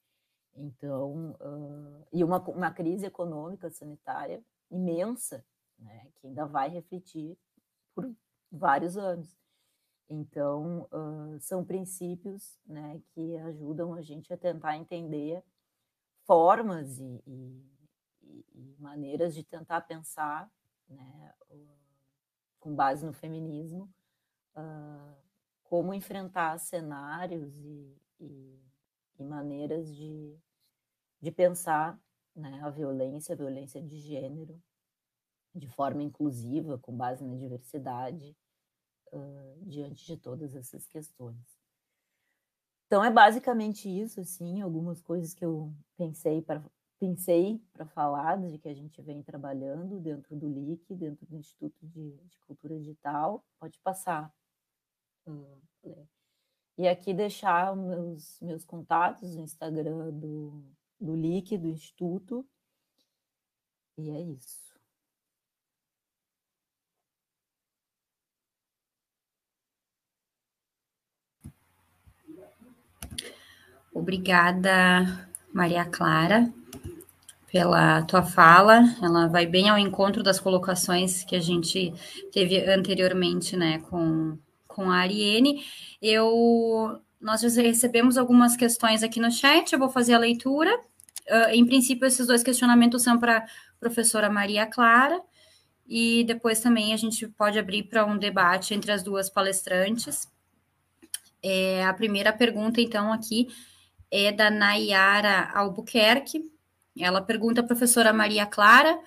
Então, 0.54 1.32
uh, 1.40 2.08
e 2.12 2.24
uma, 2.24 2.40
uma 2.50 2.72
crise 2.72 3.06
econômica 3.06 3.70
sanitária 3.70 4.44
imensa, 4.70 5.46
né, 5.80 6.08
que 6.16 6.28
ainda 6.28 6.46
vai 6.46 6.70
refletir 6.70 7.38
por 7.96 8.14
vários 8.52 8.98
anos. 8.98 9.38
Então, 10.10 10.88
uh, 10.92 11.40
são 11.40 11.64
princípios 11.64 12.60
né, 12.66 13.02
que 13.14 13.38
ajudam 13.38 13.94
a 13.94 14.02
gente 14.02 14.34
a 14.34 14.38
tentar 14.38 14.76
entender 14.76 15.42
formas 16.26 17.00
e, 17.00 17.24
e, 17.26 18.46
e 18.54 18.76
maneiras 18.78 19.34
de 19.34 19.44
tentar 19.44 19.82
pensar, 19.82 20.52
né, 20.90 21.34
com 22.60 22.76
base 22.76 23.06
no 23.06 23.14
feminismo, 23.14 23.90
uh, 24.56 25.16
como 25.64 25.94
enfrentar 25.94 26.58
cenários 26.60 27.56
e, 27.58 27.98
e, 28.20 28.60
e 29.20 29.24
maneiras 29.24 29.94
de, 29.96 30.38
de 31.20 31.32
pensar 31.32 32.00
né, 32.36 32.62
a 32.64 32.70
violência, 32.70 33.34
a 33.34 33.38
violência 33.38 33.82
de 33.82 33.98
gênero, 33.98 34.62
de 35.54 35.68
forma 35.68 36.02
inclusiva, 36.02 36.78
com 36.78 36.96
base 36.96 37.24
na 37.24 37.36
diversidade, 37.36 38.36
uh, 39.12 39.66
diante 39.66 40.06
de 40.06 40.18
todas 40.18 40.56
essas 40.56 40.88
questões. 40.88 41.60
Então 42.88 43.04
é 43.04 43.10
basicamente 43.10 43.88
isso, 43.88 44.20
assim, 44.20 44.62
algumas 44.62 45.02
coisas 45.02 45.34
que 45.34 45.46
eu 45.46 45.74
pensei 45.98 46.42
para 46.42 46.62
pensei 47.02 47.60
falar 47.96 48.38
de 48.38 48.60
que 48.60 48.70
a 48.70 48.76
gente 48.76 49.02
vem 49.02 49.24
trabalhando 49.24 50.00
dentro 50.00 50.36
do 50.36 50.48
LIC, 50.48 50.94
dentro 50.94 51.26
do 51.26 51.36
Instituto 51.36 51.76
de, 51.82 52.12
de 52.12 52.40
Cultura 52.42 52.78
Digital. 52.78 53.44
Pode 53.60 53.80
passar. 53.80 54.32
Uh, 55.26 55.62
e 56.78 56.88
aqui 56.88 57.14
deixar 57.14 57.76
meus, 57.76 58.40
meus 58.42 58.66
contatos 58.66 59.36
no 59.36 59.44
Instagram 59.44 60.12
do, 60.12 60.64
do 61.00 61.16
LIC, 61.16 61.58
do 61.58 61.68
Instituto. 61.68 62.46
E 63.98 64.10
é 64.10 64.22
isso. 64.22 64.72
Obrigada, 73.94 75.30
Maria 75.54 75.86
Clara, 75.86 76.52
pela 77.52 78.02
tua 78.04 78.24
fala. 78.24 78.82
Ela 79.04 79.28
vai 79.28 79.46
bem 79.46 79.70
ao 79.70 79.78
encontro 79.78 80.24
das 80.24 80.40
colocações 80.40 81.24
que 81.24 81.36
a 81.36 81.40
gente 81.40 81.94
teve 82.32 82.58
anteriormente, 82.66 83.56
né, 83.56 83.80
com, 83.82 84.40
com 84.74 84.90
a 84.90 84.98
Ariene. 84.98 85.64
Eu, 86.02 87.00
nós 87.20 87.42
recebemos 87.42 88.18
algumas 88.18 88.56
questões 88.56 89.04
aqui 89.04 89.20
no 89.20 89.32
chat, 89.32 89.72
eu 89.72 89.80
vou 89.80 89.90
fazer 89.90 90.14
a 90.14 90.20
leitura. 90.20 90.74
Uh, 91.30 91.50
em 91.52 91.66
princípio, 91.66 92.08
esses 92.08 92.28
dois 92.28 92.44
questionamentos 92.44 93.04
são 93.04 93.20
para 93.20 93.38
a 93.38 93.46
professora 93.80 94.30
Maria 94.30 94.66
Clara, 94.66 95.22
e 95.88 96.24
depois 96.24 96.60
também 96.60 96.94
a 96.94 96.98
gente 96.98 97.28
pode 97.28 97.60
abrir 97.60 97.84
para 97.84 98.06
um 98.06 98.18
debate 98.18 98.74
entre 98.74 98.92
as 98.92 99.04
duas 99.04 99.30
palestrantes. 99.30 100.28
É, 101.44 101.84
a 101.86 101.94
primeira 101.94 102.32
pergunta, 102.32 102.80
então, 102.80 103.12
aqui 103.12 103.48
é 104.10 104.32
da 104.32 104.50
Nayara 104.50 105.50
Albuquerque. 105.54 106.50
Ela 107.00 107.22
pergunta 107.22 107.62
à 107.62 107.64
professora 107.64 108.14
Maria 108.14 108.46
Clara: 108.46 108.98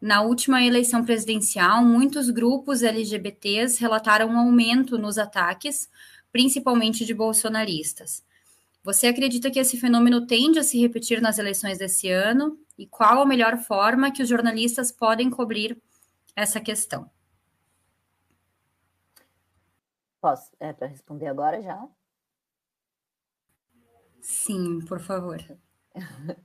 na 0.00 0.22
última 0.22 0.62
eleição 0.62 1.04
presidencial, 1.04 1.84
muitos 1.84 2.28
grupos 2.30 2.82
LGBTs 2.82 3.80
relataram 3.80 4.28
um 4.28 4.38
aumento 4.38 4.98
nos 4.98 5.18
ataques, 5.18 5.88
principalmente 6.30 7.04
de 7.04 7.14
bolsonaristas. 7.14 8.24
Você 8.82 9.06
acredita 9.06 9.50
que 9.50 9.58
esse 9.58 9.78
fenômeno 9.80 10.26
tende 10.26 10.58
a 10.58 10.62
se 10.62 10.78
repetir 10.78 11.22
nas 11.22 11.38
eleições 11.38 11.78
desse 11.78 12.10
ano? 12.10 12.58
E 12.76 12.86
qual 12.86 13.22
a 13.22 13.26
melhor 13.26 13.56
forma 13.56 14.10
que 14.10 14.22
os 14.22 14.28
jornalistas 14.28 14.92
podem 14.92 15.30
cobrir 15.30 15.80
essa 16.36 16.60
questão? 16.60 17.10
Posso? 20.20 20.50
É 20.60 20.72
para 20.72 20.86
responder 20.86 21.28
agora 21.28 21.62
já? 21.62 21.88
Sim, 24.20 24.80
por 24.86 25.00
favor. 25.00 25.38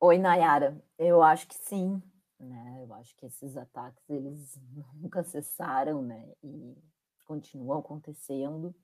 Oi, 0.00 0.18
Nayara. 0.18 0.80
Eu 0.98 1.22
acho 1.22 1.46
que 1.46 1.54
sim, 1.54 2.02
né? 2.42 2.78
Eu 2.82 2.92
acho 2.94 3.16
que 3.16 3.26
esses 3.26 3.56
ataques 3.56 4.08
eles 4.10 4.58
nunca 4.94 5.22
cessaram, 5.22 6.02
né? 6.02 6.32
E 6.42 6.76
continuam 7.24 7.78
acontecendo. 7.78 8.74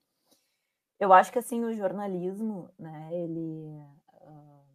Eu 0.99 1.13
acho 1.13 1.31
que 1.31 1.39
assim 1.39 1.63
o 1.63 1.73
jornalismo, 1.73 2.69
né? 2.77 3.09
Ele 3.13 3.81
uh, 4.21 4.65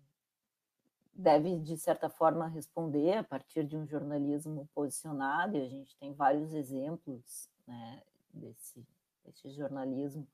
deve 1.12 1.58
de 1.60 1.76
certa 1.76 2.08
forma 2.08 2.46
responder 2.46 3.18
a 3.18 3.24
partir 3.24 3.64
de 3.64 3.76
um 3.76 3.86
jornalismo 3.86 4.68
posicionado. 4.74 5.56
E 5.56 5.62
a 5.62 5.68
gente 5.68 5.96
tem 5.96 6.12
vários 6.12 6.52
exemplos, 6.52 7.48
né? 7.66 8.02
Desse, 8.32 8.86
desse 9.24 9.50
jornalismo 9.50 10.26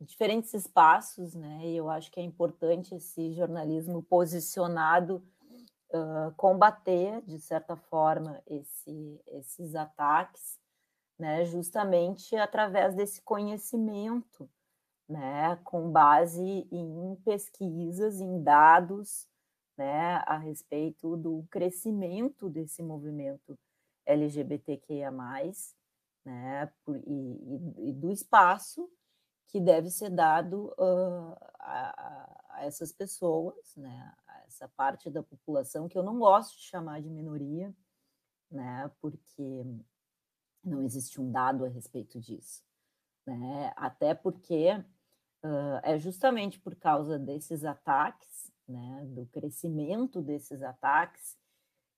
diferentes 0.00 0.52
espaços, 0.52 1.34
né? 1.34 1.60
E 1.64 1.76
eu 1.76 1.88
acho 1.88 2.10
que 2.10 2.20
é 2.20 2.22
importante 2.22 2.94
esse 2.94 3.32
jornalismo 3.32 4.02
posicionado 4.02 5.22
combater, 6.36 7.22
de 7.22 7.38
certa 7.38 7.76
forma, 7.76 8.42
esse, 8.46 9.20
esses 9.26 9.74
ataques, 9.74 10.58
né? 11.18 11.44
Justamente 11.44 12.36
através 12.36 12.94
desse 12.94 13.22
conhecimento, 13.22 14.48
né? 15.08 15.56
Com 15.64 15.90
base 15.90 16.66
em 16.70 17.16
pesquisas, 17.24 18.20
em 18.20 18.42
dados, 18.42 19.28
né? 19.76 20.22
A 20.26 20.36
respeito 20.36 21.16
do 21.16 21.46
crescimento 21.50 22.48
desse 22.48 22.82
movimento 22.82 23.58
LGBTQIA+, 24.04 25.10
né? 26.24 26.72
Por, 26.84 26.96
e, 27.06 27.88
e, 27.88 27.92
do 27.92 28.10
espaço 28.10 28.90
que 29.48 29.60
deve 29.60 29.90
ser 29.90 30.10
dado 30.10 30.74
uh, 30.78 31.36
a, 31.60 32.46
a, 32.50 32.64
essas 32.64 32.92
pessoas, 32.92 33.74
né, 33.76 34.12
essa 34.56 34.68
parte 34.68 35.10
da 35.10 35.22
população 35.22 35.88
que 35.88 35.98
eu 35.98 36.02
não 36.02 36.18
gosto 36.18 36.56
de 36.56 36.64
chamar 36.64 37.02
de 37.02 37.10
minoria, 37.10 37.74
né, 38.50 38.90
porque 39.00 39.64
não 40.64 40.82
existe 40.82 41.20
um 41.20 41.30
dado 41.30 41.64
a 41.64 41.68
respeito 41.68 42.18
disso, 42.18 42.62
né, 43.26 43.72
até 43.76 44.14
porque 44.14 44.72
uh, 45.44 45.80
é 45.82 45.98
justamente 45.98 46.58
por 46.58 46.74
causa 46.74 47.18
desses 47.18 47.64
ataques, 47.64 48.50
né, 48.66 49.04
do 49.08 49.26
crescimento 49.26 50.22
desses 50.22 50.62
ataques, 50.62 51.36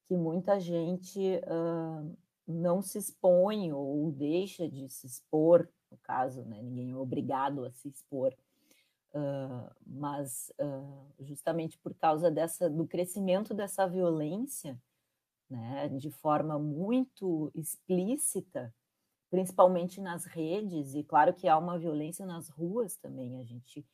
que 0.07 0.17
muita 0.17 0.59
gente 0.59 1.19
uh, 1.19 2.17
não 2.47 2.81
se 2.81 2.97
expõe 2.97 3.71
ou 3.71 4.11
deixa 4.11 4.67
de 4.67 4.89
se 4.89 5.07
expor 5.07 5.69
no 5.89 5.97
caso, 5.97 6.43
né? 6.45 6.61
ninguém 6.61 6.91
é 6.91 6.95
obrigado 6.95 7.65
a 7.65 7.71
se 7.71 7.89
expor, 7.89 8.35
uh, 9.13 9.75
mas 9.85 10.51
uh, 10.59 11.13
justamente 11.19 11.77
por 11.79 11.93
causa 11.95 12.29
dessa, 12.29 12.69
do 12.69 12.87
crescimento 12.87 13.53
dessa 13.53 13.87
violência, 13.87 14.79
né? 15.49 15.89
de 15.89 16.09
forma 16.11 16.59
muito 16.59 17.51
explícita, 17.55 18.73
principalmente 19.29 20.01
nas 20.01 20.25
redes, 20.25 20.95
e 20.95 21.03
claro 21.03 21.33
que 21.33 21.47
há 21.47 21.57
uma 21.57 21.77
violência 21.77 22.25
nas 22.25 22.49
ruas 22.49 22.97
também, 22.97 23.39
a 23.39 23.43
gente 23.43 23.85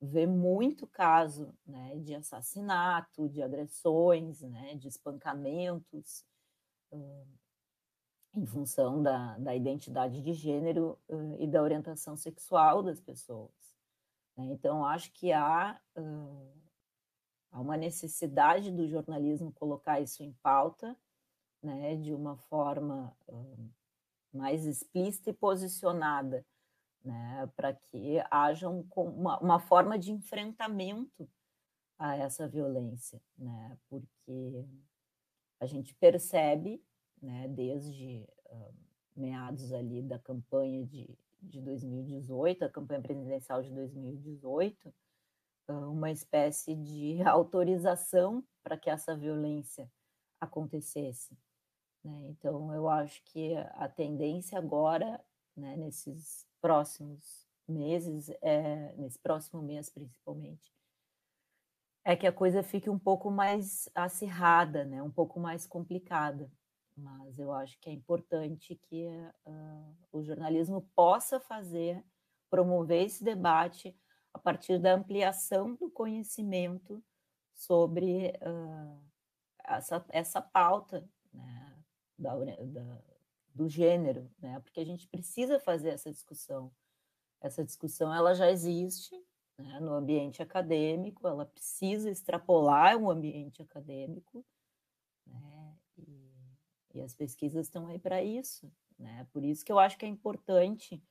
vê 0.00 0.26
muito 0.26 0.84
caso 0.86 1.54
né, 1.64 1.96
de 2.00 2.12
assassinato, 2.12 3.28
de 3.28 3.40
agressões, 3.40 4.40
né, 4.40 4.74
de 4.74 4.88
espancamentos, 4.88 6.24
uh, 6.90 7.26
em 8.34 8.46
função 8.46 9.02
da, 9.02 9.38
da 9.38 9.54
identidade 9.54 10.22
de 10.22 10.32
gênero 10.32 10.98
e 11.38 11.46
da 11.46 11.62
orientação 11.62 12.16
sexual 12.16 12.82
das 12.82 13.00
pessoas. 13.00 13.61
Né? 14.36 14.46
Então, 14.46 14.84
acho 14.84 15.12
que 15.12 15.32
há, 15.32 15.80
há 17.50 17.60
uma 17.60 17.76
necessidade 17.76 18.70
do 18.70 18.88
jornalismo 18.88 19.52
colocar 19.52 20.00
isso 20.00 20.22
em 20.22 20.32
pauta, 20.42 20.96
né, 21.62 21.94
de 21.96 22.12
uma 22.12 22.36
forma 22.36 23.16
mais 24.32 24.66
explícita 24.66 25.30
e 25.30 25.34
posicionada, 25.34 26.44
né, 27.04 27.48
para 27.54 27.72
que 27.72 28.16
haja 28.30 28.68
um, 28.68 28.84
uma, 28.96 29.38
uma 29.38 29.58
forma 29.60 29.98
de 29.98 30.10
enfrentamento 30.10 31.28
a 31.98 32.16
essa 32.16 32.48
violência, 32.48 33.22
né, 33.38 33.78
porque 33.88 34.66
a 35.60 35.66
gente 35.66 35.94
percebe 35.94 36.82
né, 37.20 37.46
desde 37.46 38.26
meados 39.14 39.72
ali 39.72 40.02
da 40.02 40.18
campanha 40.18 40.84
de, 40.84 41.08
de 41.42 41.60
2018, 41.60 42.64
a 42.64 42.68
campanha 42.68 43.02
presidencial 43.02 43.62
de 43.62 43.70
2018, 43.70 44.92
uma 45.68 46.10
espécie 46.10 46.74
de 46.74 47.22
autorização 47.26 48.44
para 48.62 48.76
que 48.76 48.90
essa 48.90 49.16
violência 49.16 49.90
acontecesse. 50.40 51.36
Né? 52.04 52.28
Então, 52.30 52.74
eu 52.74 52.88
acho 52.88 53.22
que 53.24 53.54
a 53.56 53.88
tendência 53.88 54.58
agora, 54.58 55.20
né, 55.56 55.76
nesses 55.76 56.46
próximos 56.60 57.46
meses, 57.68 58.30
é, 58.40 58.92
nesse 58.96 59.18
próximo 59.18 59.62
mês 59.62 59.88
principalmente, 59.88 60.72
é 62.04 62.16
que 62.16 62.26
a 62.26 62.32
coisa 62.32 62.62
fique 62.62 62.90
um 62.90 62.98
pouco 62.98 63.30
mais 63.30 63.88
acirrada, 63.94 64.84
né, 64.84 65.02
um 65.02 65.10
pouco 65.10 65.38
mais 65.38 65.66
complicada. 65.66 66.50
Mas 66.96 67.38
eu 67.38 67.52
acho 67.52 67.78
que 67.80 67.88
é 67.88 67.92
importante 67.92 68.74
que 68.74 69.06
uh, 69.46 69.96
o 70.12 70.22
jornalismo 70.22 70.82
possa 70.94 71.40
fazer, 71.40 72.04
promover 72.50 73.04
esse 73.04 73.24
debate 73.24 73.96
a 74.32 74.38
partir 74.38 74.78
da 74.78 74.94
ampliação 74.94 75.74
do 75.74 75.90
conhecimento 75.90 77.02
sobre 77.54 78.28
uh, 78.42 79.00
essa, 79.64 80.04
essa 80.08 80.40
pauta 80.40 81.08
né, 81.32 81.76
da, 82.18 82.34
da, 82.36 83.02
do 83.54 83.68
gênero, 83.68 84.30
né, 84.38 84.60
porque 84.60 84.80
a 84.80 84.84
gente 84.84 85.06
precisa 85.08 85.60
fazer 85.60 85.90
essa 85.90 86.10
discussão. 86.10 86.72
Essa 87.40 87.64
discussão 87.64 88.14
ela 88.14 88.34
já 88.34 88.50
existe 88.50 89.14
né, 89.58 89.80
no 89.80 89.92
ambiente 89.94 90.42
acadêmico, 90.42 91.26
ela 91.26 91.44
precisa 91.44 92.10
extrapolar 92.10 92.96
o 92.96 93.10
ambiente 93.10 93.62
acadêmico, 93.62 94.44
né, 95.26 95.61
e 96.94 97.00
as 97.00 97.14
pesquisas 97.14 97.66
estão 97.66 97.86
aí 97.86 97.98
para 97.98 98.22
isso. 98.22 98.70
Né, 98.98 99.26
por 99.32 99.42
isso 99.42 99.64
que 99.64 99.72
eu 99.72 99.78
acho 99.78 99.98
que 99.98 100.04
é 100.04 100.08
importante 100.08 101.02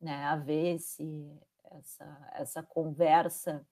né, 0.00 0.24
haver 0.24 0.76
esse, 0.76 1.38
essa, 1.70 2.30
essa 2.32 2.62
conversa 2.62 3.64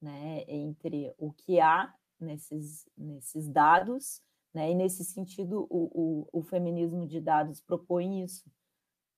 né, 0.00 0.44
entre 0.46 1.12
o 1.18 1.32
que 1.32 1.60
há 1.60 1.92
nesses, 2.20 2.88
nesses 2.96 3.48
dados, 3.48 4.22
né, 4.54 4.70
e 4.70 4.74
nesse 4.74 5.04
sentido 5.04 5.66
o, 5.68 6.28
o, 6.32 6.40
o 6.40 6.42
feminismo 6.42 7.06
de 7.06 7.20
dados 7.20 7.60
propõe 7.60 8.22
isso. 8.22 8.50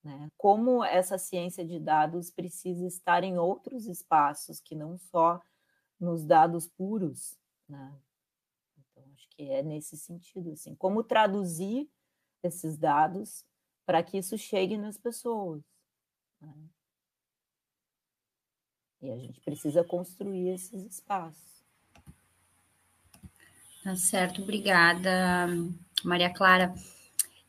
Né? 0.03 0.31
Como 0.37 0.85
essa 0.85 1.17
ciência 1.17 1.65
de 1.65 1.81
dados 1.81 2.31
precisa 2.31 2.87
estar 2.87 3.25
em 3.25 3.39
outros 3.39 3.87
espaços 3.87 4.61
que 4.61 4.75
não 4.75 4.99
só 4.99 5.41
nos 5.99 6.25
dados 6.25 6.69
puros. 6.69 7.39
Né? 7.67 7.93
Que 9.37 9.51
é 9.51 9.63
nesse 9.63 9.97
sentido. 9.97 10.53
Assim, 10.53 10.75
como 10.75 11.05
traduzir 11.05 11.89
esses 12.43 12.77
dados 12.77 13.45
para 13.87 14.03
que 14.03 14.19
isso 14.19 14.37
chegue 14.39 14.77
nas 14.77 14.97
pessoas. 14.97 15.63
Né? 16.41 16.55
E 19.03 19.11
a 19.11 19.19
gente 19.19 19.41
precisa 19.41 19.85
construir 19.85 20.49
esses 20.49 20.83
espaços. 20.85 21.63
Tá 23.83 23.95
certo, 23.97 24.41
obrigada, 24.43 25.47
Maria 26.03 26.33
Clara. 26.33 26.75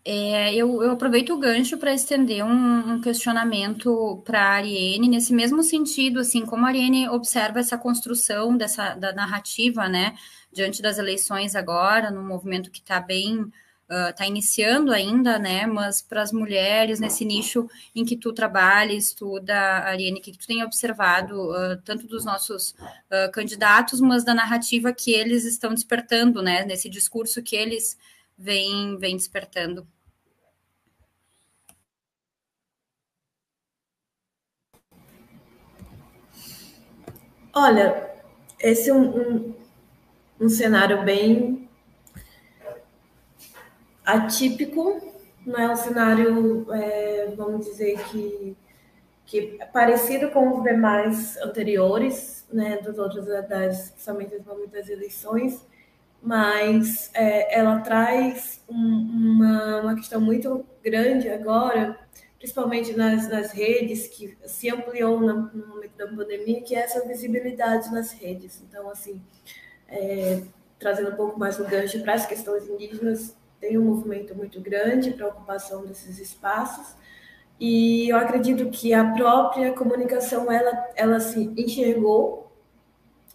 É, 0.07 0.53
eu, 0.53 0.83
eu, 0.83 0.91
aproveito 0.91 1.31
o 1.33 1.39
gancho 1.39 1.79
para 1.79 1.91
estender 1.91 2.45
um, 2.45 2.93
um 2.93 3.01
questionamento 3.01 4.21
para 4.23 4.39
a 4.39 4.49
Ariane, 4.51 5.09
nesse 5.09 5.33
mesmo 5.33 5.63
sentido, 5.63 6.19
assim, 6.19 6.45
como 6.45 6.63
a 6.63 6.69
Ariane 6.69 7.09
observa 7.09 7.59
essa 7.59 7.75
construção 7.75 8.55
dessa 8.55 8.93
da 8.93 9.11
narrativa, 9.13 9.89
né, 9.89 10.15
diante 10.53 10.79
das 10.79 10.99
eleições 10.99 11.55
agora, 11.55 12.11
num 12.11 12.23
movimento 12.23 12.69
que 12.69 12.79
está 12.79 12.99
bem 12.99 13.51
está 13.87 14.25
uh, 14.25 14.27
iniciando 14.27 14.91
ainda, 14.91 15.37
né? 15.37 15.67
Mas 15.67 16.01
para 16.01 16.21
as 16.21 16.31
mulheres 16.31 16.99
nesse 16.99 17.23
nicho 17.23 17.69
em 17.95 18.03
que 18.03 18.17
tu 18.17 18.33
trabalha, 18.33 18.93
estuda, 18.93 19.55
Ariane, 19.55 20.19
que 20.19 20.31
tu 20.31 20.47
tem 20.47 20.63
observado 20.63 21.51
uh, 21.51 21.79
tanto 21.83 22.07
dos 22.07 22.25
nossos 22.25 22.71
uh, 22.71 23.31
candidatos, 23.31 24.01
mas 24.01 24.23
da 24.23 24.33
narrativa 24.33 24.91
que 24.91 25.11
eles 25.11 25.45
estão 25.45 25.71
despertando, 25.71 26.41
né? 26.41 26.65
Nesse 26.65 26.89
discurso 26.89 27.43
que 27.43 27.55
eles 27.55 27.97
vêm, 28.37 28.97
vêm 28.97 29.15
despertando. 29.15 29.87
Olha, 37.57 38.11
esse 38.59 38.89
é 38.89 38.93
um, 38.93 39.17
um, 39.17 39.53
um 40.41 40.49
cenário 40.49 41.05
bem 41.05 41.69
atípico, 44.05 45.01
não 45.45 45.57
é 45.57 45.71
um 45.71 45.75
cenário, 45.77 46.67
é, 46.73 47.33
vamos 47.37 47.65
dizer 47.65 47.97
que, 48.09 48.57
que 49.25 49.55
é 49.57 49.65
parecido 49.67 50.31
com 50.31 50.57
os 50.57 50.63
demais 50.63 51.37
anteriores, 51.37 52.45
né, 52.51 52.75
dos 52.83 52.99
outros, 52.99 53.25
das, 53.25 53.91
principalmente 53.91 54.69
das 54.69 54.89
eleições, 54.89 55.65
mas 56.21 57.09
é, 57.13 57.57
ela 57.57 57.79
traz 57.79 58.61
um, 58.67 58.75
uma, 58.75 59.81
uma 59.81 59.95
questão 59.95 60.19
muito 60.19 60.65
grande 60.83 61.29
agora, 61.29 61.97
principalmente 62.45 62.93
nas, 62.95 63.27
nas 63.27 63.51
redes, 63.51 64.07
que 64.07 64.37
se 64.45 64.69
ampliou 64.69 65.19
no, 65.19 65.51
no 65.51 65.67
momento 65.67 65.97
da 65.97 66.05
pandemia, 66.05 66.61
que 66.61 66.75
é 66.75 66.81
essa 66.81 67.03
visibilidade 67.07 67.91
nas 67.91 68.11
redes. 68.11 68.61
Então, 68.69 68.87
assim, 68.87 69.19
é, 69.87 70.43
trazendo 70.77 71.09
um 71.09 71.15
pouco 71.15 71.39
mais 71.39 71.59
o 71.59 71.63
gancho 71.63 71.99
para 72.03 72.13
as 72.13 72.27
questões 72.27 72.69
indígenas, 72.69 73.35
tem 73.59 73.79
um 73.79 73.85
movimento 73.85 74.35
muito 74.35 74.61
grande 74.61 75.09
para 75.09 75.25
a 75.25 75.29
ocupação 75.29 75.87
desses 75.87 76.19
espaços. 76.19 76.95
E 77.59 78.09
eu 78.09 78.17
acredito 78.17 78.69
que 78.69 78.93
a 78.93 79.03
própria 79.13 79.73
comunicação 79.73 80.51
ela, 80.51 80.87
ela 80.95 81.19
se 81.19 81.51
enxergou 81.57 82.51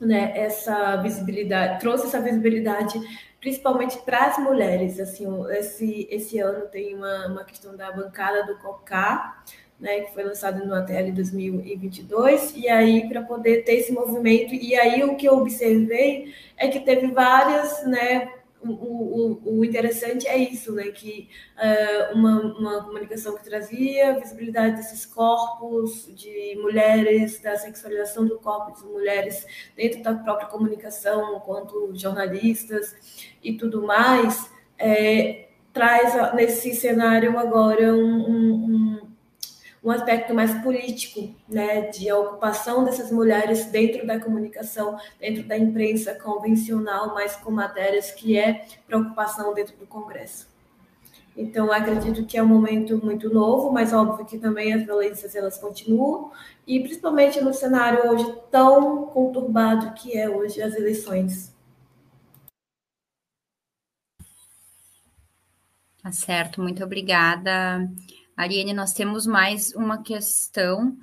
né, 0.00 0.32
essa 0.38 0.96
visibilidade, 0.98 1.80
trouxe 1.80 2.06
essa 2.06 2.20
visibilidade 2.20 3.00
principalmente 3.40 3.98
para 3.98 4.26
as 4.26 4.38
mulheres. 4.38 5.00
Assim, 5.00 5.26
esse, 5.50 6.06
esse 6.10 6.38
ano 6.38 6.66
tem 6.66 6.94
uma, 6.94 7.26
uma 7.26 7.44
questão 7.44 7.76
da 7.76 7.90
bancada 7.90 8.44
do 8.44 8.58
COCA, 8.58 9.42
né, 9.80 10.00
que 10.00 10.12
foi 10.12 10.22
lançado 10.24 10.64
no 10.66 10.74
ATL 10.74 11.10
2022, 11.12 12.54
e 12.54 12.68
aí 12.68 13.08
para 13.08 13.22
poder 13.22 13.64
ter 13.64 13.76
esse 13.76 13.90
movimento, 13.92 14.54
e 14.54 14.74
aí 14.76 15.02
o 15.02 15.16
que 15.16 15.26
eu 15.26 15.38
observei 15.38 16.34
é 16.54 16.68
que 16.68 16.80
teve 16.80 17.06
várias, 17.06 17.86
né, 17.86 18.30
o, 18.62 18.72
o, 18.72 19.58
o, 19.58 19.64
interessante 19.64 20.26
é 20.26 20.36
isso, 20.36 20.72
né? 20.72 20.84
Que 20.90 21.28
uh, 21.56 22.14
uma, 22.14 22.40
uma 22.58 22.84
comunicação 22.84 23.36
que 23.36 23.44
trazia 23.44 24.18
visibilidade 24.18 24.76
desses 24.76 25.06
corpos 25.06 26.10
de 26.14 26.56
mulheres, 26.60 27.40
da 27.40 27.56
sexualização 27.56 28.26
do 28.26 28.38
corpo 28.38 28.78
de 28.78 28.86
mulheres 28.86 29.46
dentro 29.76 30.02
da 30.02 30.14
própria 30.14 30.48
comunicação, 30.48 31.40
quanto 31.40 31.90
jornalistas 31.94 32.94
e 33.42 33.54
tudo 33.54 33.82
mais, 33.82 34.50
é, 34.78 35.48
traz 35.72 36.34
nesse 36.34 36.74
cenário 36.74 37.38
agora 37.38 37.94
um, 37.94 38.28
um, 38.28 38.64
um 38.64 38.79
aspecto 39.88 40.34
mais 40.34 40.52
político, 40.62 41.32
né, 41.48 41.82
de 41.82 42.12
ocupação 42.12 42.84
dessas 42.84 43.12
mulheres 43.12 43.66
dentro 43.66 44.04
da 44.04 44.18
comunicação, 44.18 44.98
dentro 45.20 45.44
da 45.44 45.56
imprensa 45.56 46.12
convencional, 46.14 47.14
mas 47.14 47.36
com 47.36 47.52
matérias 47.52 48.10
que 48.10 48.36
é 48.36 48.66
preocupação 48.86 49.54
dentro 49.54 49.76
do 49.76 49.86
Congresso. 49.86 50.50
Então, 51.36 51.72
acredito 51.72 52.26
que 52.26 52.36
é 52.36 52.42
um 52.42 52.46
momento 52.46 53.02
muito 53.02 53.32
novo, 53.32 53.72
mas 53.72 53.92
óbvio 53.92 54.26
que 54.26 54.36
também 54.36 54.74
as 54.74 54.84
violências 54.84 55.34
elas 55.34 55.56
continuam, 55.56 56.32
e 56.66 56.80
principalmente 56.80 57.40
no 57.40 57.54
cenário 57.54 58.10
hoje 58.10 58.34
tão 58.50 59.06
conturbado 59.06 59.94
que 59.94 60.18
é 60.18 60.28
hoje 60.28 60.60
as 60.60 60.74
eleições. 60.74 61.54
Tá 66.02 66.10
certo, 66.12 66.60
muito 66.60 66.82
obrigada. 66.82 67.88
Ariane, 68.36 68.72
nós 68.72 68.92
temos 68.92 69.26
mais 69.26 69.74
uma 69.74 70.02
questão 70.02 70.96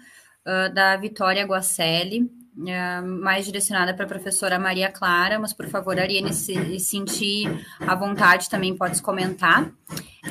uh, 0.46 0.74
da 0.74 0.98
Vitória 0.98 1.46
Guacelli, 1.46 2.24
uh, 2.24 3.06
mais 3.22 3.46
direcionada 3.46 3.94
para 3.94 4.06
a 4.06 4.10
professora 4.10 4.60
Maria 4.60 4.92
Clara, 4.92 5.40
mas 5.40 5.54
por 5.54 5.68
favor, 5.68 6.00
Ariane, 6.00 6.34
se 6.34 6.80
sentir 6.80 7.48
à 7.80 7.94
vontade, 7.96 8.50
também 8.50 8.76
pode 8.76 9.02
comentar. 9.02 9.72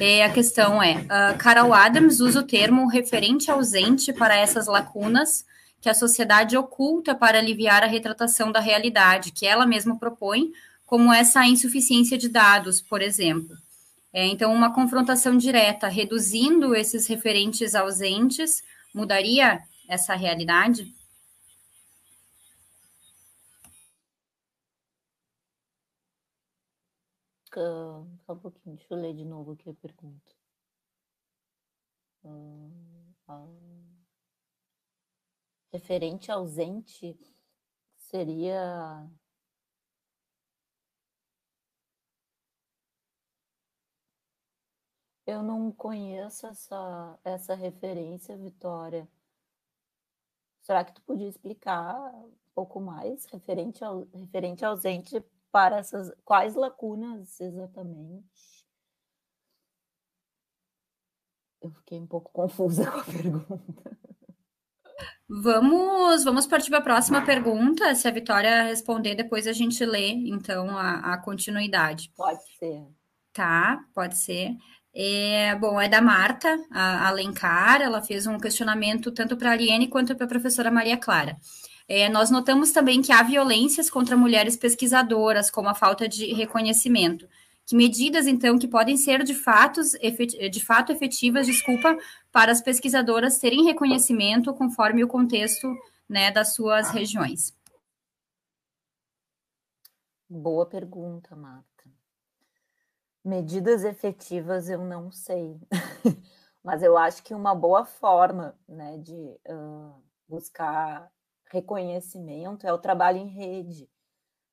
E 0.01 0.23
a 0.23 0.31
questão 0.31 0.83
é: 0.83 0.97
uh, 0.97 1.39
Carol 1.39 1.73
Adams 1.73 2.21
usa 2.21 2.41
o 2.41 2.47
termo 2.47 2.89
referente 2.89 3.51
ausente 3.51 4.13
para 4.13 4.37
essas 4.37 4.67
lacunas 4.67 5.45
que 5.81 5.89
a 5.89 5.95
sociedade 5.95 6.57
oculta 6.57 7.15
para 7.15 7.39
aliviar 7.39 7.83
a 7.83 7.87
retratação 7.87 8.51
da 8.51 8.61
realidade, 8.61 9.31
que 9.31 9.47
ela 9.47 9.67
mesma 9.67 9.99
propõe, 9.99 10.51
como 10.85 11.13
essa 11.13 11.47
insuficiência 11.47 12.19
de 12.19 12.29
dados, 12.29 12.81
por 12.81 13.03
exemplo. 13.03 13.57
É, 14.17 14.25
então, 14.25 14.51
uma 14.51 14.73
confrontação 14.73 15.37
direta, 15.37 15.89
reduzindo 15.89 16.75
esses 16.75 17.07
referentes 17.07 17.75
ausentes, 17.75 18.63
mudaria 18.95 19.63
essa 19.87 20.15
realidade? 20.15 20.91
Só 27.53 28.07
um 28.33 28.39
pouquinho, 28.39 28.77
deixa 28.77 28.95
eu 28.95 28.99
ler 28.99 29.13
de 29.15 29.25
novo 29.27 29.53
aqui 29.53 29.69
a 29.69 29.75
pergunta. 29.75 30.33
Uh, 32.25 32.73
uh, 33.29 33.97
referente 35.71 36.33
ausente 36.33 37.15
seria 37.99 39.07
Eu 45.27 45.43
não 45.43 45.73
conheço 45.73 46.47
essa, 46.47 47.19
essa 47.25 47.55
referência, 47.55 48.37
Vitória. 48.37 49.09
Será 50.63 50.85
que 50.85 50.93
tu 50.93 51.03
podia 51.03 51.29
explicar 51.29 51.95
um 52.15 52.33
pouco 52.55 52.81
mais 52.81 53.25
referente 53.27 53.85
ao 53.85 54.07
referente 54.15 54.65
ausente 54.65 55.21
para 55.51 55.79
essas 55.79 56.13
quais 56.25 56.55
lacunas 56.55 57.41
exatamente? 57.41 58.65
Eu 61.61 61.71
fiquei 61.73 61.99
um 61.99 62.07
pouco 62.07 62.31
confusa 62.33 62.89
com 62.89 63.01
a 63.01 63.05
pergunta. 63.05 63.99
Vamos, 65.29 66.23
vamos 66.23 66.47
partir 66.47 66.71
para 66.71 66.79
a 66.79 66.83
próxima 66.83 67.25
pergunta. 67.25 67.93
Se 67.97 68.07
a 68.07 68.13
Vitória 68.13 68.63
responder, 68.63 69.17
depois 69.17 69.49
a 69.49 69.53
gente 69.53 69.85
lê, 69.85 70.11
então, 70.11 70.71
a, 70.71 71.15
a 71.15 71.19
continuidade. 71.19 72.13
Pode 72.17 72.45
ser. 72.57 72.87
Tá, 73.33 73.85
pode 73.93 74.17
ser. 74.19 74.57
É, 74.99 75.55
bom, 75.57 75.79
é 75.79 75.91
da 75.91 76.01
Marta 76.01 76.59
Alencar, 76.71 77.83
ela 77.83 78.01
fez 78.01 78.27
um 78.27 78.39
questionamento 78.39 79.13
tanto 79.13 79.37
para 79.37 79.51
a 79.51 79.53
Aliene 79.53 79.89
quanto 79.89 80.17
para 80.17 80.25
a 80.25 80.29
professora 80.29 80.71
Maria 80.71 80.97
Clara. 80.97 81.37
É, 81.87 82.09
nós 82.09 82.31
notamos 82.31 82.73
também 82.73 83.03
que 83.03 83.13
há 83.13 83.23
violências 83.23 83.91
contra 83.91 84.17
mulheres 84.17 84.57
pesquisadoras, 84.57 85.51
como 85.51 85.69
a 85.69 85.75
falta 85.75 86.09
de 86.09 86.33
reconhecimento. 86.33 87.29
Que 87.67 87.77
medidas, 87.77 88.27
então, 88.27 88.59
que 88.59 88.67
podem 88.67 88.97
ser 88.97 89.23
de, 89.23 89.35
fatos, 89.35 89.93
de 90.51 90.65
fato 90.65 90.93
efetivas, 90.93 91.47
desculpa, 91.47 91.95
para 92.33 92.51
as 92.51 92.63
pesquisadoras 92.63 93.39
terem 93.39 93.65
reconhecimento 93.65 94.55
conforme 94.55 95.05
o 95.05 95.09
contexto 95.09 95.69
né, 96.09 96.31
das 96.31 96.55
suas 96.55 96.89
regiões? 96.89 97.55
Boa 100.27 100.65
pergunta, 100.65 101.37
Marta. 101.37 101.76
Medidas 103.27 103.83
efetivas 103.83 104.69
eu 104.69 104.85
não 104.85 105.11
sei, 105.11 105.61
mas 106.63 106.81
eu 106.81 106.97
acho 106.97 107.25
que 107.25 107.35
uma 107.35 107.57
boa 107.57 107.85
forma 107.85 108.57
né, 108.69 108.99
de 108.99 109.37
uh, 109.49 110.01
buscar 110.29 111.11
reconhecimento 111.47 112.65
é 112.65 112.73
o 112.73 112.79
trabalho 112.79 113.19
em 113.19 113.27
rede, 113.27 113.91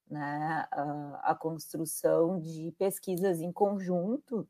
né, 0.09 0.67
uh, 0.74 1.19
a 1.21 1.36
construção 1.36 2.39
de 2.39 2.71
pesquisas 2.71 3.41
em 3.41 3.51
conjunto 3.51 4.49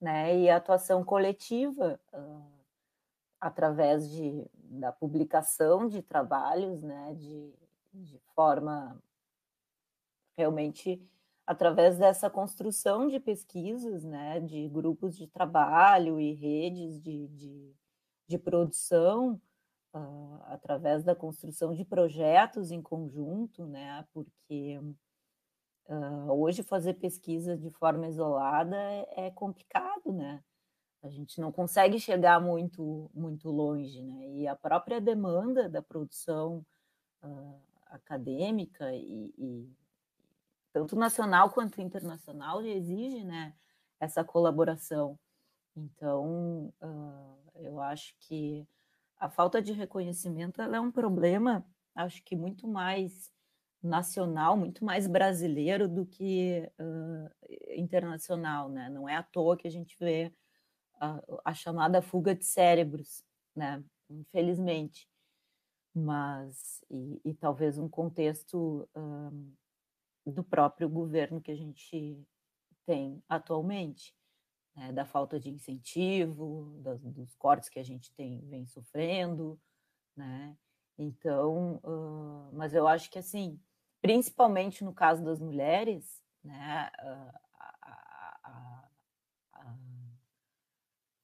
né, 0.00 0.34
e 0.34 0.48
atuação 0.48 1.04
coletiva 1.04 2.00
uh, 2.10 2.50
através 3.38 4.10
de, 4.10 4.50
da 4.54 4.90
publicação 4.90 5.86
de 5.86 6.00
trabalhos 6.00 6.82
né, 6.82 7.14
de, 7.18 7.52
de 7.92 8.18
forma 8.34 8.98
realmente 10.38 11.06
através 11.48 11.96
dessa 11.96 12.28
construção 12.28 13.08
de 13.08 13.18
pesquisas, 13.18 14.04
né, 14.04 14.38
de 14.38 14.68
grupos 14.68 15.16
de 15.16 15.26
trabalho 15.26 16.20
e 16.20 16.34
redes 16.34 17.00
de, 17.00 17.26
de, 17.28 17.74
de 18.26 18.38
produção, 18.38 19.40
uh, 19.94 20.42
através 20.44 21.02
da 21.02 21.14
construção 21.14 21.74
de 21.74 21.86
projetos 21.86 22.70
em 22.70 22.82
conjunto, 22.82 23.64
né, 23.64 24.06
porque 24.12 24.78
uh, 25.86 26.30
hoje 26.30 26.62
fazer 26.62 26.94
pesquisa 26.94 27.56
de 27.56 27.70
forma 27.70 28.06
isolada 28.08 28.76
é, 28.76 29.28
é, 29.28 29.30
complicado, 29.30 30.12
né, 30.12 30.44
a 31.02 31.08
gente 31.08 31.40
não 31.40 31.50
consegue 31.50 31.98
chegar 31.98 32.38
muito, 32.42 33.10
muito 33.14 33.48
longe, 33.50 34.02
né, 34.02 34.28
e 34.32 34.46
a 34.46 34.54
própria 34.54 35.00
demanda 35.00 35.66
da 35.66 35.80
produção 35.80 36.62
uh, 37.22 37.58
acadêmica 37.86 38.92
e, 38.92 39.32
e 39.38 39.78
tanto 40.78 40.94
nacional 40.94 41.50
quanto 41.50 41.80
internacional, 41.80 42.62
exige 42.62 43.24
né, 43.24 43.52
essa 43.98 44.22
colaboração. 44.22 45.18
Então, 45.76 46.72
uh, 46.80 47.50
eu 47.56 47.80
acho 47.80 48.14
que 48.20 48.64
a 49.18 49.28
falta 49.28 49.60
de 49.60 49.72
reconhecimento 49.72 50.62
é 50.62 50.80
um 50.80 50.92
problema, 50.92 51.66
acho 51.96 52.22
que 52.22 52.36
muito 52.36 52.68
mais 52.68 53.32
nacional, 53.82 54.56
muito 54.56 54.84
mais 54.84 55.08
brasileiro 55.08 55.88
do 55.88 56.06
que 56.06 56.70
uh, 56.78 57.30
internacional, 57.76 58.68
né? 58.68 58.88
Não 58.88 59.08
é 59.08 59.16
à 59.16 59.22
toa 59.22 59.56
que 59.56 59.66
a 59.66 59.70
gente 59.70 59.96
vê 59.98 60.32
a, 61.00 61.20
a 61.44 61.54
chamada 61.54 62.00
fuga 62.00 62.34
de 62.34 62.44
cérebros, 62.44 63.24
né? 63.54 63.82
Infelizmente, 64.08 65.08
mas 65.94 66.84
e, 66.88 67.20
e 67.24 67.34
talvez 67.34 67.78
um 67.78 67.88
contexto 67.88 68.88
um, 68.96 69.52
do 70.30 70.44
próprio 70.44 70.88
governo 70.88 71.40
que 71.40 71.50
a 71.50 71.56
gente 71.56 72.24
tem 72.86 73.22
atualmente, 73.28 74.14
né, 74.74 74.92
da 74.92 75.04
falta 75.04 75.38
de 75.38 75.50
incentivo, 75.50 76.80
dos 77.02 77.34
cortes 77.34 77.68
que 77.68 77.78
a 77.78 77.84
gente 77.84 78.12
tem 78.12 78.40
vem 78.48 78.66
sofrendo, 78.66 79.60
né? 80.16 80.56
Então, 80.98 81.76
uh, 81.84 82.50
mas 82.52 82.74
eu 82.74 82.88
acho 82.88 83.10
que 83.10 83.18
assim, 83.18 83.60
principalmente 84.00 84.82
no 84.84 84.92
caso 84.92 85.24
das 85.24 85.38
mulheres, 85.38 86.20
né, 86.42 86.90
a, 86.98 87.40
a, 87.54 88.88
a, 89.52 89.78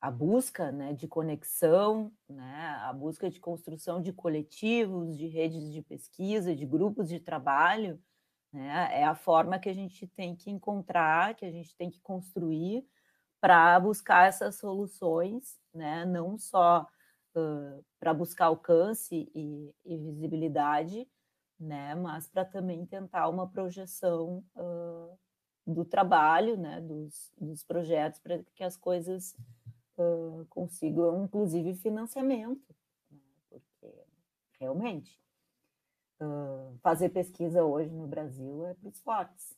a 0.00 0.10
busca 0.10 0.70
né, 0.70 0.92
de 0.92 1.08
conexão, 1.08 2.12
né, 2.28 2.78
a 2.82 2.92
busca 2.92 3.30
de 3.30 3.40
construção 3.40 4.02
de 4.02 4.12
coletivos, 4.12 5.16
de 5.16 5.26
redes 5.26 5.72
de 5.72 5.82
pesquisa, 5.82 6.54
de 6.54 6.66
grupos 6.66 7.08
de 7.08 7.18
trabalho, 7.18 8.00
né? 8.54 9.00
É 9.00 9.04
a 9.04 9.16
forma 9.16 9.58
que 9.58 9.68
a 9.68 9.74
gente 9.74 10.06
tem 10.06 10.36
que 10.36 10.48
encontrar, 10.48 11.34
que 11.34 11.44
a 11.44 11.50
gente 11.50 11.74
tem 11.74 11.90
que 11.90 12.00
construir 12.00 12.86
para 13.40 13.78
buscar 13.80 14.28
essas 14.28 14.54
soluções, 14.54 15.58
né? 15.74 16.04
não 16.04 16.38
só 16.38 16.86
uh, 17.34 17.84
para 17.98 18.14
buscar 18.14 18.46
alcance 18.46 19.28
e, 19.34 19.74
e, 19.84 19.96
visibilidade, 19.98 21.06
né? 21.58 21.96
mas 21.96 22.28
para 22.28 22.44
também 22.44 22.86
tentar 22.86 23.28
uma 23.28 23.48
projeção 23.50 24.44
uh, 24.54 25.18
do 25.66 25.84
trabalho, 25.84 26.56
né? 26.56 26.80
dos, 26.80 27.32
dos 27.36 27.64
projetos, 27.64 28.20
para 28.20 28.40
que 28.54 28.62
as 28.62 28.76
coisas 28.76 29.36
uh, 29.98 30.46
consigam, 30.48 31.24
inclusive, 31.24 31.74
financiamento, 31.74 32.72
né? 33.10 33.18
porque 33.50 33.92
realmente 34.60 35.23
fazer 36.82 37.08
pesquisa 37.10 37.64
hoje 37.64 37.90
no 37.90 38.06
Brasil 38.06 38.66
é 38.66 38.74
para 38.74 38.88
os 38.88 39.00
fortes. 39.00 39.54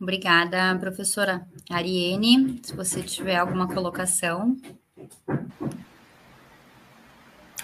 Obrigada, 0.00 0.76
professora 0.78 1.46
Ariene. 1.70 2.60
Se 2.62 2.74
você 2.74 3.02
tiver 3.02 3.36
alguma 3.36 3.72
colocação. 3.72 4.56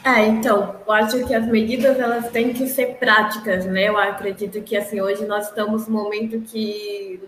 É, 0.02 0.26
então, 0.26 0.80
eu 0.86 0.92
acho 0.92 1.26
que 1.26 1.34
as 1.34 1.46
medidas 1.46 1.98
elas 1.98 2.30
têm 2.30 2.54
que 2.54 2.66
ser 2.66 2.96
práticas, 2.96 3.66
né? 3.66 3.88
Eu 3.88 3.98
acredito 3.98 4.62
que 4.62 4.74
assim 4.74 5.00
hoje 5.00 5.26
nós 5.26 5.48
estamos 5.48 5.86
num 5.86 6.02
momento 6.02 6.40
que 6.40 7.20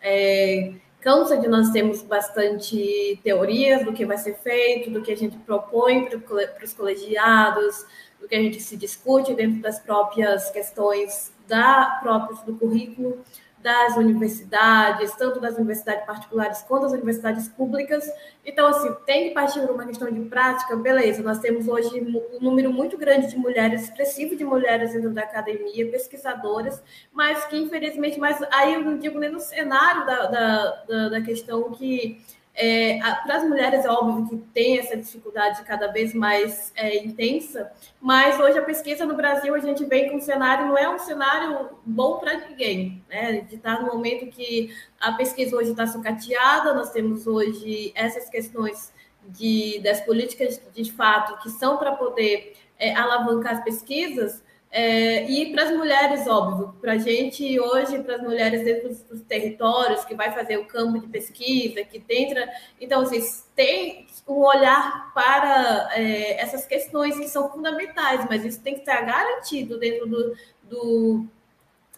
é, 0.00 0.72
cansa 1.06 1.36
de 1.36 1.46
nós 1.46 1.70
termos 1.70 2.02
bastante 2.02 3.20
teorias 3.22 3.84
do 3.84 3.92
que 3.92 4.04
vai 4.04 4.18
ser 4.18 4.34
feito, 4.38 4.90
do 4.90 5.02
que 5.02 5.12
a 5.12 5.16
gente 5.16 5.36
propõe 5.36 6.06
para 6.06 6.64
os 6.64 6.72
colegiados, 6.72 7.86
do 8.20 8.26
que 8.26 8.34
a 8.34 8.42
gente 8.42 8.60
se 8.60 8.76
discute 8.76 9.32
dentro 9.32 9.60
das 9.62 9.78
próprias 9.78 10.50
questões 10.50 11.32
da 11.46 12.00
próprios 12.02 12.40
do 12.42 12.56
currículo 12.56 13.22
das 13.66 13.96
universidades, 13.96 15.12
tanto 15.16 15.40
das 15.40 15.56
universidades 15.56 16.06
particulares 16.06 16.62
quanto 16.68 16.82
das 16.82 16.92
universidades 16.92 17.48
públicas. 17.48 18.08
Então, 18.44 18.68
assim, 18.68 18.94
tem 19.04 19.26
que 19.26 19.34
partir 19.34 19.60
por 19.60 19.72
uma 19.72 19.84
questão 19.84 20.08
de 20.08 20.20
prática, 20.20 20.76
beleza. 20.76 21.20
Nós 21.20 21.40
temos 21.40 21.66
hoje 21.66 22.00
um 22.00 22.38
número 22.40 22.72
muito 22.72 22.96
grande 22.96 23.26
de 23.26 23.36
mulheres, 23.36 23.82
expressivo 23.82 24.36
de 24.36 24.44
mulheres 24.44 24.92
dentro 24.92 25.10
da 25.10 25.22
academia, 25.22 25.90
pesquisadoras, 25.90 26.80
mas 27.12 27.44
que, 27.46 27.56
infelizmente, 27.56 28.20
mas 28.20 28.40
aí 28.52 28.74
eu 28.74 28.82
não 28.82 28.98
digo 28.98 29.18
nem 29.18 29.30
no 29.32 29.40
cenário 29.40 30.06
da, 30.06 30.26
da, 30.26 30.70
da, 30.88 31.08
da 31.08 31.20
questão 31.20 31.72
que 31.72 32.24
é, 32.56 32.98
para 32.98 33.36
as 33.36 33.44
mulheres 33.44 33.84
é 33.84 33.90
óbvio 33.90 34.26
que 34.26 34.36
tem 34.54 34.78
essa 34.78 34.96
dificuldade 34.96 35.62
cada 35.64 35.88
vez 35.88 36.14
mais 36.14 36.72
é, 36.74 37.04
intensa, 37.04 37.70
mas 38.00 38.40
hoje 38.40 38.58
a 38.58 38.62
pesquisa 38.62 39.04
no 39.04 39.14
Brasil 39.14 39.54
a 39.54 39.58
gente 39.58 39.84
vem 39.84 40.08
com 40.08 40.16
um 40.16 40.20
cenário, 40.20 40.66
não 40.66 40.78
é 40.78 40.88
um 40.88 40.98
cenário 40.98 41.68
bom 41.84 42.18
para 42.18 42.48
ninguém, 42.48 43.04
né? 43.10 43.42
De 43.42 43.56
estar 43.56 43.82
no 43.82 43.94
momento 43.94 44.26
que 44.28 44.74
a 44.98 45.12
pesquisa 45.12 45.54
hoje 45.54 45.72
está 45.72 45.86
sucateada, 45.86 46.72
nós 46.72 46.90
temos 46.90 47.26
hoje 47.26 47.92
essas 47.94 48.30
questões 48.30 48.90
de, 49.28 49.78
das 49.80 50.00
políticas 50.00 50.58
de 50.74 50.90
fato 50.90 51.42
que 51.42 51.50
são 51.50 51.76
para 51.76 51.92
poder 51.92 52.54
é, 52.78 52.94
alavancar 52.94 53.52
as 53.52 53.64
pesquisas, 53.64 54.42
É, 54.78 55.24
e 55.30 55.54
para 55.54 55.62
as 55.62 55.70
mulheres, 55.70 56.26
óbvio, 56.26 56.74
para 56.82 56.92
a 56.92 56.98
gente 56.98 57.58
hoje, 57.58 57.98
para 58.02 58.16
as 58.16 58.22
mulheres 58.22 58.62
dentro 58.62 58.90
dos, 58.90 59.02
dos, 59.04 59.22
territórios, 59.22 60.04
que 60.04 60.14
vai 60.14 60.30
fazer 60.34 60.58
o 60.58 60.66
campo 60.66 60.98
de 61.00 61.06
pesquisa, 61.06 61.82
que 61.82 62.04
entra. 62.10 62.46
Então, 62.78 63.02
vocês 63.02 63.50
têm 63.56 64.06
um 64.28 64.34
olhar 64.34 65.14
para 65.14 65.88
é, 65.94 66.38
essas 66.42 66.66
questões 66.66 67.16
que 67.18 67.26
são 67.26 67.50
fundamentais, 67.50 68.26
mas 68.28 68.44
isso 68.44 68.62
tem 68.62 68.74
que 68.74 68.80
estar 68.80 69.00
garantido 69.00 69.78
dentro 69.78 70.06
do, 70.06 70.36
do 70.64 71.26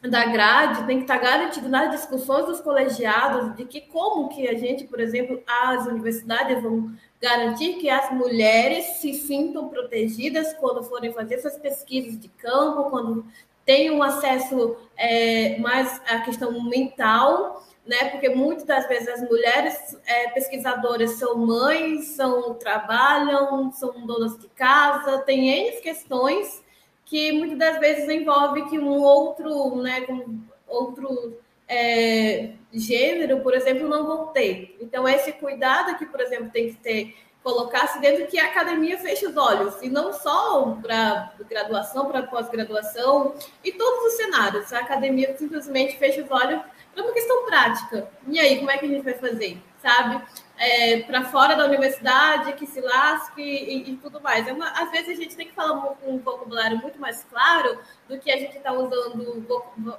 da 0.00 0.26
grade 0.26 0.86
tem 0.86 0.98
que 0.98 1.02
estar 1.02 1.18
garantido 1.18 1.68
nas 1.68 1.90
discussões 1.90 2.46
dos 2.46 2.60
colegiados 2.60 3.56
de 3.56 3.64
que 3.64 3.80
como 3.80 4.28
que 4.28 4.46
a 4.46 4.56
gente, 4.56 4.84
por 4.84 5.00
exemplo, 5.00 5.42
as 5.44 5.86
universidades 5.86 6.62
vão 6.62 6.92
garantir 7.20 7.74
que 7.74 7.90
as 7.90 8.10
mulheres 8.12 8.84
se 9.00 9.12
sintam 9.14 9.68
protegidas 9.68 10.52
quando 10.54 10.82
forem 10.84 11.12
fazer 11.12 11.34
essas 11.34 11.58
pesquisas 11.58 12.18
de 12.18 12.28
campo, 12.28 12.90
quando 12.90 13.24
tenham 13.64 14.02
acesso 14.02 14.76
é, 14.96 15.58
mais 15.58 16.00
à 16.08 16.20
questão 16.20 16.62
mental, 16.64 17.62
né? 17.84 18.10
Porque 18.10 18.28
muitas 18.28 18.64
das 18.64 18.86
vezes 18.88 19.08
as 19.08 19.28
mulheres 19.28 19.98
é, 20.06 20.28
pesquisadoras 20.30 21.12
são 21.12 21.36
mães, 21.36 22.08
são 22.08 22.54
trabalham, 22.54 23.70
são 23.72 24.06
donas 24.06 24.38
de 24.38 24.48
casa, 24.48 25.18
tem 25.18 25.48
N 25.48 25.80
questões 25.80 26.62
que 27.04 27.32
muitas 27.32 27.58
das 27.58 27.78
vezes 27.78 28.08
envolve 28.08 28.68
que 28.68 28.78
um 28.78 29.00
outro, 29.00 29.76
né, 29.76 30.02
com 30.02 30.38
outro 30.66 31.38
é, 31.66 32.52
gênero, 32.72 33.40
por 33.40 33.54
exemplo, 33.54 33.88
não 33.88 34.06
vão 34.06 34.26
ter. 34.28 34.76
Então, 34.80 35.08
esse 35.08 35.32
cuidado 35.32 35.96
que, 35.96 36.06
por 36.06 36.20
exemplo, 36.20 36.50
tem 36.50 36.68
que 36.68 36.76
ter, 36.76 37.16
colocar-se 37.42 37.98
dentro 38.00 38.26
que 38.26 38.38
a 38.38 38.46
academia 38.46 38.98
feche 38.98 39.26
os 39.26 39.36
olhos, 39.36 39.80
e 39.82 39.88
não 39.88 40.12
só 40.12 40.76
para 40.82 41.32
graduação, 41.48 42.06
para 42.06 42.24
pós-graduação, 42.24 43.34
e 43.64 43.72
todos 43.72 44.12
os 44.12 44.16
cenários. 44.16 44.72
A 44.72 44.80
academia 44.80 45.36
simplesmente 45.36 45.96
fecha 45.96 46.22
os 46.22 46.30
olhos 46.30 46.60
para 46.92 47.02
uma 47.02 47.12
questão 47.12 47.46
prática. 47.46 48.10
E 48.26 48.38
aí, 48.38 48.58
como 48.58 48.70
é 48.70 48.78
que 48.78 48.86
a 48.86 48.88
gente 48.88 49.04
vai 49.04 49.14
fazer? 49.14 49.58
Sabe? 49.80 50.22
É, 50.58 51.00
para 51.02 51.24
fora 51.24 51.54
da 51.54 51.64
universidade, 51.64 52.52
que 52.54 52.66
se 52.66 52.80
lasque 52.80 53.40
e, 53.40 53.90
e 53.90 53.96
tudo 53.96 54.20
mais. 54.20 54.46
É 54.46 54.52
uma, 54.52 54.68
às 54.70 54.90
vezes 54.90 55.10
a 55.18 55.22
gente 55.22 55.36
tem 55.36 55.46
que 55.46 55.54
falar 55.54 55.96
um, 56.04 56.14
um 56.14 56.18
vocabulário 56.18 56.78
muito 56.78 57.00
mais 57.00 57.24
claro 57.24 57.78
do 58.08 58.18
que 58.18 58.30
a 58.30 58.36
gente 58.36 58.56
está 58.56 58.72
usando 58.72 59.46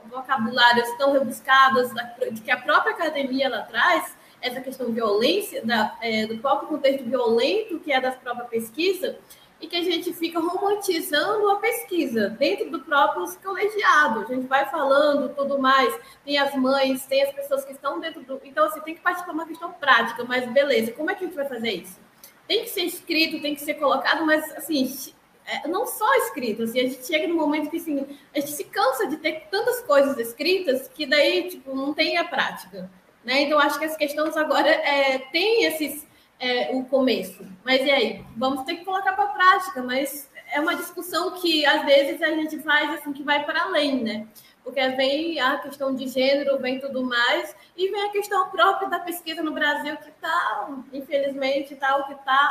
vocabulários 0.10 0.90
tão 0.98 1.14
rebuscados 1.14 1.92
de 2.32 2.42
que 2.42 2.52
a 2.52 2.58
própria 2.58 2.94
academia 2.94 3.46
ela 3.46 3.62
traz 3.62 4.18
essa 4.42 4.62
questão 4.62 4.88
de 4.88 4.94
violência, 4.94 5.66
da, 5.66 5.98
é, 6.02 6.26
do 6.26 6.38
próprio 6.38 6.70
contexto 6.70 7.04
violento 7.04 7.80
que 7.80 7.92
é 7.92 8.00
das 8.00 8.16
próprias 8.16 8.50
pesquisas, 8.50 9.16
e 9.62 9.68
que 9.68 9.76
a 9.76 9.84
gente 9.84 10.14
fica 10.14 10.40
romantizando 10.40 11.50
a 11.50 11.58
pesquisa 11.58 12.30
dentro 12.30 12.70
do 12.70 12.80
próprio 12.80 13.26
colegiado. 13.44 14.22
A 14.22 14.26
gente 14.26 14.48
vai 14.48 14.70
falando 14.70 15.34
tudo 15.36 15.60
mais, 15.60 15.94
tem 16.24 16.38
as 16.38 16.56
mães, 16.56 17.06
tem 17.06 17.24
as 17.24 17.34
pessoas 17.34 17.66
que 17.66 17.74
estão 17.74 18.00
dentro 18.00 18.22
do. 18.22 18.40
Então, 18.44 18.66
assim, 18.66 18.80
tem 18.82 18.96
que 18.96 19.02
partir 19.02 19.24
para 19.24 19.34
uma 19.34 19.46
questão 19.46 19.72
prática, 19.74 20.24
mas 20.24 20.50
beleza, 20.52 20.92
como 20.94 21.12
é 21.12 21.16
que 21.16 21.26
a 21.26 21.28
gente 21.28 21.36
vai 21.36 21.48
fazer 21.48 21.72
isso? 21.72 22.00
Tem 22.48 22.64
que 22.64 22.70
ser 22.70 22.84
escrito, 22.84 23.42
tem 23.42 23.54
que 23.54 23.62
ser 23.62 23.76
colocado, 23.76 24.26
mas 24.26 24.50
assim, 24.56 25.14
é, 25.46 25.68
não 25.68 25.86
só 25.86 26.12
escrito, 26.26 26.64
assim, 26.64 26.80
a 26.80 26.84
gente 26.84 27.06
chega 27.06 27.28
no 27.28 27.36
momento 27.36 27.70
que 27.70 27.78
assim, 27.78 28.06
a 28.34 28.40
gente 28.40 28.52
se 28.52 28.64
cansa 28.64 29.08
de 29.08 29.18
ter 29.18 29.48
tantas 29.52 29.82
coisas 29.82 30.18
escritas 30.18 30.88
que 30.88 31.06
daí, 31.06 31.50
tipo, 31.50 31.76
não 31.76 31.94
tem 31.94 32.18
a 32.18 32.24
prática. 32.24 32.90
Né? 33.24 33.42
Então, 33.42 33.60
acho 33.60 33.78
que 33.78 33.86
as 33.86 33.98
questões 33.98 34.38
agora 34.38 34.70
é, 34.70 35.20
têm 35.32 35.66
esses 35.66 36.08
é, 36.40 36.76
o 36.76 36.86
começo. 36.86 37.46
Mas 37.64 37.82
e 37.82 37.92
aí? 37.92 38.26
Vamos 38.38 38.64
ter 38.64 38.78
que 38.78 38.86
colocar 38.86 39.14
para 39.14 39.28
prática, 39.28 39.84
mas 39.84 40.30
é 40.52 40.60
uma 40.60 40.76
discussão 40.76 41.32
que 41.40 41.66
às 41.66 41.86
vezes 41.86 42.22
a 42.22 42.30
gente 42.30 42.60
faz 42.60 42.92
assim 42.92 43.14
que 43.14 43.24
vai 43.24 43.44
para 43.44 43.64
além, 43.64 44.04
né? 44.04 44.28
Porque 44.64 44.88
vem 44.90 45.40
a 45.40 45.58
questão 45.58 45.94
de 45.96 46.08
gênero, 46.08 46.60
vem 46.60 46.80
tudo 46.80 47.04
mais, 47.04 47.56
e 47.76 47.90
vem 47.90 48.04
a 48.04 48.12
questão 48.12 48.50
própria 48.50 48.90
da 48.90 49.00
pesquisa 49.00 49.42
no 49.42 49.52
Brasil, 49.52 49.98
que 49.98 50.10
está, 50.10 50.70
infelizmente, 50.94 51.74
está 51.74 51.98
o 51.98 52.06
que 52.06 52.14
está, 52.14 52.50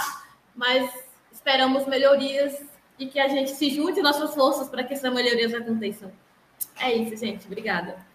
mas 0.54 0.90
esperamos 1.30 1.86
melhorias 1.86 2.60
e 2.98 3.06
que 3.06 3.20
a 3.20 3.28
gente 3.28 3.50
se 3.50 3.70
junte 3.70 4.02
nossas 4.02 4.34
forças 4.34 4.68
para 4.68 4.82
que 4.82 4.94
essas 4.94 5.12
melhorias 5.12 5.54
aconteçam. 5.54 6.10
É 6.80 6.92
isso, 6.92 7.16
gente. 7.16 7.46
Obrigada. 7.46 8.07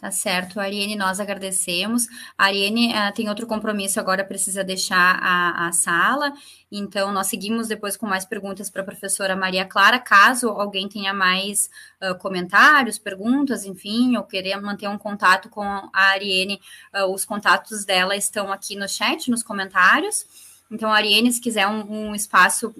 Tá 0.00 0.12
certo, 0.12 0.60
Ariane, 0.60 0.94
nós 0.94 1.18
agradecemos. 1.18 2.06
A 2.38 2.44
Ariane 2.44 2.92
uh, 2.92 3.12
tem 3.12 3.28
outro 3.28 3.48
compromisso 3.48 3.98
agora, 3.98 4.24
precisa 4.24 4.62
deixar 4.62 5.18
a, 5.20 5.66
a 5.66 5.72
sala, 5.72 6.32
então 6.70 7.10
nós 7.10 7.26
seguimos 7.26 7.66
depois 7.66 7.96
com 7.96 8.06
mais 8.06 8.24
perguntas 8.24 8.70
para 8.70 8.82
a 8.82 8.84
professora 8.84 9.34
Maria 9.34 9.64
Clara. 9.64 9.98
Caso 9.98 10.50
alguém 10.50 10.88
tenha 10.88 11.12
mais 11.12 11.68
uh, 12.00 12.16
comentários, 12.16 12.96
perguntas, 12.96 13.64
enfim, 13.64 14.16
ou 14.16 14.22
querer 14.22 14.60
manter 14.60 14.86
um 14.86 14.96
contato 14.96 15.48
com 15.48 15.64
a 15.64 15.90
Ariane, 15.92 16.60
uh, 16.94 17.12
os 17.12 17.24
contatos 17.24 17.84
dela 17.84 18.14
estão 18.14 18.52
aqui 18.52 18.76
no 18.76 18.88
chat, 18.88 19.28
nos 19.28 19.42
comentários. 19.42 20.24
Então, 20.70 20.92
Ariane, 20.92 21.32
se 21.32 21.40
quiser 21.40 21.66
um, 21.66 22.10
um 22.10 22.14
espaço 22.14 22.72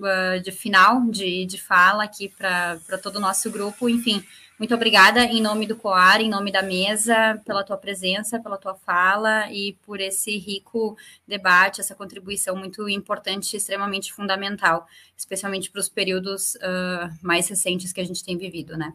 de 0.45 0.53
final 0.53 1.07
de, 1.11 1.47
de 1.47 1.61
fala 1.61 2.05
aqui 2.05 2.29
para 2.29 2.99
todo 3.03 3.17
o 3.17 3.21
nosso 3.21 3.51
grupo, 3.51 3.89
enfim 3.89 4.23
muito 4.59 4.75
obrigada 4.75 5.25
em 5.25 5.41
nome 5.41 5.67
do 5.67 5.77
COAR, 5.77 6.21
em 6.21 6.29
nome 6.29 6.51
da 6.51 6.63
mesa, 6.63 7.41
pela 7.47 7.63
tua 7.63 7.77
presença, 7.77 8.41
pela 8.41 8.59
tua 8.59 8.75
fala 8.75 9.51
e 9.53 9.75
por 9.87 10.01
esse 10.01 10.37
rico 10.37 10.97
debate, 11.27 11.81
essa 11.81 11.95
contribuição 11.95 12.57
muito 12.57 12.89
importante, 12.89 13.57
extremamente 13.57 14.13
fundamental, 14.13 14.87
especialmente 15.17 15.71
para 15.71 15.81
os 15.81 15.89
períodos 15.89 16.57
uh, 16.57 17.09
mais 17.23 17.49
recentes 17.49 17.93
que 17.93 18.01
a 18.01 18.05
gente 18.05 18.25
tem 18.25 18.37
vivido, 18.37 18.77
né? 18.77 18.93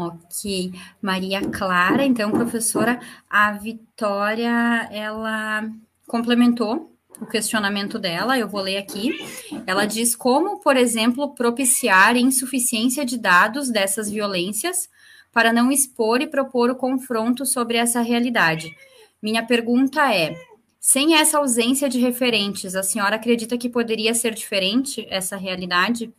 Ok, 0.00 0.72
Maria 1.02 1.40
Clara, 1.50 2.04
então, 2.04 2.30
professora, 2.30 3.00
a 3.28 3.50
Vitória, 3.50 4.88
ela 4.92 5.68
complementou 6.06 6.96
o 7.20 7.26
questionamento 7.26 7.98
dela, 7.98 8.38
eu 8.38 8.48
vou 8.48 8.60
ler 8.60 8.76
aqui. 8.76 9.18
Ela 9.66 9.86
diz 9.86 10.14
como, 10.14 10.60
por 10.60 10.76
exemplo, 10.76 11.34
propiciar 11.34 12.16
insuficiência 12.16 13.04
de 13.04 13.18
dados 13.18 13.70
dessas 13.70 14.08
violências 14.08 14.88
para 15.32 15.52
não 15.52 15.72
expor 15.72 16.20
e 16.20 16.28
propor 16.28 16.70
o 16.70 16.76
confronto 16.76 17.44
sobre 17.44 17.76
essa 17.76 18.00
realidade. 18.00 18.72
Minha 19.20 19.44
pergunta 19.44 20.14
é: 20.14 20.40
sem 20.78 21.16
essa 21.16 21.38
ausência 21.38 21.88
de 21.88 21.98
referentes, 21.98 22.76
a 22.76 22.84
senhora 22.84 23.16
acredita 23.16 23.58
que 23.58 23.68
poderia 23.68 24.14
ser 24.14 24.32
diferente 24.32 25.04
essa 25.10 25.36
realidade? 25.36 26.14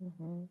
Uhum. 0.00 0.41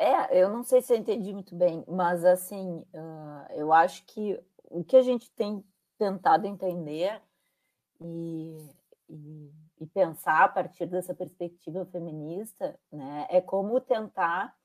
É, 0.00 0.42
eu 0.42 0.48
não 0.48 0.62
sei 0.62 0.80
se 0.80 0.94
eu 0.94 0.96
entendi 0.96 1.30
muito 1.30 1.54
bem, 1.54 1.84
mas 1.86 2.24
assim, 2.24 2.82
uh, 2.94 3.52
eu 3.52 3.70
acho 3.70 4.02
que 4.06 4.40
o 4.70 4.82
que 4.82 4.96
a 4.96 5.02
gente 5.02 5.30
tem 5.32 5.62
tentado 5.98 6.46
entender 6.46 7.20
e, 8.00 8.66
e, 9.10 9.52
e, 9.78 9.86
pensar 9.88 10.44
a 10.44 10.48
partir 10.48 10.86
dessa 10.86 11.14
perspectiva 11.14 11.84
feminista, 11.84 12.80
né, 12.90 13.26
é 13.28 13.42
como 13.42 13.78
tentar 13.78 14.56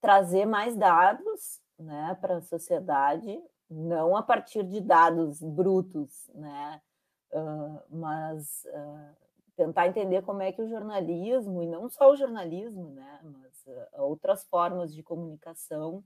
trazer 0.00 0.46
mais 0.46 0.76
dados, 0.76 1.60
né, 1.76 2.16
para 2.20 2.36
a 2.36 2.42
sociedade, 2.42 3.42
não 3.68 4.16
a 4.16 4.22
partir 4.22 4.62
de 4.62 4.80
dados 4.80 5.42
brutos, 5.42 6.30
né, 6.32 6.80
uh, 7.32 7.82
mas 7.90 8.64
uh, 8.66 9.16
tentar 9.56 9.88
entender 9.88 10.22
como 10.22 10.42
é 10.42 10.52
que 10.52 10.62
o 10.62 10.68
jornalismo, 10.68 11.60
e 11.60 11.66
não 11.66 11.88
só 11.88 12.12
o 12.12 12.16
jornalismo, 12.16 12.90
né, 12.90 13.18
mas 13.24 13.49
outras 13.94 14.44
formas 14.44 14.94
de 14.94 15.02
comunicação 15.02 16.04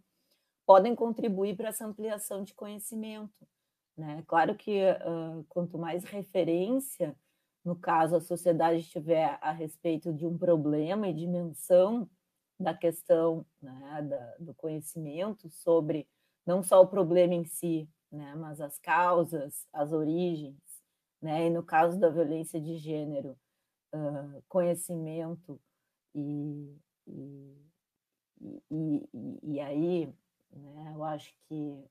podem 0.66 0.94
contribuir 0.94 1.56
para 1.56 1.68
essa 1.68 1.86
ampliação 1.86 2.42
de 2.42 2.54
conhecimento. 2.54 3.46
Né? 3.96 4.24
Claro 4.26 4.56
que 4.56 4.80
uh, 4.82 5.44
quanto 5.48 5.78
mais 5.78 6.04
referência, 6.04 7.16
no 7.64 7.76
caso 7.76 8.16
a 8.16 8.20
sociedade 8.20 8.82
tiver 8.88 9.38
a 9.40 9.52
respeito 9.52 10.12
de 10.12 10.26
um 10.26 10.36
problema 10.36 11.08
e 11.08 11.14
dimensão 11.14 12.08
da 12.58 12.74
questão 12.74 13.44
né, 13.60 14.02
da, 14.02 14.36
do 14.38 14.54
conhecimento 14.54 15.48
sobre 15.50 16.08
não 16.46 16.62
só 16.62 16.82
o 16.82 16.86
problema 16.86 17.34
em 17.34 17.44
si, 17.44 17.88
né, 18.10 18.34
mas 18.36 18.60
as 18.60 18.78
causas, 18.78 19.66
as 19.72 19.92
origens, 19.92 20.56
né, 21.20 21.46
e 21.46 21.50
no 21.50 21.62
caso 21.62 21.98
da 21.98 22.08
violência 22.08 22.60
de 22.60 22.76
gênero, 22.76 23.36
uh, 23.94 24.42
conhecimento 24.48 25.60
e, 26.14 26.76
e, 27.06 28.62
e, 28.70 29.38
e, 29.42 29.60
aí 29.60 30.06
né, 30.50 30.92
eu 30.94 31.04
acho 31.04 31.34
que 31.48 31.84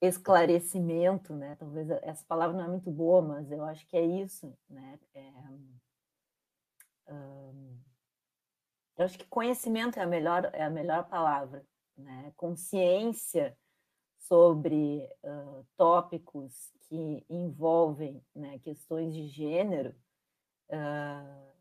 esclarecimento, 0.00 1.34
né? 1.34 1.56
Talvez 1.56 1.88
essa 2.02 2.24
palavra 2.26 2.56
não 2.56 2.64
é 2.64 2.68
muito 2.68 2.90
boa, 2.90 3.22
mas 3.22 3.50
eu 3.50 3.64
acho 3.64 3.86
que 3.86 3.96
é 3.96 4.04
isso, 4.04 4.56
né? 4.68 4.98
É, 5.14 5.32
um, 7.12 7.78
eu 8.98 9.04
acho 9.04 9.18
que 9.18 9.26
conhecimento 9.26 9.98
é 9.98 10.02
a 10.02 10.06
melhor, 10.06 10.50
é 10.52 10.64
a 10.64 10.70
melhor 10.70 11.08
palavra, 11.08 11.66
né? 11.96 12.32
Consciência 12.36 13.56
sobre 14.18 15.08
uh, 15.22 15.66
tópicos 15.76 16.72
que 16.88 17.24
envolvem 17.28 18.24
né, 18.34 18.58
questões 18.60 19.14
de 19.14 19.26
gênero, 19.28 19.94
uh, 20.70 21.55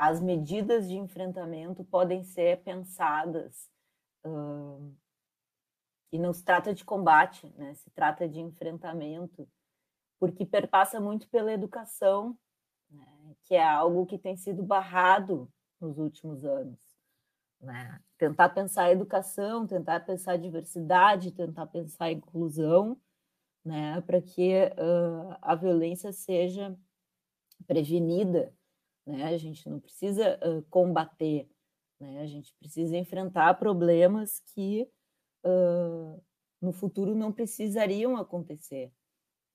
as 0.00 0.18
medidas 0.18 0.88
de 0.88 0.96
enfrentamento 0.96 1.84
podem 1.84 2.24
ser 2.24 2.62
pensadas 2.62 3.70
uh, 4.24 4.96
e 6.10 6.18
não 6.18 6.32
se 6.32 6.42
trata 6.42 6.72
de 6.72 6.86
combate, 6.86 7.52
né? 7.58 7.74
Se 7.74 7.90
trata 7.90 8.26
de 8.26 8.40
enfrentamento, 8.40 9.46
porque 10.18 10.46
perpassa 10.46 10.98
muito 10.98 11.28
pela 11.28 11.52
educação, 11.52 12.34
né? 12.90 13.36
que 13.44 13.54
é 13.54 13.62
algo 13.62 14.06
que 14.06 14.18
tem 14.18 14.38
sido 14.38 14.62
barrado 14.62 15.52
nos 15.78 15.98
últimos 15.98 16.46
anos. 16.46 16.80
Né? 17.60 18.00
Tentar 18.16 18.48
pensar 18.48 18.84
a 18.84 18.92
educação, 18.92 19.66
tentar 19.66 20.00
pensar 20.00 20.32
a 20.32 20.38
diversidade, 20.38 21.30
tentar 21.30 21.66
pensar 21.66 22.06
a 22.06 22.12
inclusão, 22.12 22.98
né? 23.62 24.00
para 24.00 24.22
que 24.22 24.64
uh, 24.64 25.36
a 25.42 25.54
violência 25.54 26.10
seja 26.10 26.74
prevenida. 27.66 28.50
Né? 29.06 29.24
A 29.24 29.36
gente 29.38 29.68
não 29.68 29.80
precisa 29.80 30.38
uh, 30.38 30.62
combater, 30.70 31.48
né? 31.98 32.20
a 32.20 32.26
gente 32.26 32.54
precisa 32.54 32.96
enfrentar 32.96 33.54
problemas 33.54 34.40
que 34.54 34.88
uh, 35.44 36.22
no 36.60 36.72
futuro 36.72 37.14
não 37.14 37.32
precisariam 37.32 38.16
acontecer. 38.16 38.92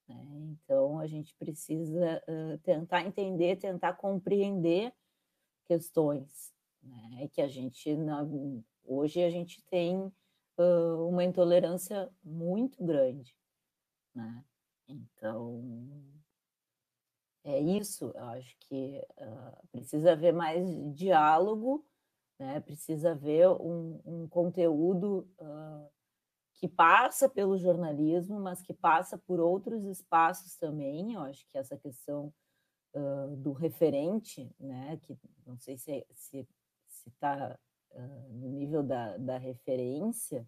Né? 0.07 0.15
Então, 0.51 0.99
a 0.99 1.07
gente 1.07 1.33
precisa 1.35 2.21
tentar 2.63 3.01
entender, 3.03 3.55
tentar 3.55 3.93
compreender 3.93 4.93
questões, 5.65 6.53
né? 6.81 7.27
Que 7.31 7.41
a 7.41 7.47
gente 7.47 7.95
na, 7.95 8.25
hoje 8.83 9.23
a 9.23 9.29
gente 9.29 9.63
tem 9.65 9.97
uh, 10.57 11.07
uma 11.07 11.23
intolerância 11.23 12.09
muito 12.23 12.83
grande, 12.83 13.35
né? 14.13 14.43
Então 14.87 15.61
é 17.45 17.59
isso. 17.59 18.11
Eu 18.15 18.23
acho 18.25 18.55
que 18.61 19.01
uh, 19.19 19.67
precisa 19.71 20.13
haver 20.13 20.33
mais 20.33 20.67
diálogo, 20.93 21.85
né? 22.39 22.59
Precisa 22.59 23.11
haver 23.11 23.47
um, 23.49 24.01
um 24.03 24.27
conteúdo 24.27 25.29
uh, 25.39 25.89
que 26.55 26.67
passa 26.67 27.29
pelo 27.29 27.57
jornalismo, 27.57 28.39
mas 28.39 28.61
que 28.61 28.73
passa 28.73 29.17
por 29.17 29.39
outros 29.39 29.85
espaços 29.85 30.57
também. 30.57 31.13
Eu 31.13 31.21
acho 31.21 31.45
que 31.51 31.57
essa 31.57 31.77
questão 31.77 32.33
uh, 32.95 33.35
do 33.35 33.53
referente, 33.53 34.51
né, 34.59 34.97
que 35.03 35.15
não 35.45 35.57
sei 35.59 35.77
se 35.77 35.91
está 35.91 36.13
se, 36.15 36.47
se 36.87 37.11
tá, 37.19 37.59
no 38.29 38.49
nível 38.49 38.83
da, 38.83 39.15
da 39.17 39.37
referência, 39.37 40.45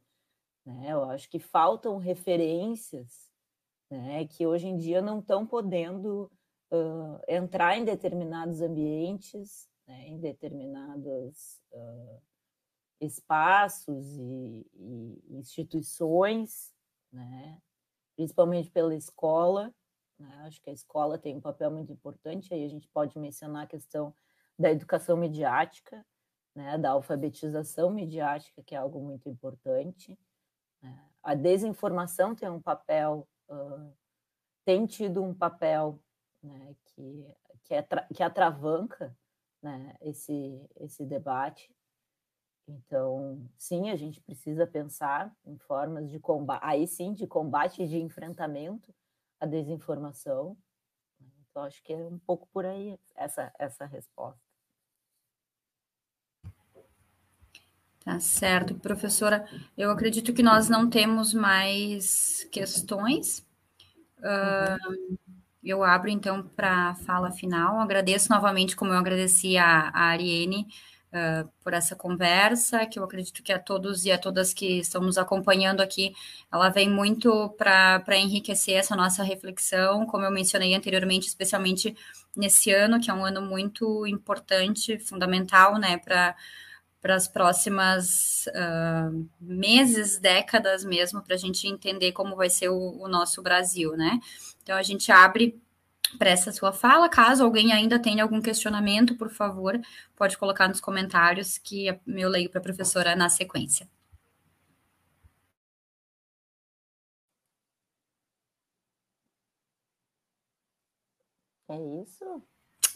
né, 0.65 0.87
eu 0.91 1.03
acho 1.05 1.29
que 1.29 1.39
faltam 1.39 1.97
referências 1.97 3.31
né, 3.89 4.25
que 4.25 4.45
hoje 4.45 4.67
em 4.67 4.77
dia 4.77 5.01
não 5.01 5.19
estão 5.19 5.45
podendo 5.45 6.29
uh, 6.71 7.19
entrar 7.27 7.77
em 7.77 7.85
determinados 7.85 8.61
ambientes, 8.61 9.69
né, 9.87 10.07
em 10.07 10.19
determinados 10.19 11.61
espaços 12.99 14.17
e, 14.17 14.65
e 14.73 15.37
instituições, 15.37 16.73
né, 17.11 17.61
principalmente 18.15 18.69
pela 18.71 18.95
escola, 18.95 19.73
né? 20.19 20.43
Acho 20.45 20.61
que 20.61 20.69
a 20.69 20.73
escola 20.73 21.17
tem 21.17 21.35
um 21.35 21.41
papel 21.41 21.69
muito 21.71 21.91
importante, 21.91 22.53
aí 22.53 22.63
a 22.65 22.69
gente 22.69 22.87
pode 22.87 23.17
mencionar 23.19 23.63
a 23.63 23.67
questão 23.67 24.13
da 24.57 24.71
educação 24.71 25.15
midiática, 25.15 26.05
né? 26.55 26.77
da 26.77 26.91
alfabetização 26.91 27.91
midiática, 27.91 28.63
que 28.63 28.73
é 28.73 28.77
algo 28.77 28.99
muito 28.99 29.29
importante. 29.29 30.17
Né? 30.81 31.09
A 31.21 31.35
desinformação 31.35 32.33
tem 32.33 32.49
um 32.49 32.61
papel, 32.61 33.27
uh, 33.49 33.93
tem 34.65 34.85
tido 34.87 35.23
um 35.23 35.33
papel 35.33 35.99
né? 36.43 36.75
que, 36.85 37.27
que, 37.63 37.73
é 37.73 37.85
que 38.13 38.23
atravanca 38.23 39.15
né? 39.61 39.95
esse, 40.01 40.61
esse 40.75 41.05
debate. 41.05 41.73
Então, 42.67 43.49
sim, 43.57 43.89
a 43.89 43.95
gente 43.95 44.19
precisa 44.19 44.67
pensar 44.67 45.33
em 45.45 45.57
formas 45.57 46.09
de 46.09 46.19
combate, 46.19 46.59
aí 46.63 46.85
sim, 46.85 47.13
de 47.13 47.25
combate 47.25 47.83
e 47.83 47.87
de 47.87 47.97
enfrentamento 47.97 48.93
a 49.39 49.45
desinformação. 49.45 50.57
Então, 51.49 51.63
acho 51.63 51.81
que 51.83 51.93
é 51.93 51.97
um 51.97 52.19
pouco 52.19 52.47
por 52.51 52.65
aí 52.65 52.99
essa, 53.15 53.53
essa 53.57 53.85
resposta. 53.85 54.39
Tá 58.03 58.19
certo, 58.19 58.75
professora. 58.75 59.45
Eu 59.77 59.91
acredito 59.91 60.33
que 60.33 60.41
nós 60.41 60.69
não 60.69 60.89
temos 60.89 61.33
mais 61.33 62.47
questões. 62.51 63.45
Uhum. 64.19 65.13
Uh, 65.13 65.17
eu 65.69 65.83
abro 65.83 66.09
então 66.09 66.43
para 66.55 66.89
a 66.89 66.95
fala 66.95 67.31
final. 67.31 67.79
Agradeço 67.79 68.29
novamente, 68.29 68.75
como 68.75 68.91
eu 68.93 68.97
agradeci 68.97 69.57
a, 69.57 69.89
a 69.89 70.03
Ariane, 70.09 70.67
uh, 71.11 71.49
por 71.63 71.73
essa 71.73 71.95
conversa, 71.95 72.85
que 72.85 72.99
eu 72.99 73.03
acredito 73.03 73.43
que 73.43 73.51
a 73.51 73.59
todos 73.59 74.05
e 74.05 74.11
a 74.11 74.17
todas 74.17 74.53
que 74.53 74.79
estão 74.79 75.01
nos 75.01 75.17
acompanhando 75.17 75.81
aqui, 75.81 76.13
ela 76.51 76.69
vem 76.69 76.89
muito 76.89 77.49
para 77.57 78.17
enriquecer 78.17 78.75
essa 78.75 78.95
nossa 78.95 79.23
reflexão, 79.23 80.05
como 80.05 80.25
eu 80.25 80.31
mencionei 80.31 80.73
anteriormente, 80.75 81.27
especialmente 81.27 81.95
nesse 82.35 82.71
ano, 82.71 82.99
que 82.99 83.09
é 83.09 83.13
um 83.13 83.25
ano 83.25 83.41
muito 83.41 84.05
importante, 84.07 84.99
fundamental, 84.99 85.77
né, 85.77 85.97
para 85.97 86.35
para 86.99 87.15
as 87.15 87.27
próximas 87.27 88.47
uh, 88.47 89.29
meses, 89.39 90.17
décadas 90.17 90.83
mesmo, 90.83 91.21
para 91.21 91.35
a 91.35 91.37
gente 91.37 91.67
entender 91.67 92.11
como 92.11 92.35
vai 92.35 92.49
ser 92.49 92.69
o, 92.69 93.01
o 93.01 93.07
nosso 93.07 93.41
Brasil, 93.41 93.95
né? 93.95 94.19
Então 94.67 94.75
a 94.75 94.83
gente 94.83 95.09
abre 95.13 95.57
para 96.17 96.29
essa 96.29 96.51
sua 96.51 96.73
fala. 96.73 97.07
Caso 97.07 97.41
alguém 97.41 97.71
ainda 97.71 97.97
tenha 97.97 98.21
algum 98.21 98.41
questionamento, 98.41 99.15
por 99.15 99.29
favor, 99.29 99.79
pode 100.13 100.37
colocar 100.37 100.67
nos 100.67 100.81
comentários 100.81 101.57
que 101.57 101.87
eu 102.05 102.27
leio 102.29 102.49
para 102.49 102.59
a 102.59 102.63
professora 102.63 103.15
na 103.15 103.29
sequência. 103.29 103.87
É 111.69 112.01
isso? 112.01 112.43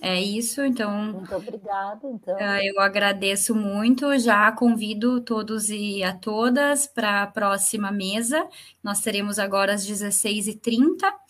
É 0.01 0.19
isso, 0.19 0.61
então. 0.63 1.13
Muito 1.13 1.35
obrigada, 1.35 2.05
então. 2.05 2.35
Ah, 2.37 2.59
eu 2.65 2.81
agradeço 2.81 3.55
muito. 3.55 4.17
Já 4.17 4.51
convido 4.51 5.21
todos 5.21 5.69
e 5.69 6.03
a 6.03 6.13
todas 6.13 6.85
para 6.85 7.23
a 7.23 7.27
próxima 7.27 7.91
mesa. 7.91 8.45
Nós 8.83 8.99
teremos 8.99 9.39
agora 9.39 9.73
às 9.73 9.85
16h30 9.85 11.20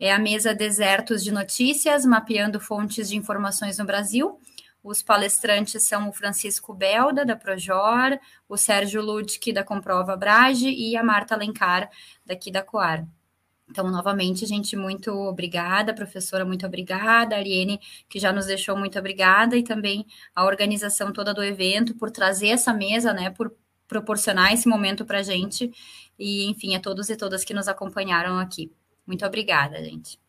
é 0.00 0.10
a 0.10 0.18
mesa 0.18 0.54
Desertos 0.54 1.22
de 1.22 1.30
Notícias, 1.30 2.06
mapeando 2.06 2.58
fontes 2.58 3.10
de 3.10 3.16
informações 3.18 3.76
no 3.76 3.84
Brasil. 3.84 4.40
Os 4.82 5.02
palestrantes 5.02 5.82
são 5.82 6.08
o 6.08 6.12
Francisco 6.12 6.72
Belda, 6.72 7.22
da 7.22 7.36
Projor, 7.36 8.18
o 8.48 8.56
Sérgio 8.56 9.02
Ludke, 9.02 9.52
da 9.52 9.62
Comprova 9.62 10.16
Brage, 10.16 10.70
e 10.70 10.96
a 10.96 11.04
Marta 11.04 11.34
Alencar, 11.34 11.90
daqui 12.24 12.50
da 12.50 12.62
Coar. 12.62 13.06
Então, 13.68 13.90
novamente, 13.90 14.46
gente, 14.46 14.74
muito 14.74 15.12
obrigada, 15.12 15.92
professora, 15.92 16.46
muito 16.46 16.66
obrigada, 16.66 17.36
Ariane, 17.36 17.78
que 18.08 18.18
já 18.18 18.32
nos 18.32 18.46
deixou 18.46 18.76
muito 18.76 18.98
obrigada, 18.98 19.54
e 19.54 19.62
também 19.62 20.06
a 20.34 20.46
organização 20.46 21.12
toda 21.12 21.34
do 21.34 21.44
evento 21.44 21.94
por 21.94 22.10
trazer 22.10 22.48
essa 22.48 22.72
mesa, 22.72 23.12
né, 23.12 23.28
por 23.28 23.54
proporcionar 23.86 24.54
esse 24.54 24.66
momento 24.66 25.04
para 25.04 25.18
a 25.18 25.22
gente, 25.22 25.70
e, 26.18 26.48
enfim, 26.48 26.74
a 26.74 26.80
todos 26.80 27.10
e 27.10 27.16
todas 27.16 27.44
que 27.44 27.52
nos 27.52 27.68
acompanharam 27.68 28.38
aqui. 28.38 28.72
Muito 29.10 29.26
obrigada, 29.26 29.82
gente. 29.82 30.20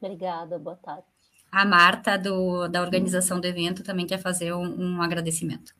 Obrigada, 0.00 0.56
boa 0.56 0.76
tarde. 0.76 1.02
A 1.50 1.64
Marta, 1.64 2.16
do, 2.16 2.68
da 2.68 2.80
organização 2.80 3.40
do 3.40 3.46
evento, 3.48 3.82
também 3.82 4.06
quer 4.06 4.18
fazer 4.18 4.54
um, 4.54 4.62
um 4.62 5.02
agradecimento. 5.02 5.74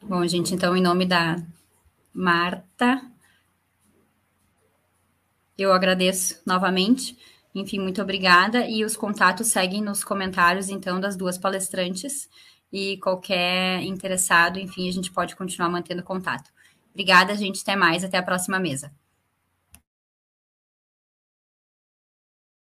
Bom, 0.00 0.26
gente, 0.26 0.54
então, 0.54 0.74
em 0.74 0.82
nome 0.82 1.04
da 1.04 1.36
Marta, 2.14 3.02
eu 5.58 5.74
agradeço 5.74 6.40
novamente. 6.46 7.18
Enfim, 7.58 7.78
muito 7.78 8.02
obrigada. 8.02 8.66
E 8.68 8.84
os 8.84 8.96
contatos 8.96 9.46
seguem 9.48 9.82
nos 9.82 10.04
comentários, 10.04 10.68
então, 10.68 11.00
das 11.00 11.16
duas 11.16 11.38
palestrantes. 11.38 12.28
E 12.70 12.98
qualquer 12.98 13.82
interessado, 13.82 14.58
enfim, 14.58 14.88
a 14.88 14.92
gente 14.92 15.10
pode 15.10 15.34
continuar 15.34 15.70
mantendo 15.70 16.02
contato. 16.02 16.50
Obrigada, 16.90 17.34
gente. 17.34 17.62
Até 17.62 17.74
mais. 17.74 18.04
Até 18.04 18.18
a 18.18 18.22
próxima 18.22 18.58
mesa. 18.58 18.92